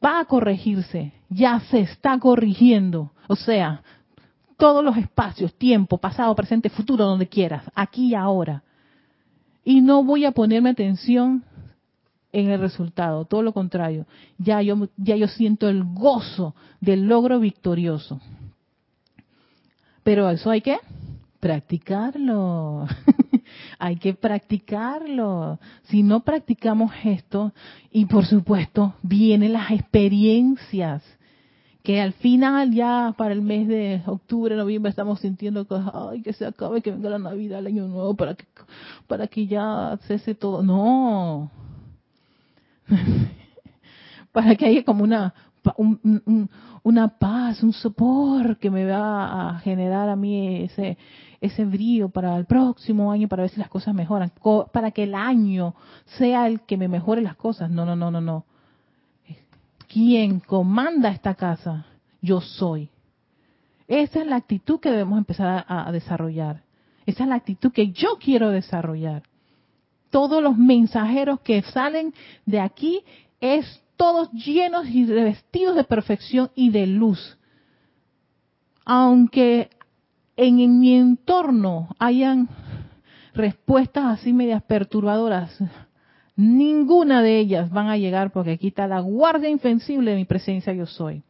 Va 0.05 0.21
a 0.21 0.25
corregirse, 0.27 1.13
ya 1.31 1.61
se 1.71 1.81
está 1.81 2.19
corrigiendo. 2.19 3.13
O 3.29 3.37
sea, 3.37 3.83
todos 4.59 4.85
los 4.85 4.97
espacios, 4.99 5.55
tiempo, 5.55 5.97
pasado, 5.97 6.35
presente, 6.35 6.69
futuro, 6.69 7.07
donde 7.07 7.29
quieras, 7.29 7.65
aquí 7.75 8.09
y 8.09 8.15
ahora 8.15 8.63
y 9.67 9.81
no 9.81 10.05
voy 10.05 10.25
a 10.25 10.31
ponerme 10.31 10.71
atención 10.71 11.43
en 12.33 12.51
el 12.51 12.61
resultado, 12.61 13.25
todo 13.25 13.43
lo 13.43 13.53
contrario, 13.53 14.07
ya 14.39 14.63
yo, 14.63 14.89
ya 14.97 15.17
yo 15.17 15.27
siento 15.27 15.69
el 15.69 15.83
gozo 15.83 16.55
del 16.81 17.09
logro 17.09 17.41
victorioso. 17.41 18.21
Pero 20.05 20.31
eso 20.31 20.51
hay 20.51 20.61
que 20.61 20.79
practicarlo, 21.41 22.87
hay 23.81 23.97
que 23.97 24.15
practicarlo. 24.15 25.59
Si 25.89 26.05
no 26.05 26.21
practicamos 26.21 26.93
esto, 27.03 27.53
y 27.91 28.05
por 28.07 28.25
supuesto, 28.25 28.95
vienen 29.03 29.53
las 29.53 29.73
experiencias 29.73 31.03
que 31.87 32.01
al 32.01 32.15
final 32.15 32.73
ya 32.73 33.15
para 33.17 33.33
el 33.33 33.43
mes 33.43 33.69
de 33.69 34.03
octubre, 34.07 34.57
noviembre 34.57 34.91
estamos 34.91 35.21
sintiendo 35.21 35.69
que 35.69 35.77
ay 35.95 36.21
que 36.21 36.33
se 36.33 36.45
acabe, 36.45 36.83
que 36.83 36.91
venga 36.91 37.11
la 37.11 37.21
Navidad, 37.21 37.61
el 37.61 37.69
año 37.69 37.87
nuevo 37.87 38.17
para 38.17 38.35
que 38.35 38.45
para 39.07 39.29
que 39.29 39.47
ya 39.47 39.97
cese 40.09 40.35
todo. 40.35 40.65
No. 40.65 41.49
para 44.33 44.57
que 44.57 44.67
haya 44.67 44.85
como 44.85 45.05
una 45.05 45.33
una 46.83 47.07
paz, 47.07 47.63
un 47.63 47.73
sopor 47.73 48.57
que 48.57 48.69
me 48.69 48.85
va 48.85 49.51
a 49.51 49.59
generar 49.61 50.09
a 50.09 50.17
mí 50.17 50.65
ese 50.65 50.99
ese 51.41 51.65
brillo 51.65 52.09
para 52.09 52.37
el 52.37 52.47
próximo 52.47 53.13
año 53.13 53.29
para 53.29 53.45
ver 53.45 53.51
si 53.51 53.61
las 53.61 53.69
cosas 53.69 53.95
mejoran, 53.95 54.33
para 54.73 54.91
que 54.91 55.05
el 55.05 55.15
año 55.15 55.77
sea 56.19 56.49
el 56.49 56.63
que 56.63 56.77
me 56.77 56.89
mejore 56.89 57.23
las 57.23 57.37
cosas. 57.37 57.71
No, 57.71 57.87
no, 57.87 57.95
no, 57.95 58.11
no, 58.11 58.21
no 58.21 58.45
quien 59.87 60.41
comanda 60.41 61.11
esta 61.11 61.35
casa, 61.35 61.87
yo 62.21 62.41
soy. 62.41 62.91
Esa 63.89 64.21
es 64.21 64.27
la 64.27 64.37
actitud 64.37 64.81
que 64.81 64.91
debemos 64.91 65.19
empezar 65.19 65.65
a, 65.69 65.91
desarrollar. 65.93 66.63
Esa 67.07 67.23
es 67.23 67.29
la 67.29 67.37
actitud 67.37 67.73
que 67.73 67.93
yo 67.93 68.19
quiero 68.21 68.51
desarrollar. 68.51 69.23
Todos 70.11 70.43
los 70.43 70.57
mensajeros 70.57 71.41
que 71.41 71.63
salen 71.63 72.13
de 72.45 72.61
aquí 72.61 73.03
es 73.41 73.83
todos 73.97 74.31
llenos 74.33 74.89
y 74.89 75.07
revestidos 75.07 75.77
de 75.77 75.85
perfección 75.85 76.51
y 76.55 76.71
de 76.71 76.87
luz. 76.87 77.39
Aunque 78.85 79.71
en, 80.37 80.81
mi 80.81 80.95
entorno 80.95 81.89
hayan 81.99 82.49
respuestas 83.35 84.21
así 84.21 84.33
medias 84.33 84.63
perturbadoras, 84.63 85.57
Ninguna 86.37 87.23
de 87.23 87.39
ellas 87.39 87.71
van 87.71 87.89
a 87.89 87.97
llegar 87.97 88.31
porque 88.31 88.53
aquí 88.53 88.69
está 88.69 88.87
la 88.87 89.01
guardia 89.01 89.49
infensible 89.49 90.11
de 90.11 90.17
mi 90.19 90.27
presencia 90.27 90.75
yo 90.75 90.87
soy. 90.87 91.23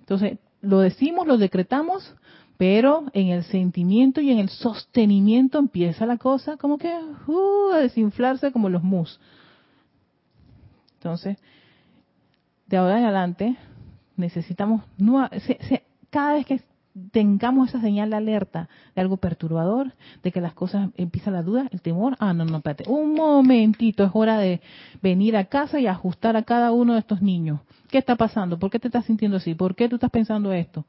Entonces, 0.00 0.38
lo 0.62 0.80
decimos, 0.80 1.26
lo 1.26 1.36
decretamos 1.38 2.14
Pero 2.56 3.04
en 3.14 3.28
el 3.28 3.44
sentimiento 3.44 4.20
y 4.20 4.30
en 4.30 4.38
el 4.38 4.50
sostenimiento 4.50 5.58
empieza 5.58 6.04
la 6.04 6.18
cosa 6.18 6.58
como 6.58 6.76
que 6.76 6.92
uh, 7.26 7.72
a 7.72 7.78
desinflarse 7.78 8.52
como 8.52 8.68
los 8.68 8.82
mus. 8.82 9.18
Entonces, 10.94 11.38
de 12.66 12.76
ahora 12.76 12.98
en 12.98 13.04
adelante, 13.04 13.56
necesitamos, 14.16 14.82
cada 16.10 16.34
vez 16.34 16.44
que 16.44 16.60
tengamos 17.12 17.68
esa 17.68 17.80
señal 17.80 18.10
de 18.10 18.16
alerta 18.16 18.68
de 18.94 19.00
algo 19.00 19.16
perturbador, 19.16 19.92
de 20.22 20.32
que 20.32 20.40
las 20.40 20.54
cosas 20.54 20.90
empieza 20.96 21.30
la 21.30 21.42
duda, 21.42 21.68
el 21.70 21.80
temor, 21.80 22.16
ah, 22.18 22.32
no, 22.32 22.44
no, 22.44 22.58
espérate, 22.58 22.84
un 22.88 23.14
momentito, 23.14 24.04
es 24.04 24.10
hora 24.12 24.38
de 24.38 24.60
venir 25.02 25.36
a 25.36 25.44
casa 25.44 25.78
y 25.80 25.86
ajustar 25.86 26.36
a 26.36 26.42
cada 26.42 26.72
uno 26.72 26.94
de 26.94 27.00
estos 27.00 27.22
niños. 27.22 27.60
¿Qué 27.88 27.98
está 27.98 28.16
pasando? 28.16 28.58
¿Por 28.58 28.70
qué 28.70 28.78
te 28.78 28.88
estás 28.88 29.04
sintiendo 29.04 29.36
así? 29.36 29.54
¿Por 29.54 29.74
qué 29.74 29.88
tú 29.88 29.96
estás 29.96 30.10
pensando 30.10 30.52
esto? 30.52 30.84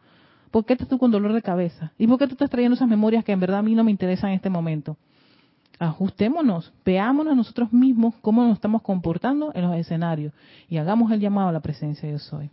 ¿Por 0.52 0.66
qué 0.66 0.74
estás 0.74 0.88
tú 0.88 0.98
con 0.98 1.12
dolor 1.12 1.34
de 1.34 1.42
cabeza? 1.42 1.94
¿Y 1.98 2.08
por 2.08 2.20
qué 2.20 2.28
tú 2.28 2.34
estás 2.34 2.50
trayendo 2.50 2.76
esas 2.76 2.88
memorias 2.88 3.24
que 3.24 3.32
en 3.32 3.40
verdad 3.40 3.60
a 3.60 3.64
mí 3.64 3.74
no 3.74 3.84
me 3.84 3.92
interesan 3.92 4.32
en 4.32 4.36
este 4.36 4.50
momento? 4.50 4.98
Ajustémonos, 5.80 6.74
veámonos 6.86 7.36
nosotros 7.36 7.74
mismos 7.74 8.14
cómo 8.22 8.44
nos 8.44 8.54
estamos 8.54 8.82
comportando 8.84 9.52
en 9.56 9.64
los 9.64 9.76
escenarios 9.76 10.34
y 10.70 10.78
hagamos 10.78 11.12
el 11.12 11.20
llamado 11.20 11.50
a 11.50 11.52
la 11.52 11.62
presencia 11.62 12.08
de 12.08 12.14
yo 12.14 12.20
soy. 12.20 12.52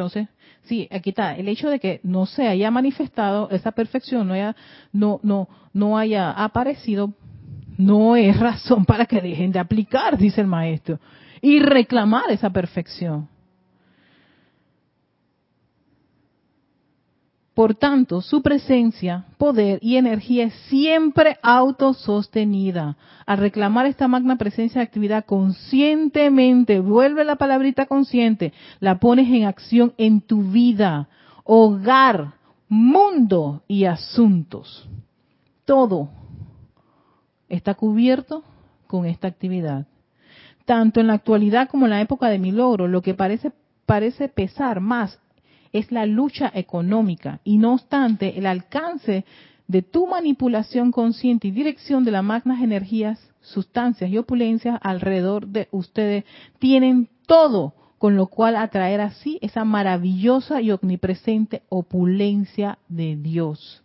Entonces, 0.00 0.28
sí, 0.62 0.88
aquí 0.90 1.10
está, 1.10 1.36
el 1.36 1.46
hecho 1.46 1.68
de 1.68 1.78
que 1.78 2.00
no 2.02 2.24
se 2.24 2.48
haya 2.48 2.70
manifestado 2.70 3.50
esa 3.50 3.72
perfección, 3.72 4.26
no 4.28 4.32
haya, 4.32 4.56
no, 4.92 5.20
no, 5.22 5.46
no 5.74 5.98
haya 5.98 6.30
aparecido, 6.30 7.12
no 7.76 8.16
es 8.16 8.40
razón 8.40 8.86
para 8.86 9.04
que 9.04 9.20
dejen 9.20 9.52
de 9.52 9.58
aplicar, 9.58 10.16
dice 10.16 10.40
el 10.40 10.46
maestro, 10.46 10.98
y 11.42 11.60
reclamar 11.60 12.30
esa 12.30 12.48
perfección. 12.48 13.28
Por 17.60 17.74
tanto, 17.74 18.22
su 18.22 18.40
presencia, 18.40 19.26
poder 19.36 19.80
y 19.82 19.96
energía 19.96 20.44
es 20.44 20.54
siempre 20.70 21.36
autosostenida. 21.42 22.96
Al 23.26 23.36
reclamar 23.36 23.84
esta 23.84 24.08
magna 24.08 24.36
presencia 24.36 24.80
de 24.80 24.86
actividad 24.86 25.26
conscientemente, 25.26 26.80
vuelve 26.80 27.22
la 27.22 27.36
palabrita 27.36 27.84
consciente, 27.84 28.54
la 28.78 28.98
pones 28.98 29.28
en 29.28 29.44
acción 29.44 29.92
en 29.98 30.22
tu 30.22 30.42
vida, 30.42 31.10
hogar, 31.44 32.32
mundo 32.70 33.62
y 33.68 33.84
asuntos. 33.84 34.88
Todo 35.66 36.08
está 37.50 37.74
cubierto 37.74 38.42
con 38.86 39.04
esta 39.04 39.28
actividad. 39.28 39.86
Tanto 40.64 41.00
en 41.00 41.08
la 41.08 41.12
actualidad 41.12 41.68
como 41.68 41.84
en 41.84 41.90
la 41.90 42.00
época 42.00 42.30
de 42.30 42.38
mi 42.38 42.52
logro, 42.52 42.88
lo 42.88 43.02
que 43.02 43.12
parece, 43.12 43.52
parece 43.84 44.30
pesar 44.30 44.80
más 44.80 45.20
es 45.72 45.92
la 45.92 46.06
lucha 46.06 46.50
económica 46.54 47.40
y 47.44 47.58
no 47.58 47.74
obstante 47.74 48.38
el 48.38 48.46
alcance 48.46 49.24
de 49.66 49.82
tu 49.82 50.06
manipulación 50.06 50.90
consciente 50.90 51.48
y 51.48 51.52
dirección 51.52 52.04
de 52.04 52.10
las 52.10 52.24
magnas 52.24 52.60
energías, 52.60 53.20
sustancias 53.40 54.10
y 54.10 54.18
opulencias 54.18 54.78
alrededor 54.82 55.46
de 55.46 55.68
ustedes 55.70 56.24
tienen 56.58 57.08
todo 57.26 57.74
con 57.98 58.16
lo 58.16 58.28
cual 58.28 58.56
atraer 58.56 59.00
así 59.00 59.38
esa 59.42 59.64
maravillosa 59.64 60.62
y 60.62 60.70
omnipresente 60.70 61.62
opulencia 61.68 62.78
de 62.88 63.14
Dios. 63.14 63.82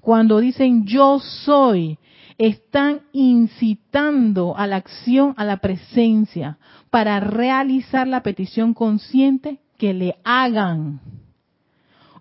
Cuando 0.00 0.38
dicen 0.38 0.84
yo 0.86 1.18
soy, 1.18 1.98
están 2.36 3.00
incitando 3.12 4.56
a 4.56 4.66
la 4.66 4.76
acción, 4.76 5.34
a 5.36 5.44
la 5.44 5.56
presencia, 5.56 6.58
para 6.90 7.20
realizar 7.20 8.06
la 8.06 8.22
petición 8.22 8.74
consciente 8.74 9.60
que 9.78 9.94
le 9.94 10.16
hagan. 10.24 11.00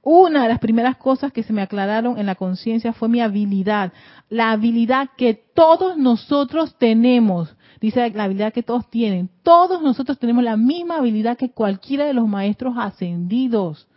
Una 0.06 0.43
de 0.43 0.49
las 0.49 0.60
primeras 0.60 0.97
cosas 0.97 1.32
que 1.32 1.43
se 1.43 1.54
me 1.54 1.62
aclararon 1.62 2.20
en 2.20 2.26
la 2.26 2.36
conciencia 2.36 2.91
fue 2.91 3.08
mi 3.08 3.22
habilidad, 3.22 3.93
la 4.30 4.51
habilidad 4.51 5.12
que 5.16 5.34
todos 5.34 5.97
nosotros 5.97 6.78
tenemos. 6.78 7.56
Dice 7.80 8.10
la 8.10 8.26
habilidad 8.26 8.51
que 8.51 8.64
todos 8.64 8.89
tienen. 8.89 9.30
Todos 9.43 9.82
nosotros 9.82 10.20
tenemos 10.20 10.43
la 10.43 10.58
misma 10.58 10.97
habilidad 10.97 11.38
que 11.38 11.51
cualquiera 11.51 12.06
de 12.06 12.14
los 12.14 12.28
maestros 12.28 12.76
ascendidos. 12.78 13.88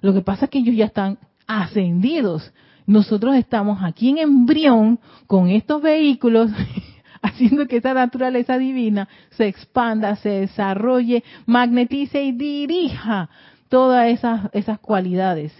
Lo 0.00 0.14
que 0.14 0.20
pasa 0.20 0.44
es 0.44 0.50
que 0.52 0.58
ellos 0.58 0.76
ya 0.76 0.84
están 0.84 1.18
ascendidos. 1.48 2.52
Nosotros 2.86 3.34
estamos 3.34 3.82
aquí 3.82 4.10
en 4.10 4.18
embrión 4.18 5.00
con 5.26 5.48
estos 5.48 5.82
vehículos 5.82 6.52
haciendo 7.22 7.66
que 7.66 7.78
esa 7.78 7.94
naturaleza 7.94 8.58
divina 8.58 9.08
se 9.30 9.48
expanda, 9.48 10.14
se 10.14 10.28
desarrolle, 10.28 11.24
magnetice 11.46 12.22
y 12.22 12.30
dirija 12.30 13.28
todas 13.70 14.08
esas, 14.08 14.50
esas 14.52 14.78
cualidades 14.80 15.54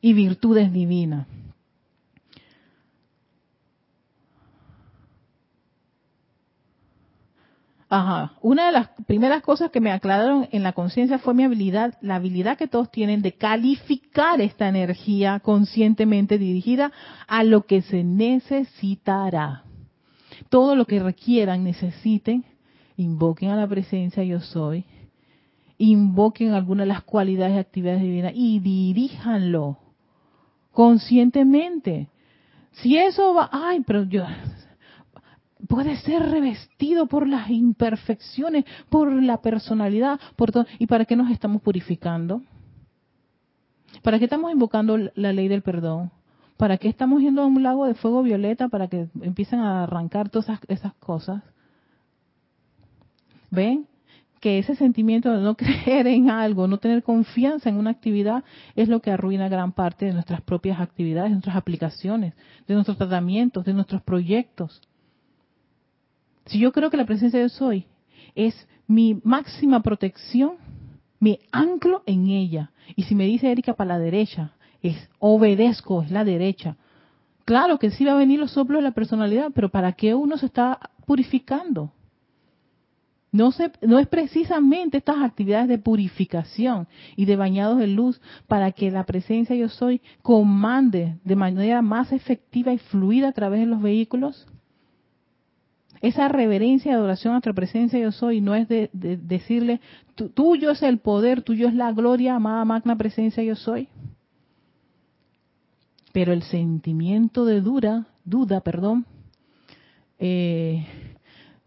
y 0.00 0.12
virtudes 0.14 0.72
divinas. 0.72 1.26
Ajá. 7.90 8.32
Una 8.40 8.66
de 8.66 8.72
las 8.72 8.88
primeras 9.06 9.42
cosas 9.42 9.70
que 9.70 9.80
me 9.80 9.92
aclararon 9.92 10.48
en 10.50 10.62
la 10.62 10.72
conciencia 10.72 11.18
fue 11.18 11.34
mi 11.34 11.44
habilidad, 11.44 11.94
la 12.00 12.16
habilidad 12.16 12.56
que 12.56 12.66
todos 12.66 12.90
tienen 12.90 13.22
de 13.22 13.32
calificar 13.32 14.40
esta 14.40 14.68
energía 14.68 15.40
conscientemente 15.40 16.38
dirigida 16.38 16.92
a 17.26 17.44
lo 17.44 17.66
que 17.66 17.82
se 17.82 18.02
necesitará. 18.02 19.64
Todo 20.48 20.76
lo 20.76 20.86
que 20.86 21.00
requieran, 21.00 21.64
necesiten, 21.64 22.44
invoquen 22.96 23.50
a 23.50 23.56
la 23.56 23.66
presencia 23.66 24.24
yo 24.24 24.40
soy 24.40 24.84
invoquen 25.78 26.52
alguna 26.52 26.82
de 26.82 26.88
las 26.88 27.02
cualidades 27.02 27.56
y 27.56 27.58
actividades 27.58 28.02
divinas 28.02 28.32
y 28.34 28.60
diríjanlo 28.60 29.78
conscientemente. 30.72 32.08
Si 32.72 32.96
eso 32.96 33.34
va, 33.34 33.48
ay, 33.52 33.82
pero 33.86 34.04
yo 34.04 34.24
puede 35.68 35.96
ser 35.98 36.22
revestido 36.22 37.06
por 37.06 37.26
las 37.26 37.48
imperfecciones, 37.50 38.64
por 38.90 39.12
la 39.12 39.40
personalidad, 39.40 40.20
por 40.36 40.52
todo. 40.52 40.66
¿Y 40.78 40.86
para 40.86 41.04
qué 41.04 41.16
nos 41.16 41.30
estamos 41.30 41.62
purificando? 41.62 42.42
¿Para 44.02 44.18
qué 44.18 44.24
estamos 44.24 44.52
invocando 44.52 44.98
la 45.14 45.32
ley 45.32 45.48
del 45.48 45.62
perdón? 45.62 46.10
¿Para 46.56 46.76
qué 46.78 46.88
estamos 46.88 47.20
yendo 47.22 47.42
a 47.42 47.46
un 47.46 47.62
lago 47.62 47.86
de 47.86 47.94
fuego 47.94 48.22
violeta 48.22 48.68
para 48.68 48.88
que 48.88 49.08
empiecen 49.22 49.60
a 49.60 49.84
arrancar 49.84 50.28
todas 50.28 50.48
esas, 50.48 50.60
esas 50.68 50.94
cosas? 50.94 51.42
¿Ven? 53.50 53.86
Que 54.44 54.58
ese 54.58 54.76
sentimiento 54.76 55.32
de 55.32 55.40
no 55.40 55.56
creer 55.56 56.06
en 56.06 56.28
algo, 56.28 56.68
no 56.68 56.76
tener 56.76 57.02
confianza 57.02 57.70
en 57.70 57.78
una 57.78 57.88
actividad, 57.88 58.44
es 58.76 58.90
lo 58.90 59.00
que 59.00 59.10
arruina 59.10 59.48
gran 59.48 59.72
parte 59.72 60.04
de 60.04 60.12
nuestras 60.12 60.42
propias 60.42 60.80
actividades, 60.80 61.30
de 61.30 61.36
nuestras 61.36 61.56
aplicaciones, 61.56 62.34
de 62.68 62.74
nuestros 62.74 62.98
tratamientos, 62.98 63.64
de 63.64 63.72
nuestros 63.72 64.02
proyectos. 64.02 64.82
Si 66.44 66.58
yo 66.58 66.72
creo 66.72 66.90
que 66.90 66.98
la 66.98 67.06
presencia 67.06 67.40
de 67.40 67.48
soy 67.48 67.86
es 68.34 68.68
mi 68.86 69.18
máxima 69.24 69.82
protección, 69.82 70.56
me 71.20 71.38
anclo 71.50 72.02
en 72.04 72.28
ella. 72.28 72.70
Y 72.96 73.04
si 73.04 73.14
me 73.14 73.24
dice 73.24 73.50
Erika 73.50 73.72
para 73.72 73.94
la 73.94 73.98
derecha, 73.98 74.52
es 74.82 75.08
obedezco, 75.20 76.02
es 76.02 76.10
la 76.10 76.22
derecha. 76.22 76.76
Claro 77.46 77.78
que 77.78 77.90
sí 77.90 78.04
va 78.04 78.12
a 78.12 78.16
venir 78.16 78.40
los 78.40 78.50
soplos 78.50 78.80
de 78.80 78.88
la 78.90 78.94
personalidad, 78.94 79.52
pero 79.54 79.70
¿para 79.70 79.92
qué 79.92 80.14
uno 80.14 80.36
se 80.36 80.44
está 80.44 80.90
purificando? 81.06 81.92
No, 83.34 83.50
es 83.98 84.06
precisamente 84.06 84.98
estas 84.98 85.20
actividades 85.20 85.66
de 85.66 85.78
purificación 85.78 86.86
y 87.16 87.24
de 87.24 87.34
bañados 87.34 87.78
de 87.78 87.88
luz 87.88 88.20
para 88.46 88.70
que 88.70 88.92
la 88.92 89.02
presencia 89.02 89.56
yo 89.56 89.68
soy 89.68 90.00
comande 90.22 91.18
de 91.24 91.34
manera 91.34 91.82
más 91.82 92.12
efectiva 92.12 92.72
y 92.72 92.78
fluida 92.78 93.30
a 93.30 93.32
través 93.32 93.58
de 93.58 93.66
los 93.66 93.82
vehículos. 93.82 94.46
Esa 96.00 96.28
reverencia 96.28 96.92
y 96.92 96.94
adoración 96.94 97.32
a 97.32 97.34
nuestra 97.34 97.54
presencia 97.54 97.98
yo 97.98 98.12
soy 98.12 98.40
no 98.40 98.54
es 98.54 98.68
de, 98.68 98.88
decirle, 98.92 99.80
tuyo 100.34 100.70
es 100.70 100.84
el 100.84 100.98
poder, 100.98 101.42
tuyo 101.42 101.66
es 101.66 101.74
la 101.74 101.90
gloria, 101.90 102.36
amada 102.36 102.64
magna 102.64 102.94
presencia 102.94 103.42
yo 103.42 103.56
soy. 103.56 103.88
Pero 106.12 106.32
el 106.32 106.44
sentimiento 106.44 107.44
de 107.44 107.60
dura, 107.60 108.06
duda, 108.24 108.60
perdón, 108.60 109.06
eh, 110.20 110.86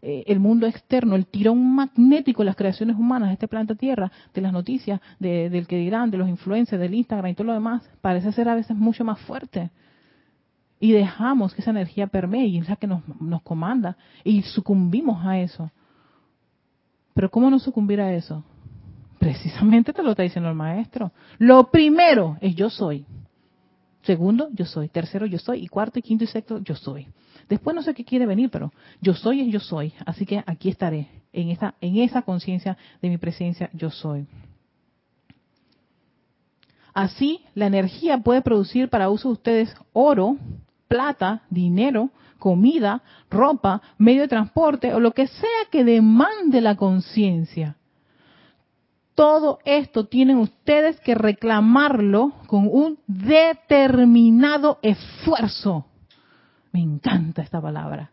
eh, 0.09 0.23
el 0.27 0.39
mundo 0.39 0.67
externo, 0.67 1.17
el 1.17 1.25
tirón 1.25 1.75
magnético 1.75 2.41
de 2.41 2.45
las 2.45 2.55
creaciones 2.55 2.95
humanas 2.95 3.27
de 3.27 3.33
este 3.33 3.49
planeta 3.49 3.75
Tierra, 3.75 4.09
de 4.33 4.39
las 4.39 4.53
noticias, 4.53 5.01
del 5.19 5.67
que 5.67 5.75
dirán, 5.75 6.11
de 6.11 6.17
los 6.17 6.29
influencers, 6.29 6.79
del 6.79 6.93
Instagram 6.93 7.31
y 7.31 7.33
todo 7.33 7.47
lo 7.47 7.53
demás, 7.53 7.83
parece 7.99 8.31
ser 8.31 8.47
a 8.47 8.55
veces 8.55 8.77
mucho 8.77 9.03
más 9.03 9.19
fuerte. 9.19 9.69
Y 10.79 10.93
dejamos 10.93 11.53
que 11.53 11.59
esa 11.59 11.71
energía 11.71 12.07
permee 12.07 12.45
y 12.45 12.59
es 12.59 12.69
la 12.69 12.77
que 12.77 12.87
nos, 12.87 13.01
nos 13.19 13.41
comanda 13.41 13.97
y 14.23 14.43
sucumbimos 14.43 15.25
a 15.25 15.39
eso. 15.39 15.71
Pero 17.13 17.29
¿cómo 17.29 17.49
no 17.49 17.59
sucumbir 17.59 17.99
a 17.99 18.13
eso? 18.13 18.45
Precisamente 19.19 19.91
te 19.91 20.03
lo 20.03 20.11
está 20.11 20.23
diciendo 20.23 20.49
el 20.49 20.55
maestro. 20.55 21.11
Lo 21.37 21.69
primero 21.69 22.37
es 22.39 22.55
yo 22.55 22.69
soy. 22.69 23.05
Segundo, 24.03 24.47
yo 24.53 24.63
soy. 24.63 24.87
Tercero, 24.87 25.25
yo 25.25 25.37
soy. 25.37 25.65
Y 25.65 25.67
cuarto, 25.67 25.99
y 25.99 26.01
quinto 26.01 26.23
y 26.23 26.27
sexto, 26.27 26.59
yo 26.59 26.75
soy. 26.75 27.07
Después 27.49 27.75
no 27.75 27.81
sé 27.81 27.93
qué 27.93 28.03
quiere 28.03 28.25
venir, 28.25 28.49
pero 28.49 28.73
yo 29.01 29.13
soy 29.13 29.41
es 29.41 29.47
yo 29.47 29.59
soy. 29.59 29.93
Así 30.05 30.25
que 30.25 30.43
aquí 30.45 30.69
estaré, 30.69 31.07
en 31.31 31.49
esa, 31.49 31.75
en 31.81 31.97
esa 31.97 32.21
conciencia 32.21 32.77
de 33.01 33.09
mi 33.09 33.17
presencia, 33.17 33.69
yo 33.73 33.89
soy. 33.89 34.27
Así, 36.93 37.41
la 37.53 37.67
energía 37.67 38.17
puede 38.17 38.41
producir 38.41 38.89
para 38.89 39.09
uso 39.09 39.29
de 39.29 39.33
ustedes 39.33 39.75
oro, 39.93 40.37
plata, 40.87 41.43
dinero, 41.49 42.09
comida, 42.39 43.03
ropa, 43.29 43.81
medio 43.97 44.21
de 44.21 44.27
transporte 44.27 44.93
o 44.93 44.99
lo 44.99 45.11
que 45.11 45.27
sea 45.27 45.65
que 45.71 45.83
demande 45.83 46.59
la 46.59 46.75
conciencia. 46.75 47.77
Todo 49.15 49.59
esto 49.65 50.05
tienen 50.05 50.37
ustedes 50.37 50.99
que 51.01 51.15
reclamarlo 51.15 52.33
con 52.47 52.67
un 52.71 52.99
determinado 53.07 54.79
esfuerzo. 54.81 55.85
Me 56.77 56.83
encanta 56.83 57.41
esta 57.41 57.59
palabra. 57.59 58.11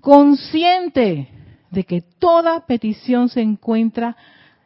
Consciente 0.00 1.28
de 1.70 1.84
que 1.84 2.00
toda 2.00 2.64
petición 2.64 3.28
se 3.28 3.42
encuentra 3.42 4.16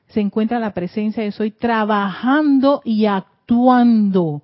se 0.07 0.21
encuentra 0.21 0.61
la 0.61 0.73
presencia 0.73 1.25
de 1.25 1.33
soy 1.33 1.51
trabajando 1.51 2.81
y 2.85 3.07
actuando 3.07 4.43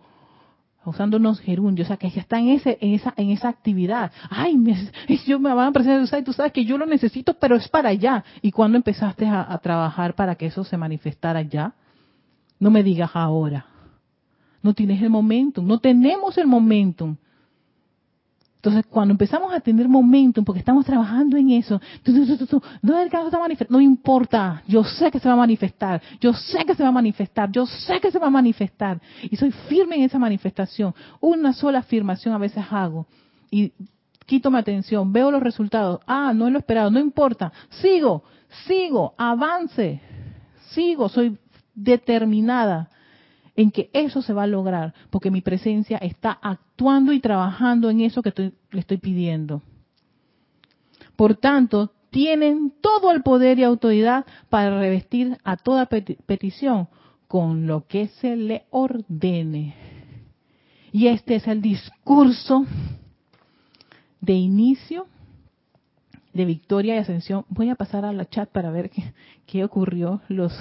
usando 0.84 1.18
unos 1.18 1.38
gerundios, 1.38 1.86
o 1.86 1.88
sea, 1.88 1.98
que 1.98 2.08
ya 2.10 2.22
está 2.22 2.38
en, 2.38 2.48
ese, 2.48 2.78
en, 2.80 2.94
esa, 2.94 3.12
en 3.16 3.30
esa 3.30 3.50
actividad. 3.50 4.10
Ay, 4.30 4.56
me, 4.56 4.74
yo 5.26 5.38
me 5.38 5.54
van 5.54 5.68
a 5.68 5.72
presentar, 5.72 6.24
tú 6.24 6.32
sabes 6.32 6.50
que 6.50 6.64
yo 6.64 6.78
lo 6.78 6.86
necesito, 6.86 7.34
pero 7.34 7.54
es 7.56 7.68
para 7.68 7.90
allá. 7.90 8.24
¿Y 8.40 8.50
cuándo 8.50 8.78
empezaste 8.78 9.26
a, 9.26 9.52
a 9.52 9.58
trabajar 9.58 10.14
para 10.14 10.34
que 10.34 10.46
eso 10.46 10.64
se 10.64 10.78
manifestara 10.78 11.42
ya? 11.42 11.74
No 12.58 12.70
me 12.70 12.82
digas 12.82 13.10
ahora. 13.12 13.66
No 14.62 14.72
tienes 14.72 15.00
el 15.02 15.10
momentum, 15.10 15.64
no 15.66 15.78
tenemos 15.78 16.38
el 16.38 16.46
momentum. 16.46 17.16
Entonces, 18.58 18.86
cuando 18.90 19.12
empezamos 19.12 19.54
a 19.54 19.60
tener 19.60 19.88
momentum, 19.88 20.44
porque 20.44 20.58
estamos 20.58 20.84
trabajando 20.84 21.36
en 21.36 21.50
eso, 21.50 21.80
no 23.68 23.80
importa, 23.80 24.64
yo 24.66 24.82
sé 24.82 25.12
que 25.12 25.20
se 25.20 25.28
va 25.28 25.34
a 25.34 25.36
manifestar, 25.36 26.02
yo 26.20 26.32
sé 26.32 26.64
que 26.64 26.74
se 26.74 26.82
va 26.82 26.88
a 26.88 26.92
manifestar, 26.92 27.52
yo 27.52 27.66
sé 27.66 28.00
que 28.00 28.10
se 28.10 28.18
va 28.18 28.26
a 28.26 28.30
manifestar. 28.30 29.00
Y 29.30 29.36
soy 29.36 29.52
firme 29.52 29.94
en 29.94 30.02
esa 30.02 30.18
manifestación. 30.18 30.92
Una 31.20 31.52
sola 31.52 31.78
afirmación 31.78 32.34
a 32.34 32.38
veces 32.38 32.64
hago. 32.68 33.06
Y 33.48 33.72
quito 34.26 34.50
mi 34.50 34.58
atención, 34.58 35.12
veo 35.12 35.30
los 35.30 35.42
resultados. 35.42 36.00
Ah, 36.04 36.32
no 36.34 36.50
lo 36.50 36.58
esperado, 36.58 36.90
no 36.90 36.98
importa. 36.98 37.52
Sigo, 37.80 38.24
sigo, 38.66 39.14
avance, 39.18 40.00
sigo, 40.70 41.08
soy 41.08 41.38
determinada 41.76 42.90
en 43.54 43.70
que 43.70 43.88
eso 43.92 44.20
se 44.20 44.32
va 44.32 44.42
a 44.42 44.48
lograr, 44.48 44.94
porque 45.10 45.30
mi 45.30 45.42
presencia 45.42 45.98
está 45.98 46.40
actuando 46.78 47.12
y 47.12 47.18
trabajando 47.18 47.90
en 47.90 48.02
eso 48.02 48.22
que 48.22 48.52
le 48.70 48.80
estoy 48.80 48.98
pidiendo. 48.98 49.62
Por 51.16 51.34
tanto, 51.34 51.90
tienen 52.10 52.72
todo 52.80 53.10
el 53.10 53.24
poder 53.24 53.58
y 53.58 53.64
autoridad 53.64 54.24
para 54.48 54.78
revestir 54.78 55.36
a 55.42 55.56
toda 55.56 55.86
petición 55.86 56.86
con 57.26 57.66
lo 57.66 57.88
que 57.88 58.06
se 58.06 58.36
le 58.36 58.66
ordene. 58.70 59.74
Y 60.92 61.08
este 61.08 61.34
es 61.34 61.48
el 61.48 61.60
discurso 61.60 62.64
de 64.20 64.34
inicio 64.34 65.08
de 66.32 66.44
victoria 66.44 66.94
y 66.94 66.98
ascensión. 66.98 67.44
Voy 67.48 67.70
a 67.70 67.74
pasar 67.74 68.04
a 68.04 68.12
la 68.12 68.24
chat 68.24 68.48
para 68.50 68.70
ver 68.70 68.88
qué, 68.90 69.12
qué 69.46 69.64
ocurrió 69.64 70.22
los, 70.28 70.56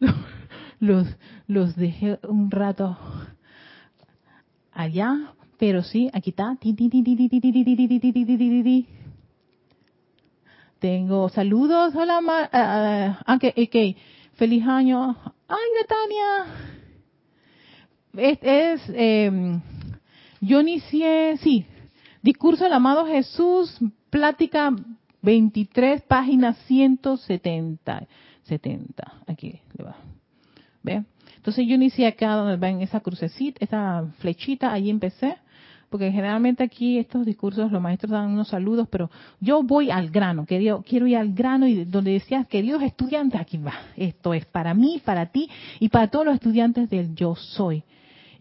los, 0.80 1.06
los 1.46 1.76
dejé 1.76 2.18
un 2.28 2.50
rato 2.50 2.98
allá, 4.72 5.32
pero 5.58 5.82
sí, 5.82 6.10
aquí 6.12 6.30
está. 6.30 6.56
Tengo 10.78 11.28
saludos, 11.28 11.94
hola, 11.94 13.20
okay, 13.26 13.96
feliz 14.34 14.66
año. 14.66 15.16
Ay, 15.46 15.68
Netania. 15.78 16.46
Es, 18.16 18.38
es 18.42 18.82
eh, 18.94 19.60
yo 20.40 20.60
inicié, 20.60 21.36
sí, 21.38 21.66
discurso 22.22 22.64
del 22.64 22.72
amado 22.72 23.06
Jesús, 23.06 23.76
plática 24.08 24.74
23, 25.22 26.02
página 26.02 26.54
170. 26.54 28.06
70, 28.44 29.22
aquí 29.26 29.60
le 29.76 29.84
va. 29.84 29.96
¿Ve? 30.82 31.04
Entonces 31.40 31.66
yo 31.66 31.74
inicié 31.74 32.06
acá 32.06 32.34
donde 32.34 32.58
ven 32.58 32.82
esa 32.82 33.00
crucecita, 33.00 33.64
esa 33.64 34.04
flechita, 34.18 34.70
ahí 34.74 34.90
empecé, 34.90 35.38
porque 35.88 36.12
generalmente 36.12 36.62
aquí 36.62 36.98
estos 36.98 37.24
discursos 37.24 37.72
los 37.72 37.80
maestros 37.80 38.10
dan 38.12 38.28
unos 38.28 38.48
saludos, 38.48 38.86
pero 38.90 39.10
yo 39.40 39.62
voy 39.62 39.90
al 39.90 40.10
grano, 40.10 40.44
quiero, 40.44 40.84
quiero 40.86 41.06
ir 41.06 41.16
al 41.16 41.32
grano 41.32 41.66
y 41.66 41.86
donde 41.86 42.12
decías, 42.12 42.46
queridos 42.46 42.82
estudiantes, 42.82 43.40
aquí 43.40 43.56
va, 43.56 43.72
esto 43.96 44.34
es 44.34 44.44
para 44.44 44.74
mí, 44.74 45.00
para 45.02 45.24
ti 45.32 45.48
y 45.78 45.88
para 45.88 46.08
todos 46.08 46.26
los 46.26 46.34
estudiantes 46.34 46.90
del 46.90 47.14
yo 47.14 47.34
soy. 47.34 47.84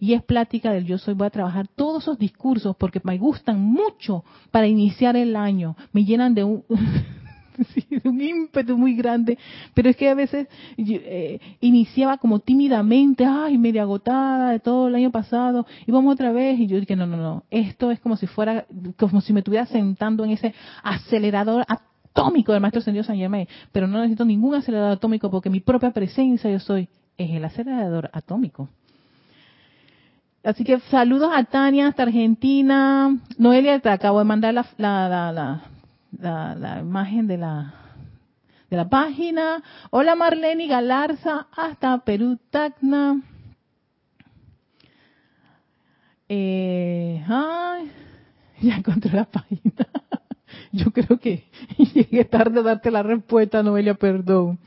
Y 0.02 0.14
es 0.14 0.22
plática 0.22 0.74
del 0.74 0.84
yo 0.84 0.98
soy, 0.98 1.14
voy 1.14 1.28
a 1.28 1.30
trabajar 1.30 1.70
todos 1.70 2.04
esos 2.04 2.20
discursos 2.20 2.76
porque 2.76 3.00
me 3.06 3.18
gustan 3.18 3.62
mucho 3.62 4.26
para 4.52 4.68
iniciar 4.68 5.16
el 5.16 5.38
año, 5.38 5.78
me 5.94 6.04
llenan 6.04 6.34
de 6.34 6.44
un... 6.44 6.66
sí, 7.74 7.86
un 8.04 8.22
ímpetu 8.22 8.78
muy 8.78 8.96
grande, 8.96 9.38
pero 9.74 9.90
es 9.90 9.96
que 9.96 10.10
a 10.10 10.14
veces 10.14 10.48
eh, 10.78 11.40
iniciaba 11.60 12.18
como 12.18 12.40
tímidamente, 12.40 13.26
ay, 13.26 13.58
media 13.58 13.84
agotada 13.84 14.52
de 14.52 14.60
todo 14.60 14.88
el 14.88 14.96
año 14.96 15.12
pasado, 15.12 15.66
y 15.86 15.92
vamos 15.92 16.14
otra 16.14 16.32
vez, 16.32 16.60
y 16.60 16.68
yo 16.68 16.80
dije, 16.80 16.96
no, 16.96 17.06
no, 17.06 17.18
no, 17.18 17.44
esto 17.50 17.92
es 17.92 18.00
como 18.00 18.18
si 18.18 18.28
fuera, 18.28 18.66
como 18.98 19.22
si 19.22 19.34
me 19.34 19.40
estuviera 19.40 19.66
sentando 19.66 20.24
en 20.24 20.32
ese 20.32 20.54
acelerador 20.84 21.66
atómico 21.68 22.52
del 22.52 22.62
Maestro 22.62 22.80
Ascendido 22.80 23.04
San 23.04 23.18
Germain, 23.18 23.48
pero 23.72 23.88
no 23.88 24.00
necesito 24.00 24.26
ningún 24.26 24.56
acelerador 24.56 24.94
atómico 24.94 25.30
porque 25.30 25.50
mi 25.50 25.60
propia 25.60 25.92
presencia 25.92 26.50
yo 26.50 26.60
soy, 26.60 26.88
es 27.18 27.32
el 27.32 27.44
acelerador 27.44 28.10
atómico. 28.14 28.70
Así 30.42 30.64
que 30.64 30.80
saludos 30.90 31.32
a 31.36 31.44
Tania 31.44 31.90
hasta 31.90 32.04
Argentina. 32.04 33.14
Noelia, 33.38 33.80
te 33.80 33.90
acabo 33.90 34.20
de 34.20 34.26
mandar 34.26 34.54
la, 34.54 34.66
la, 34.78 35.10
la 35.10 35.32
la, 35.34 35.62
la 36.12 36.80
imagen 36.80 37.28
de 37.28 37.38
la, 37.38 37.74
de 38.70 38.78
la 38.78 38.88
página. 38.88 39.64
Hola 39.90 40.16
Marlene 40.16 40.68
Galarza, 40.68 41.48
hasta 41.56 41.98
Perú, 42.00 42.38
Tacna. 42.50 43.22
Eh, 46.28 47.24
ay, 47.28 47.92
ya 48.62 48.76
encontré 48.76 49.12
la 49.12 49.26
página. 49.26 49.88
Yo 50.72 50.92
creo 50.92 51.20
que 51.20 51.46
llegué 51.94 52.26
tarde 52.26 52.60
a 52.60 52.64
darte 52.64 52.92
la 52.92 53.02
respuesta, 53.02 53.64
Noelia, 53.64 53.96
perdón. 53.96 54.60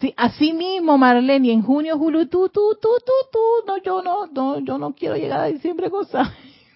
Sí, 0.00 0.12
así 0.16 0.52
mismo, 0.52 0.98
Marlene, 0.98 1.52
en 1.52 1.62
junio, 1.62 1.96
julio, 1.96 2.28
tú, 2.28 2.48
tú, 2.48 2.76
tú, 2.80 2.88
tú, 3.04 3.12
tú, 3.30 3.38
no, 3.66 3.76
yo 3.78 4.02
no, 4.02 4.26
no, 4.26 4.58
yo 4.58 4.78
no 4.78 4.94
quiero 4.94 5.16
llegar 5.16 5.40
a 5.40 5.46
diciembre 5.46 5.90
cosa. 5.90 6.32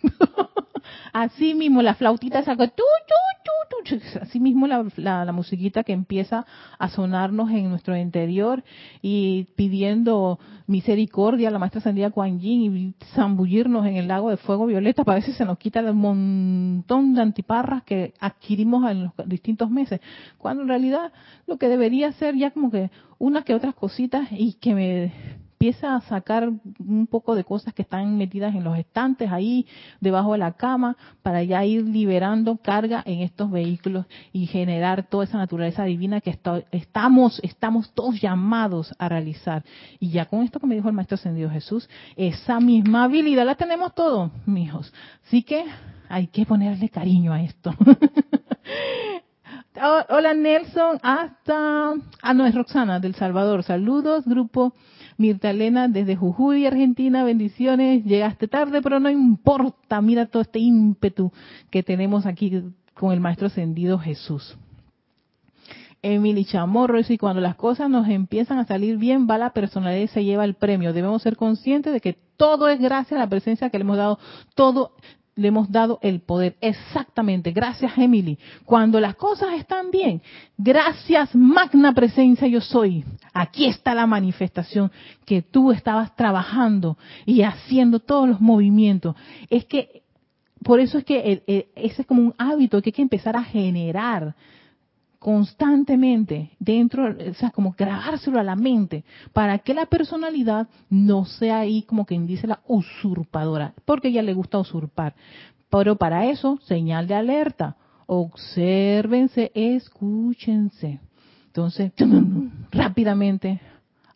Así 1.12 1.54
mismo 1.54 1.82
la 1.82 1.94
flautita 1.94 2.42
saca, 2.44 2.68
tu, 2.68 2.82
así 4.20 4.40
mismo 4.40 4.66
la, 4.66 4.84
la, 4.96 5.32
musiquita 5.32 5.84
que 5.84 5.92
empieza 5.92 6.46
a 6.78 6.88
sonarnos 6.88 7.50
en 7.50 7.70
nuestro 7.70 7.96
interior 7.96 8.64
y 9.02 9.46
pidiendo 9.56 10.38
misericordia 10.66 11.48
a 11.48 11.50
la 11.50 11.58
maestra 11.58 11.80
Sandía 11.80 12.10
Kuan 12.10 12.40
Yin 12.40 12.76
y 12.76 12.94
zambullirnos 13.14 13.86
en 13.86 13.96
el 13.96 14.08
lago 14.08 14.30
de 14.30 14.36
fuego 14.36 14.66
violeta 14.66 15.04
para 15.04 15.16
ver 15.16 15.24
si 15.24 15.32
se 15.32 15.44
nos 15.44 15.58
quita 15.58 15.80
el 15.80 15.94
montón 15.94 17.14
de 17.14 17.22
antiparras 17.22 17.82
que 17.84 18.14
adquirimos 18.20 18.90
en 18.90 19.04
los 19.04 19.12
distintos 19.26 19.70
meses, 19.70 20.00
cuando 20.38 20.62
en 20.62 20.68
realidad 20.68 21.12
lo 21.46 21.56
que 21.58 21.68
debería 21.68 22.12
ser 22.12 22.36
ya 22.36 22.50
como 22.50 22.70
que 22.70 22.90
unas 23.18 23.44
que 23.44 23.54
otras 23.54 23.74
cositas 23.74 24.28
y 24.30 24.54
que 24.54 24.74
me 24.74 25.45
empieza 25.58 25.96
a 25.96 26.02
sacar 26.02 26.50
un 26.78 27.06
poco 27.06 27.34
de 27.34 27.42
cosas 27.42 27.72
que 27.72 27.80
están 27.80 28.18
metidas 28.18 28.54
en 28.54 28.62
los 28.62 28.76
estantes 28.76 29.32
ahí 29.32 29.66
debajo 30.02 30.32
de 30.32 30.38
la 30.38 30.52
cama 30.52 30.98
para 31.22 31.42
ya 31.42 31.64
ir 31.64 31.82
liberando 31.82 32.58
carga 32.58 33.02
en 33.06 33.20
estos 33.20 33.50
vehículos 33.50 34.04
y 34.34 34.46
generar 34.46 35.04
toda 35.08 35.24
esa 35.24 35.38
naturaleza 35.38 35.84
divina 35.84 36.20
que 36.20 36.38
estamos 36.72 37.40
estamos 37.42 37.90
todos 37.94 38.20
llamados 38.20 38.94
a 38.98 39.08
realizar. 39.08 39.64
Y 39.98 40.10
ya 40.10 40.26
con 40.26 40.42
esto 40.42 40.60
que 40.60 40.66
me 40.66 40.74
dijo 40.74 40.88
el 40.88 40.94
maestro 40.94 41.14
ascendido 41.14 41.48
Jesús, 41.48 41.88
esa 42.16 42.60
misma 42.60 43.04
habilidad 43.04 43.46
la 43.46 43.54
tenemos 43.54 43.94
todos, 43.94 44.30
mijos. 44.44 44.92
Así 45.26 45.42
que 45.42 45.64
hay 46.10 46.26
que 46.26 46.44
ponerle 46.44 46.90
cariño 46.90 47.32
a 47.32 47.42
esto. 47.42 47.74
Hola 49.78 50.32
Nelson, 50.32 50.98
hasta... 51.02 51.92
Ah, 52.22 52.34
no, 52.34 52.46
es 52.46 52.54
Roxana 52.54 52.98
del 52.98 53.14
Salvador. 53.14 53.62
Saludos, 53.62 54.24
grupo 54.24 54.72
Mirta 55.18 55.50
Elena 55.50 55.88
desde 55.88 56.16
Jujuy, 56.16 56.66
Argentina, 56.66 57.24
bendiciones. 57.24 58.04
Llegaste 58.04 58.48
tarde, 58.48 58.80
pero 58.80 59.00
no 59.00 59.10
importa. 59.10 60.00
Mira 60.00 60.26
todo 60.26 60.42
este 60.42 60.60
ímpetu 60.60 61.30
que 61.70 61.82
tenemos 61.82 62.24
aquí 62.24 62.62
con 62.94 63.12
el 63.12 63.20
Maestro 63.20 63.48
Ascendido 63.48 63.98
Jesús. 63.98 64.56
Emily 66.00 66.44
Chamorro 66.44 67.00
y 67.06 67.18
cuando 67.18 67.42
las 67.42 67.56
cosas 67.56 67.90
nos 67.90 68.08
empiezan 68.08 68.58
a 68.58 68.66
salir 68.66 68.96
bien, 68.96 69.26
va 69.28 69.36
la 69.36 69.50
personalidad 69.50 70.02
y 70.02 70.08
se 70.08 70.24
lleva 70.24 70.44
el 70.44 70.54
premio. 70.54 70.92
Debemos 70.92 71.20
ser 71.20 71.36
conscientes 71.36 71.92
de 71.92 72.00
que 72.00 72.16
todo 72.36 72.68
es 72.68 72.80
gracias 72.80 73.18
a 73.18 73.24
la 73.24 73.28
presencia 73.28 73.68
que 73.68 73.78
le 73.78 73.82
hemos 73.82 73.96
dado. 73.96 74.18
Todo, 74.54 74.92
le 75.36 75.48
hemos 75.48 75.70
dado 75.70 75.98
el 76.02 76.20
poder. 76.20 76.56
Exactamente, 76.60 77.52
gracias 77.52 77.96
Emily. 77.96 78.38
Cuando 78.64 78.98
las 78.98 79.14
cosas 79.14 79.50
están 79.54 79.90
bien, 79.90 80.22
gracias 80.56 81.34
magna 81.34 81.92
presencia 81.92 82.48
yo 82.48 82.60
soy. 82.60 83.04
Aquí 83.32 83.66
está 83.66 83.94
la 83.94 84.06
manifestación 84.06 84.90
que 85.24 85.42
tú 85.42 85.70
estabas 85.70 86.16
trabajando 86.16 86.96
y 87.26 87.42
haciendo 87.42 88.00
todos 88.00 88.28
los 88.28 88.40
movimientos. 88.40 89.14
Es 89.50 89.66
que, 89.66 90.02
por 90.64 90.80
eso 90.80 90.98
es 90.98 91.04
que 91.04 91.42
ese 91.76 92.02
es 92.02 92.06
como 92.06 92.22
un 92.22 92.34
hábito 92.38 92.80
que 92.80 92.88
hay 92.88 92.94
que 92.94 93.02
empezar 93.02 93.36
a 93.36 93.44
generar 93.44 94.34
constantemente 95.18 96.50
dentro, 96.58 97.08
o 97.08 97.34
sea, 97.34 97.50
como 97.50 97.74
grabárselo 97.76 98.38
a 98.38 98.44
la 98.44 98.56
mente, 98.56 99.04
para 99.32 99.58
que 99.58 99.74
la 99.74 99.86
personalidad 99.86 100.68
no 100.88 101.24
sea 101.24 101.60
ahí 101.60 101.82
como 101.82 102.04
quien 102.04 102.26
dice 102.26 102.46
la 102.46 102.60
usurpadora, 102.66 103.74
porque 103.84 104.08
ella 104.08 104.22
le 104.22 104.34
gusta 104.34 104.58
usurpar. 104.58 105.14
Pero 105.70 105.96
para 105.96 106.26
eso, 106.26 106.58
señal 106.64 107.06
de 107.06 107.14
alerta, 107.14 107.76
obsérvense, 108.06 109.50
escúchense. 109.54 111.00
Entonces, 111.46 111.92
rápidamente 112.70 113.60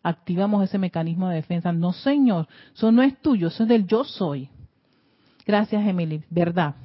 activamos 0.03 0.63
ese 0.63 0.77
mecanismo 0.77 1.29
de 1.29 1.35
defensa. 1.35 1.71
No, 1.71 1.93
señor, 1.93 2.47
eso 2.73 2.91
no 2.91 3.01
es 3.01 3.17
tuyo, 3.21 3.47
eso 3.47 3.63
es 3.63 3.69
del 3.69 3.85
yo 3.85 4.03
soy. 4.03 4.49
Gracias, 5.45 5.85
Emily, 5.85 6.23
verdad. 6.29 6.75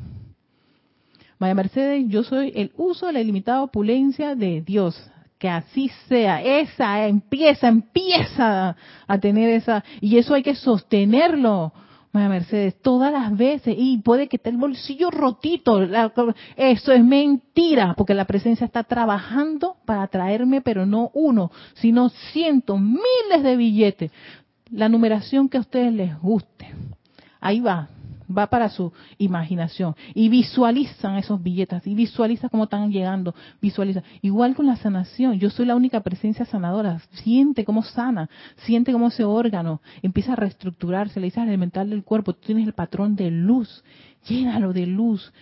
María 1.39 1.55
Mercedes, 1.55 2.05
yo 2.09 2.23
soy 2.23 2.53
el 2.55 2.73
uso 2.77 3.07
de 3.07 3.13
la 3.13 3.21
ilimitada 3.21 3.63
opulencia 3.63 4.35
de 4.35 4.63
Dios. 4.63 5.11
Que 5.39 5.51
así 5.51 5.91
sea. 6.09 6.43
Esa 6.43 7.07
empieza, 7.07 7.69
empieza 7.69 8.75
a 9.07 9.19
tener 9.19 9.51
esa. 9.51 9.85
Y 10.01 10.17
eso 10.17 10.35
hay 10.35 10.43
que 10.43 10.55
sostenerlo. 10.55 11.73
María 12.17 12.31
Mercedes, 12.31 12.81
todas 12.81 13.13
las 13.13 13.37
veces, 13.37 13.75
y 13.77 13.99
puede 13.99 14.27
que 14.27 14.37
esté 14.37 14.49
el 14.49 14.57
bolsillo 14.57 15.11
rotito, 15.11 15.83
eso 16.57 16.93
es 16.93 17.05
mentira, 17.05 17.93
porque 17.95 18.15
la 18.15 18.25
presencia 18.25 18.65
está 18.65 18.85
trabajando 18.85 19.77
para 19.85 20.07
traerme, 20.07 20.63
pero 20.63 20.87
no 20.87 21.11
uno, 21.13 21.51
sino 21.75 22.09
cientos, 22.09 22.81
miles 22.81 23.43
de 23.43 23.57
billetes, 23.57 24.13
la 24.71 24.89
numeración 24.89 25.51
que 25.51 25.59
a 25.59 25.61
ustedes 25.61 25.93
les 25.93 26.19
guste. 26.19 26.73
Ahí 27.39 27.61
va, 27.61 27.91
va 28.31 28.47
para 28.49 28.69
su 28.69 28.93
imaginación. 29.19 29.95
Y 30.15 30.29
visualizan 30.29 31.17
esos 31.17 31.43
billetes 31.43 31.87
y 31.87 31.95
visualiza 31.95 32.49
cómo 32.49 32.65
están 32.65 32.91
llegando, 32.91 33.35
visualiza. 33.61 34.03
Igual 34.23 34.55
con 34.55 34.67
la 34.67 34.77
sanación, 34.77 35.39
yo 35.39 35.51
soy 35.51 35.67
la 35.67 35.77
única 35.77 36.01
presencia 36.01 36.45
sanadora, 36.45 37.01
siente 37.13 37.65
cómo 37.65 37.83
sana, 37.83 38.29
siente 38.57 38.93
cómo 38.93 39.09
ese 39.09 39.25
órgano 39.25 39.81
empieza 40.03 40.33
a 40.33 40.37
reestructurarse, 40.37 41.21
le 41.21 41.27
dices 41.27 41.39
al 41.39 41.49
elemental 41.49 41.91
del 41.91 42.05
cuerpo, 42.05 42.33
tú 42.33 42.41
tienes 42.47 42.67
el 42.67 42.75
patrón 42.75 43.17
de 43.17 43.31
luz, 43.31 43.85
llénalo 44.29 44.73
de 44.73 44.87
luz, 44.87 45.33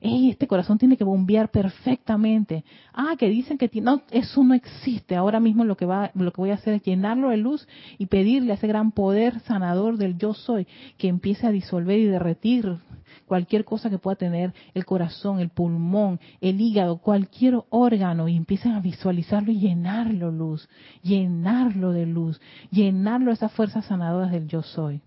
este 0.00 0.46
corazón 0.46 0.78
tiene 0.78 0.96
que 0.96 1.04
bombear 1.04 1.50
perfectamente. 1.50 2.64
Ah, 2.92 3.14
que 3.18 3.28
dicen 3.28 3.58
que 3.58 3.70
no, 3.80 4.02
eso 4.10 4.42
no 4.42 4.54
existe. 4.54 5.16
Ahora 5.16 5.40
mismo 5.40 5.64
lo 5.64 5.76
que 5.76 5.86
va, 5.86 6.10
lo 6.14 6.32
que 6.32 6.40
voy 6.40 6.50
a 6.50 6.54
hacer 6.54 6.74
es 6.74 6.82
llenarlo 6.82 7.30
de 7.30 7.36
luz 7.36 7.66
y 7.98 8.06
pedirle 8.06 8.52
a 8.52 8.54
ese 8.54 8.66
gran 8.66 8.92
poder 8.92 9.40
sanador 9.40 9.96
del 9.98 10.18
yo 10.18 10.34
soy 10.34 10.66
que 10.96 11.08
empiece 11.08 11.46
a 11.46 11.50
disolver 11.50 11.98
y 11.98 12.06
derretir 12.06 12.78
cualquier 13.26 13.64
cosa 13.64 13.90
que 13.90 13.98
pueda 13.98 14.16
tener 14.16 14.54
el 14.74 14.84
corazón, 14.84 15.40
el 15.40 15.50
pulmón, 15.50 16.18
el 16.40 16.60
hígado, 16.60 16.98
cualquier 16.98 17.60
órgano 17.70 18.28
y 18.28 18.36
empiecen 18.36 18.72
a 18.72 18.80
visualizarlo 18.80 19.52
y 19.52 19.60
llenarlo 19.60 20.30
luz, 20.30 20.68
llenarlo 21.02 21.92
de 21.92 22.06
luz, 22.06 22.40
llenarlo 22.70 23.26
de 23.26 23.34
esas 23.34 23.52
fuerzas 23.52 23.84
sanadoras 23.86 24.32
del 24.32 24.48
yo 24.48 24.62
soy. 24.62 25.00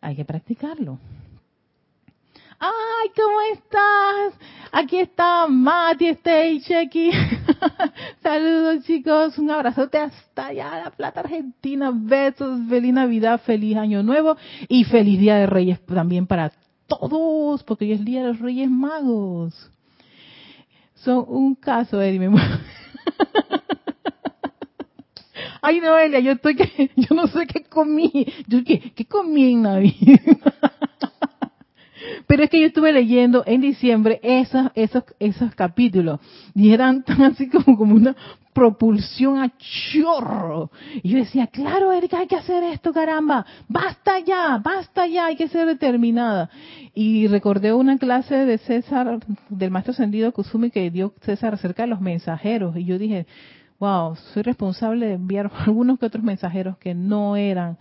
Hay 0.00 0.16
que 0.16 0.24
practicarlo. 0.24 0.98
¡Ay, 2.58 3.10
¿cómo 3.14 3.40
estás? 3.52 4.34
Aquí 4.72 4.98
está 4.98 5.46
Mati 5.46 6.08
Stage 6.08 6.76
aquí. 6.76 7.10
Saludos 8.22 8.84
chicos, 8.84 9.38
un 9.38 9.50
abrazote 9.50 9.98
hasta 9.98 10.46
allá 10.46 10.84
la 10.84 10.90
Plata 10.90 11.20
Argentina. 11.20 11.92
Besos, 11.94 12.60
feliz 12.68 12.94
Navidad, 12.94 13.40
feliz 13.44 13.76
Año 13.76 14.02
Nuevo 14.02 14.36
y 14.68 14.84
feliz 14.84 15.20
Día 15.20 15.36
de 15.36 15.46
Reyes 15.46 15.84
también 15.84 16.26
para 16.26 16.52
todos, 16.86 17.62
porque 17.62 17.84
hoy 17.84 17.92
es 17.92 18.04
Día 18.04 18.22
de 18.22 18.28
los 18.28 18.40
Reyes 18.40 18.70
Magos. 18.70 19.70
Son 20.94 21.24
un 21.28 21.54
caso, 21.54 22.00
Eddie. 22.00 22.30
Ay, 25.62 25.80
Noelia, 25.80 26.20
yo 26.20 26.32
estoy 26.32 26.56
que, 26.56 26.90
yo 26.96 27.14
no 27.14 27.26
sé 27.26 27.46
qué 27.46 27.64
comí. 27.64 28.26
Yo 28.46 28.64
qué, 28.64 28.92
qué 28.94 29.04
comí 29.04 29.52
en 29.52 29.62
Navidad. 29.62 30.20
Pero 32.26 32.44
es 32.44 32.50
que 32.50 32.60
yo 32.60 32.66
estuve 32.66 32.92
leyendo 32.92 33.44
en 33.46 33.60
diciembre 33.60 34.20
esos, 34.22 34.70
esos, 34.74 35.04
esos 35.18 35.54
capítulos 35.54 36.20
y 36.54 36.72
eran 36.72 37.02
tan 37.04 37.22
así 37.22 37.48
como, 37.48 37.76
como 37.76 37.94
una 37.94 38.16
propulsión 38.52 39.38
a 39.38 39.52
chorro. 39.58 40.70
Y 41.02 41.10
yo 41.10 41.18
decía, 41.18 41.46
claro, 41.48 41.92
Erika, 41.92 42.18
hay 42.18 42.26
que 42.26 42.36
hacer 42.36 42.64
esto, 42.64 42.92
caramba, 42.92 43.44
basta 43.68 44.18
ya, 44.20 44.58
basta 44.64 45.06
ya, 45.06 45.26
hay 45.26 45.36
que 45.36 45.48
ser 45.48 45.66
determinada. 45.66 46.48
Y 46.94 47.26
recordé 47.28 47.74
una 47.74 47.98
clase 47.98 48.34
de 48.34 48.56
César, 48.56 49.20
del 49.50 49.70
maestro 49.70 49.92
Sendido 49.92 50.32
Kusumi 50.32 50.70
que 50.70 50.90
dio 50.90 51.12
César 51.20 51.52
acerca 51.52 51.82
de 51.82 51.88
los 51.88 52.00
mensajeros. 52.00 52.76
Y 52.78 52.86
yo 52.86 52.98
dije, 52.98 53.26
wow, 53.78 54.16
soy 54.16 54.42
responsable 54.42 55.06
de 55.06 55.12
enviar 55.12 55.50
algunos 55.66 55.98
que 55.98 56.06
otros 56.06 56.24
mensajeros 56.24 56.78
que 56.78 56.94
no 56.94 57.36
eran 57.36 57.76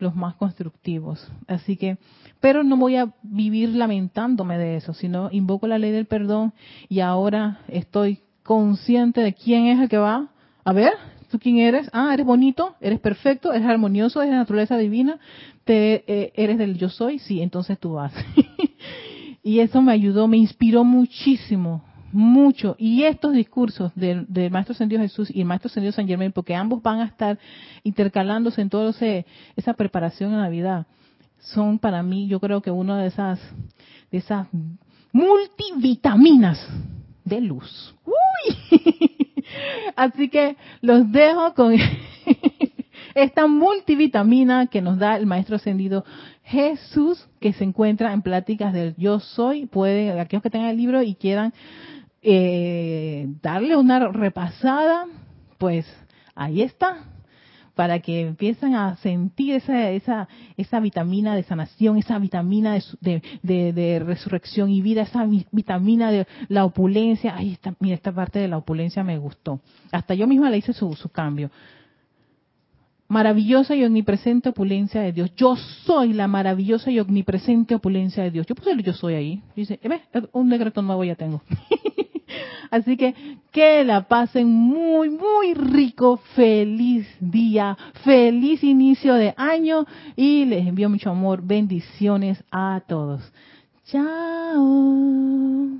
los 0.00 0.16
más 0.16 0.34
constructivos. 0.34 1.30
Así 1.46 1.76
que, 1.76 1.98
pero 2.40 2.64
no 2.64 2.76
voy 2.76 2.96
a 2.96 3.12
vivir 3.22 3.70
lamentándome 3.70 4.58
de 4.58 4.76
eso, 4.76 4.94
sino 4.94 5.28
invoco 5.30 5.66
la 5.66 5.78
ley 5.78 5.92
del 5.92 6.06
perdón 6.06 6.52
y 6.88 7.00
ahora 7.00 7.60
estoy 7.68 8.20
consciente 8.42 9.20
de 9.20 9.34
quién 9.34 9.66
es 9.66 9.78
el 9.78 9.88
que 9.88 9.98
va. 9.98 10.30
A 10.64 10.72
ver, 10.72 10.94
¿tú 11.30 11.38
quién 11.38 11.58
eres? 11.58 11.88
Ah, 11.92 12.10
eres 12.12 12.26
bonito, 12.26 12.74
eres 12.80 13.00
perfecto, 13.00 13.52
eres 13.52 13.68
armonioso, 13.68 14.20
eres 14.20 14.32
de 14.32 14.38
naturaleza 14.38 14.76
divina, 14.76 15.18
te, 15.64 16.04
eh, 16.06 16.32
eres 16.34 16.58
del 16.58 16.76
yo 16.76 16.88
soy, 16.88 17.18
sí, 17.18 17.40
entonces 17.42 17.78
tú 17.78 17.92
vas. 17.92 18.12
y 19.42 19.60
eso 19.60 19.82
me 19.82 19.92
ayudó, 19.92 20.26
me 20.26 20.38
inspiró 20.38 20.84
muchísimo 20.84 21.84
mucho. 22.12 22.76
Y 22.78 23.04
estos 23.04 23.32
discursos 23.32 23.92
del, 23.94 24.26
Maestro 24.50 24.74
Sendido 24.74 25.02
Jesús 25.02 25.30
y 25.34 25.40
el 25.40 25.46
Maestro 25.46 25.68
Sendido 25.68 25.92
San 25.92 26.06
Germán, 26.06 26.32
porque 26.32 26.54
ambos 26.54 26.82
van 26.82 27.00
a 27.00 27.06
estar 27.06 27.38
intercalándose 27.82 28.60
en 28.60 28.70
toda 28.70 28.92
esa 29.56 29.74
preparación 29.74 30.34
a 30.34 30.42
Navidad, 30.42 30.86
son 31.38 31.78
para 31.78 32.02
mí, 32.02 32.28
yo 32.28 32.38
creo 32.40 32.60
que 32.60 32.70
una 32.70 32.98
de 32.98 33.08
esas, 33.08 33.40
de 34.10 34.18
esas 34.18 34.46
multivitaminas 35.12 36.58
de 37.24 37.40
luz. 37.40 37.94
Así 39.96 40.28
que 40.28 40.56
los 40.80 41.10
dejo 41.10 41.54
con 41.54 41.74
esta 43.14 43.46
multivitamina 43.46 44.66
que 44.66 44.82
nos 44.82 44.98
da 44.98 45.16
el 45.16 45.26
Maestro 45.26 45.56
Ascendido 45.56 46.04
Jesús, 46.42 47.28
que 47.40 47.52
se 47.52 47.64
encuentra 47.64 48.12
en 48.12 48.22
pláticas 48.22 48.72
del 48.72 48.94
Yo 48.96 49.20
Soy. 49.20 49.66
Pueden, 49.66 50.18
aquellos 50.18 50.42
que 50.42 50.50
tengan 50.50 50.70
el 50.70 50.76
libro 50.76 51.02
y 51.02 51.14
quieran 51.14 51.52
eh, 52.22 53.26
darle 53.42 53.76
una 53.76 54.08
repasada, 54.08 55.06
pues 55.58 55.86
ahí 56.34 56.62
está, 56.62 57.04
para 57.74 58.00
que 58.00 58.20
empiecen 58.20 58.74
a 58.74 58.96
sentir 58.96 59.54
esa, 59.54 59.90
esa, 59.90 60.28
esa 60.58 60.80
vitamina 60.80 61.34
de 61.34 61.44
sanación, 61.44 61.96
esa 61.96 62.18
vitamina 62.18 62.78
de, 63.00 64.02
resurrección 64.04 64.68
y 64.70 64.82
vida, 64.82 65.02
esa 65.02 65.26
vitamina 65.50 66.10
de 66.10 66.26
la 66.48 66.66
opulencia. 66.66 67.34
Ay, 67.36 67.52
esta, 67.52 67.74
mira, 67.80 67.94
esta 67.94 68.12
parte 68.12 68.38
de 68.38 68.48
la 68.48 68.58
opulencia 68.58 69.02
me 69.02 69.16
gustó. 69.16 69.60
Hasta 69.92 70.12
yo 70.12 70.26
misma 70.26 70.50
le 70.50 70.58
hice 70.58 70.74
su, 70.74 70.92
su 70.94 71.08
cambio. 71.08 71.50
Maravillosa 73.08 73.74
y 73.74 73.84
omnipresente 73.84 74.50
opulencia 74.50 75.00
de 75.00 75.12
Dios. 75.12 75.34
Yo 75.34 75.56
soy 75.56 76.12
la 76.12 76.28
maravillosa 76.28 76.90
y 76.90 77.00
omnipresente 77.00 77.74
opulencia 77.74 78.22
de 78.22 78.30
Dios. 78.30 78.46
Yo 78.46 78.54
puse 78.54 78.72
el 78.72 78.82
yo 78.82 78.92
soy 78.92 79.14
ahí. 79.14 79.42
Dice, 79.56 79.80
¿ves? 79.82 80.02
Un 80.32 80.50
decreto 80.50 80.82
nuevo 80.82 81.02
ya 81.02 81.14
tengo. 81.14 81.42
Así 82.70 82.96
que 82.96 83.14
que 83.52 83.84
la 83.84 84.02
pasen 84.02 84.48
muy, 84.48 85.10
muy 85.10 85.54
rico, 85.54 86.18
feliz 86.34 87.06
día, 87.18 87.76
feliz 88.04 88.62
inicio 88.62 89.14
de 89.14 89.34
año 89.36 89.86
y 90.14 90.44
les 90.44 90.66
envío 90.66 90.88
mucho 90.88 91.10
amor, 91.10 91.42
bendiciones 91.42 92.42
a 92.50 92.80
todos. 92.86 93.32
Chao. 93.86 95.60